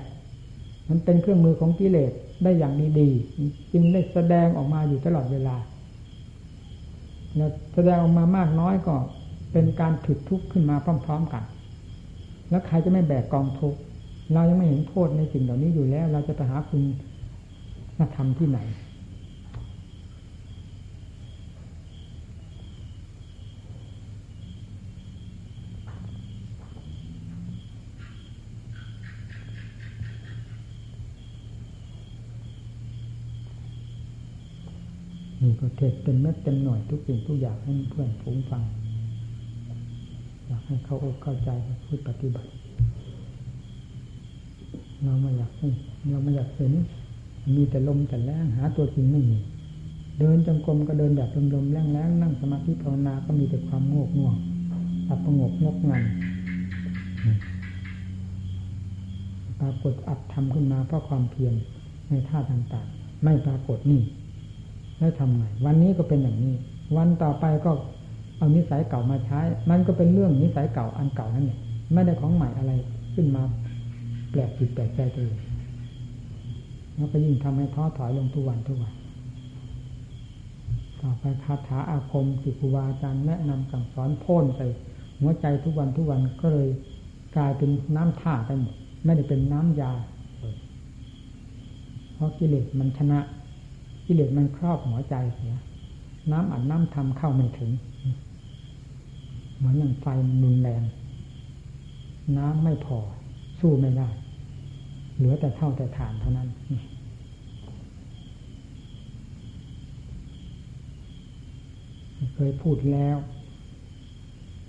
[0.90, 2.12] มันเป็นเครื่องมือของกิเลส
[2.44, 5.56] ได้อย่างดีๆจึงได้แสดงออกมาอยู่ตลอดเวลา
[7.74, 8.96] แสดงออกมามากน้อยก็
[9.52, 10.76] เป็นการผลิดทุกข์ขึ้นมา
[11.06, 11.44] พร้อม ๆกัน
[12.50, 13.80] แล้วใครจะไม่แบกกองทุกข์
[14.34, 16.82] เรายังไม่เห็นโทษในสิ่งเหล่านี้อยู่แล้ว เราจะไปหาคุณ
[18.00, 18.60] นธรรมที่ไหน
[35.42, 38.64] นี่ก็เทศเต็มเม็ดเต็มหน่อยทุกสิ่งทุกอย่างให้เพื่อนฟูงฟัง
[40.48, 41.50] อยากให้เขาอกเข้าใจ
[41.86, 42.50] พูดปฏิบัติ
[45.04, 45.68] เราไม่อยากให้
[46.10, 46.74] เราไม่อยากเห็น
[47.56, 49.38] มีแต่ลมแต่แรงหาตัวจริงไม่มี
[50.20, 54.36] เดินจงกรมก็เดินแบบลมๆแรงๆนั่งสมาธิภาวนาก็มีแต่ความโง่ง่วง
[55.08, 56.04] อับประงกงกงัน
[59.60, 61.54] ปรากฏอัดทำขึ้นมาเพราะความเพียร
[62.10, 64.02] ในท่าต่างๆ ไม่ปรากฏนี่
[64.98, 66.54] แล้วทำไงวันนี้ก็เป็นอย่างนี้
[66.98, 67.72] วันต่อไปก็
[68.38, 69.40] เอานิสัยเก่ามาใช้
[69.70, 71.60] มันก็เป็นเรื่องนิสัยเก่าอันเก่านั่นเอง
[71.94, 72.72] ไม่ได้ของใหม่อะไร
[73.16, 73.44] ขึ้นมา
[74.32, 75.40] แปลกจิตแปลกใจตัวเอง
[76.96, 78.94] แล้วก็ยิ่งทำให้ท้อถอยลงทุกวันทุกวัน
[81.02, 84.68] ต่อไปคาถาอาคมสิครูบาอาจารย์แนะนำสั่งสอนพ่นใส่
[85.20, 86.70] หัวใจทุกวันทุกวันก็เลย
[87.36, 89.92] กลายเป็นน้ำท่าไปหมดไม่ได้เป็นน้ำยา
[92.14, 93.20] เพราะกิเลสมันชนะ
[94.06, 95.56] กิเลสมันครอบหัวใจเสีย
[96.32, 97.72] น้ำอัดน้ำทำเข้าไม่ถึง
[99.58, 100.06] เหมือนอย่างไฟ
[100.44, 100.84] นุนแรง
[102.38, 102.98] น้ำไม่พอ
[103.60, 104.10] สู้ไม่ได้
[105.16, 106.48] เหลือแต่เท่าแต่ฐานเท่านั้น
[112.36, 113.18] เคยพูดแล้ว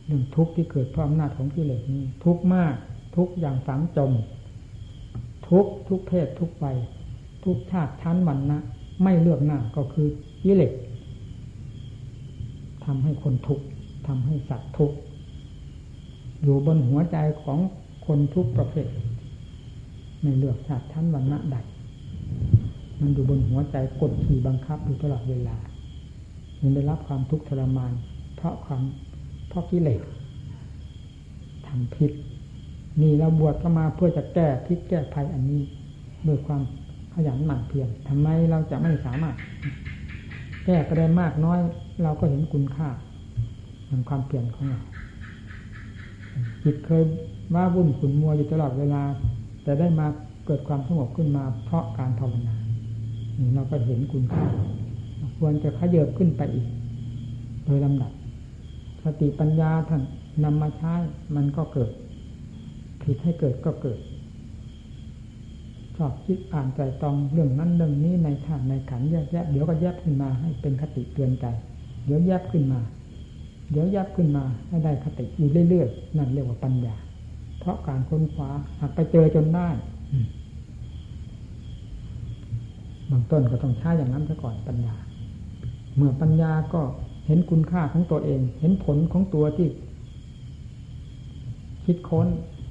[0.06, 2.74] เรื่องทุกข์ที่เกิดเพราะอำนาจของกิเลสนี้ ทุกข์มาก
[3.16, 4.12] ทุกข์อย่างฝังจม
[5.48, 6.76] ทุกข์ทุกเพศทุกวัย
[7.44, 8.58] ทุกชาติชั้นวันนะ
[9.02, 10.08] ไม่เลือกหน้าก็คือ
[10.42, 10.72] กิเลส
[12.84, 13.64] ทำให้คนทุกข์
[14.08, 14.96] ทำให้สัตว์ทุกข์
[16.42, 17.58] อยู่บนหัวใจของ
[18.06, 18.88] คนทุกประเภท
[20.20, 21.56] ไม่เลือกชาติชั้นวันนะใด
[23.00, 25.56] มันอยู่บนหัวใจกดขี่บังคับอยู่ตลอดเวลา
[26.60, 27.92] มันได้รับความทุกข์ทรมาน
[28.36, 28.82] เพราะความ
[29.48, 30.02] เพราะกิเลส
[31.66, 32.12] ทำผิด
[33.00, 35.60] นี่เราบวชเข้ามาเพื่อจะแก้พิษแก้ภัยอันนี้
[36.26, 36.62] ด้วยความ
[37.12, 39.36] ขยันหมั่นเพียรทำไมเราจะไม่สามารถ
[40.64, 41.58] แก้ก็ได้มากน้อย
[42.02, 42.88] เราก็เห็นคุณค่า
[43.88, 44.80] ของความเปลี่ยนของเรา
[46.62, 47.02] จิตเคย
[47.54, 49.02] ว่าวุ่นขุนมัวอยู่ตลอดเวลา
[49.62, 50.06] แต่ได้มา
[50.46, 52.56] เกิดความสงบขึ้นมา เพราะการภาวนา
[53.38, 54.44] นี่เราก็เห็นคุณค่า
[55.38, 56.66] ควรจะขยับขึ้นไปอีก
[57.64, 58.12] โดยลำดับ
[59.02, 60.02] สติปัญญาท่าน
[60.44, 60.94] นำมาใช้
[61.36, 61.90] มันก็เกิด
[63.02, 63.98] ผิดให้เกิดก็เกิด
[65.96, 71.46] ชอบคิดอ่านใจตองเรื่องนั้นเรื่องนี้ในฐานในขันแยกแยะเดี๋ยวก็แยกขึ้นมาให้เป็นคติเตือนใจ
[72.04, 72.80] เดี๋ยวแยกขึ้นมา
[73.70, 76.96] เดี๋ยวแยกขึ้นมาให้ได้คติอยู่เรื่อยๆนั่นเรียกว่าปัญญา
[77.60, 78.50] เพราะการค้นคว้า
[78.80, 79.68] หากไปเจอจนได้
[83.10, 84.94] บางต้นก็ต้องใช้อย่างนั้นซะก่อนปัญญา
[85.96, 86.82] เมื่อปัญญาก็
[87.26, 89.68] เห็นคุณค่าของตัวเอง เห็นผลของตัวที่
[91.84, 92.28] คิดค้น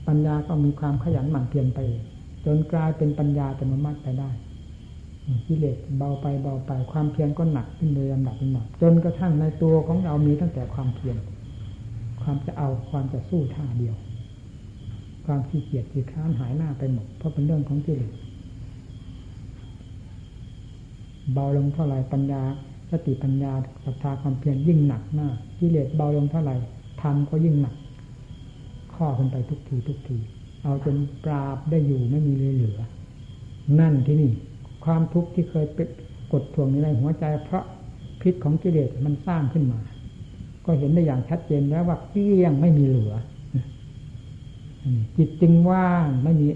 [0.07, 1.79] ปัญญาก็มีความขยันหมั่นเพียรไป
[2.45, 4.29] จนกลายเป็นปัญญาแต่มามัดไปได้
[5.47, 11.17] กิเลสเบาไปเบาไปความเพียรก็หนักขึ้นโดยลำดับลำดับจนกระทั่งในตัวของเรามีตั้งแต่ความเพียร
[12.21, 13.95] ความจะเอาความจะสู้ท่าเดียว
[15.25, 18.11] ความขี้เกียจขี้ค้านหายหน้าไปหมดเพราะเป็นเรื่องของกิเลส
[21.33, 22.41] เบาลงเท่าไรปัญญา
[22.91, 23.53] สติปัญญา
[23.85, 25.27] ศรัทธาความเพียรยิ่งหนักหน้า
[25.59, 26.55] กิเลสเบาลงเท่าไหร่
[27.01, 27.75] ทำก็ยิ่งหนัก
[28.93, 30.17] ข้อขึ้นไปทุกทีทุกที
[30.63, 32.79] เอาจนปราบได้อยู่ไม่มีเลยเหลือ
[33.79, 34.31] นั่นที่นี่
[34.87, 35.87] ความทุกข์ที่เคยเป็น
[36.33, 37.65] กดทวงในหัวใจ เพราะ
[38.21, 39.79] พิษของกิเลสมันสร้างขึ้นมา
[40.65, 43.13] ก็เห็นได้อย่างชัดเจนแล้วว่าเกี้ยงไม่มีเหลือ
[45.17, 46.47] จิตจึงว่างไม่มี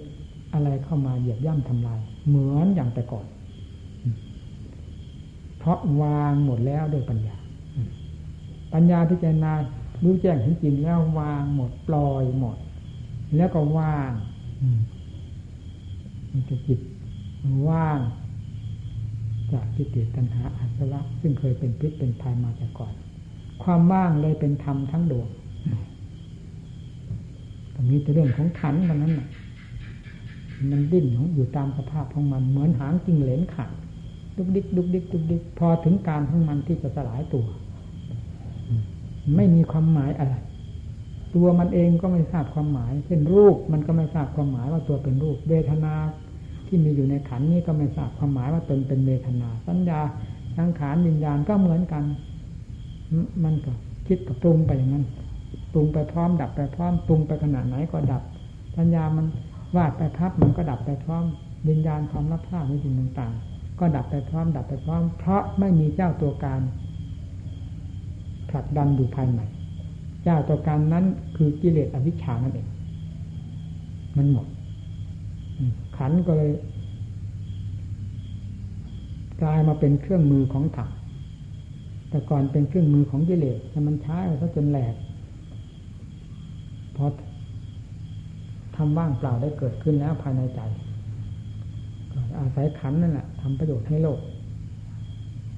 [0.53, 3.25] อะไรเข้ามาเหยียบย่ำทำลาย เหมือนอย่างแต่ก่อน
[5.57, 7.37] เพราะวางหมดแล้วด้วยปัญญา
[8.73, 9.51] ปัญญาพิจารณา
[10.03, 12.57] รู้แจ้งเห็นจริงแล้ววางหมดปล่อยหมด
[13.35, 14.11] แล้วก็ว่าง
[16.31, 16.79] มันจะจิต
[17.69, 17.99] ว่าง
[19.53, 22.93] จากที่เกิตัณหาอาสวะ ซึ่งเคยเป็นพิษเป็นภัยมาแต่ก่อน
[23.63, 25.27] ความว่างเลยเป็นธรรมทั้งดวง
[27.73, 29.29] ก็มีแต่เรื่องของขันมันนั้นน่ะ
[30.71, 33.71] มันดิ้นของอยู่ตามสภาพของมันเหมือนหางจิงเหลนขาด
[34.37, 37.45] ดุกดิกดุกดิกดุกดิกพอถึงการของมันที่จะสลายตัว
[39.35, 40.35] ไม่มีความหมายอะไร
[41.35, 45.93] ตัวมันเองก็ไม่ทราบความหมาย เช่นรูปมันก็ไม่ทราบความหมายว่าตัวเป็นรูป เวทนา
[46.73, 49.99] ที่มีอยู่ในขันนี้ก็ไม่ทราบความหมายว่าตนเป็นเวทนา สัญญา
[50.57, 52.03] สังขารวิญญาณก็เหมือนกัน
[53.43, 53.71] มันก็
[54.07, 55.05] คิดกับปรุงไปอย่างนั้น
[55.73, 58.23] ปรุงไปพร้อม ดับไปพร้อมปรุงไปขนาดไหนก็ดับ
[58.77, 59.25] สัญญามัน
[59.75, 61.23] วาดไปพับมันก็ดับไปพร้อม
[61.69, 66.61] วิญญาณความรับทราบในสิ่งต่างๆ ก็ดับไปพร้อม ดับไปพร้อม เพราะไม่มีเจ้าตัวการ
[68.49, 69.41] ผลักดันอยู่ภายใน
[70.23, 72.67] เจ้าตัวการนั้นคือกิเลสอวิชชานั่นเอง
[74.17, 74.47] มันหมด
[75.97, 76.51] ขันก็เลย
[79.41, 80.89] กลายมาเป็นเครื่องมือของธรรม
[82.09, 84.95] แต่ก่อนเป็นเครื่องมือของกิเลสแต่มันใช้ซะจนแหลก
[86.95, 87.05] พอ
[88.75, 90.61] ทำว่างเปล่าได้เกิดขึ้นแล้วภายในใจ
[92.39, 94.19] อาศัยขันนั่นแหละทำประโยชน์ให้โลก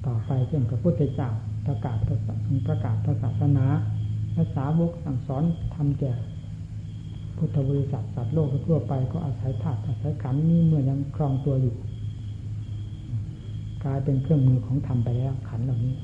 [0.06, 1.30] ต่อไปเช่นกับพุทธเจ้า
[1.66, 1.96] ประกาศ
[2.68, 3.66] ประกาศศาสนา
[4.34, 5.44] ภาษาวกสั่งสอน
[5.74, 6.12] ทำแก่
[7.44, 11.74] พุทธบริษัทสัตว์โลกทั่วไปก็อาศัยธาตุอาศัยขันนี้เมื่อยังครองตัวอยู่
[13.84, 15.94] กลายเป็นเครื่องมือของธรรมไปแล้วขันเหล่านี้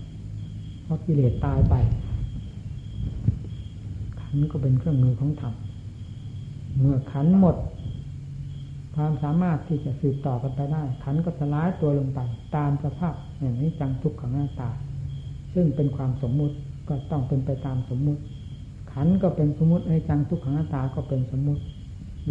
[0.83, 1.75] เพราะกิเลสตายไป
[4.21, 5.55] ขันก็เป็นเครื่องมือของธรรม
[6.79, 7.57] เมื่อขันหมด
[8.95, 12.21] ความสามารถที่จะสืบต่อกันไปได้ ขันก็สลายตัวลงไป
[12.57, 14.71] ตามสภาพอย่างนี้จังทุกขังหน้าตา
[15.55, 16.57] ซึ่งเป็นความสมมุติ
[16.89, 18.23] ก็ต้องเป็นไปตามสมมุติ
[18.93, 21.63] ขันก็เป็นสมมติในจังทุกขังน้าตาก็เป็นสมมติ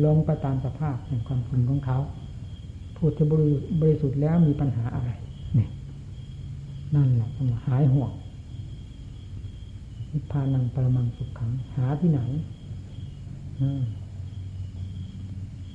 [0.06, 1.99] ลงไปตามสภาพแห่งความจริงของเขา
[2.98, 3.26] พูดที่
[3.81, 5.10] บริสุทธิ์แล้วมีปัญหาอะไร
[5.56, 5.69] เนี่ย
[6.95, 7.30] นั่นแหละ
[7.68, 8.11] หายห่วง
[10.11, 12.19] นิพพานังปรมังสุขขัง หาที่ไหน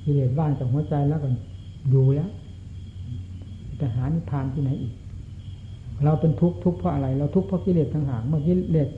[0.03, 1.29] กิเลสบ้านจากหัวใจแล้วก็
[1.89, 2.29] อยู่แล้ว
[3.79, 4.93] จะหานิพพานที่ไหนอีก
[6.03, 8.89] เราเป็นทุกข์ทุกข์เพราะอะไร เราทุกข์เพราะกิเลสทั้งหากเมื่อกิเลส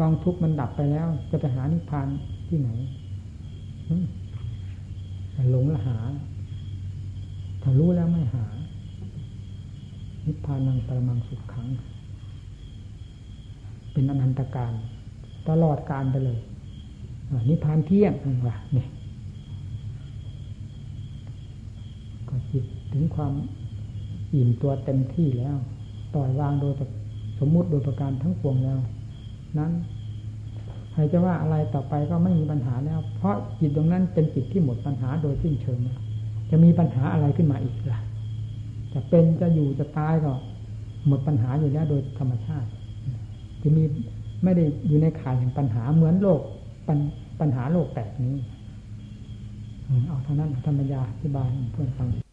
[0.00, 2.08] กองทุกข์มันดับไปแล้ว จะไปหานิพพาน
[2.48, 2.70] ที่ไหน
[5.50, 5.98] หลงละหา
[7.62, 8.46] ถ้ารู้แล้วไม่หา
[10.26, 11.66] นิพพานังปรมังสุขขัง
[13.92, 14.72] เป็นอนันตการ
[15.48, 16.38] ตลอดการไปเลย
[17.48, 18.12] นิพพานเที่ยง
[18.46, 18.86] ว่านี่
[22.28, 23.32] ก็จิตถึงความ
[24.34, 25.56] อิ่มตัวเต็มที่แล้ว
[26.14, 26.72] ปล่อยวางโดย
[27.38, 28.78] สมมุติโดยประการทั้งปวงแล้ว
[29.58, 29.72] นั้น
[30.92, 35.98] ใครจะว่าอะไรต่อไปก็ไม่มีปัญหาแล้ว เพราะจิตตรงนั้นเป็นจิตที่หมดปัญหาโดยสิ้นเชิงแล้ว
[36.50, 38.00] จะมีปัญหาอะไรขึ้นมาอีกล่ะ
[38.92, 40.32] จะเป็นจะอยู่จะตายก็
[41.06, 42.68] หมดปัญหาอยู่แล้วโดยธรรมชาติ
[43.62, 43.82] จะมี
[44.44, 46.40] ไม่ได้อยู่ในข่ายแห่งปัญหาเหมือนโลก
[46.88, 46.90] ป
[47.40, 48.36] ปัญหาโลกแตกนี้
[50.06, 52.23] เอาเท่านั้นธรรมยาที่บายเพื่อนฟัง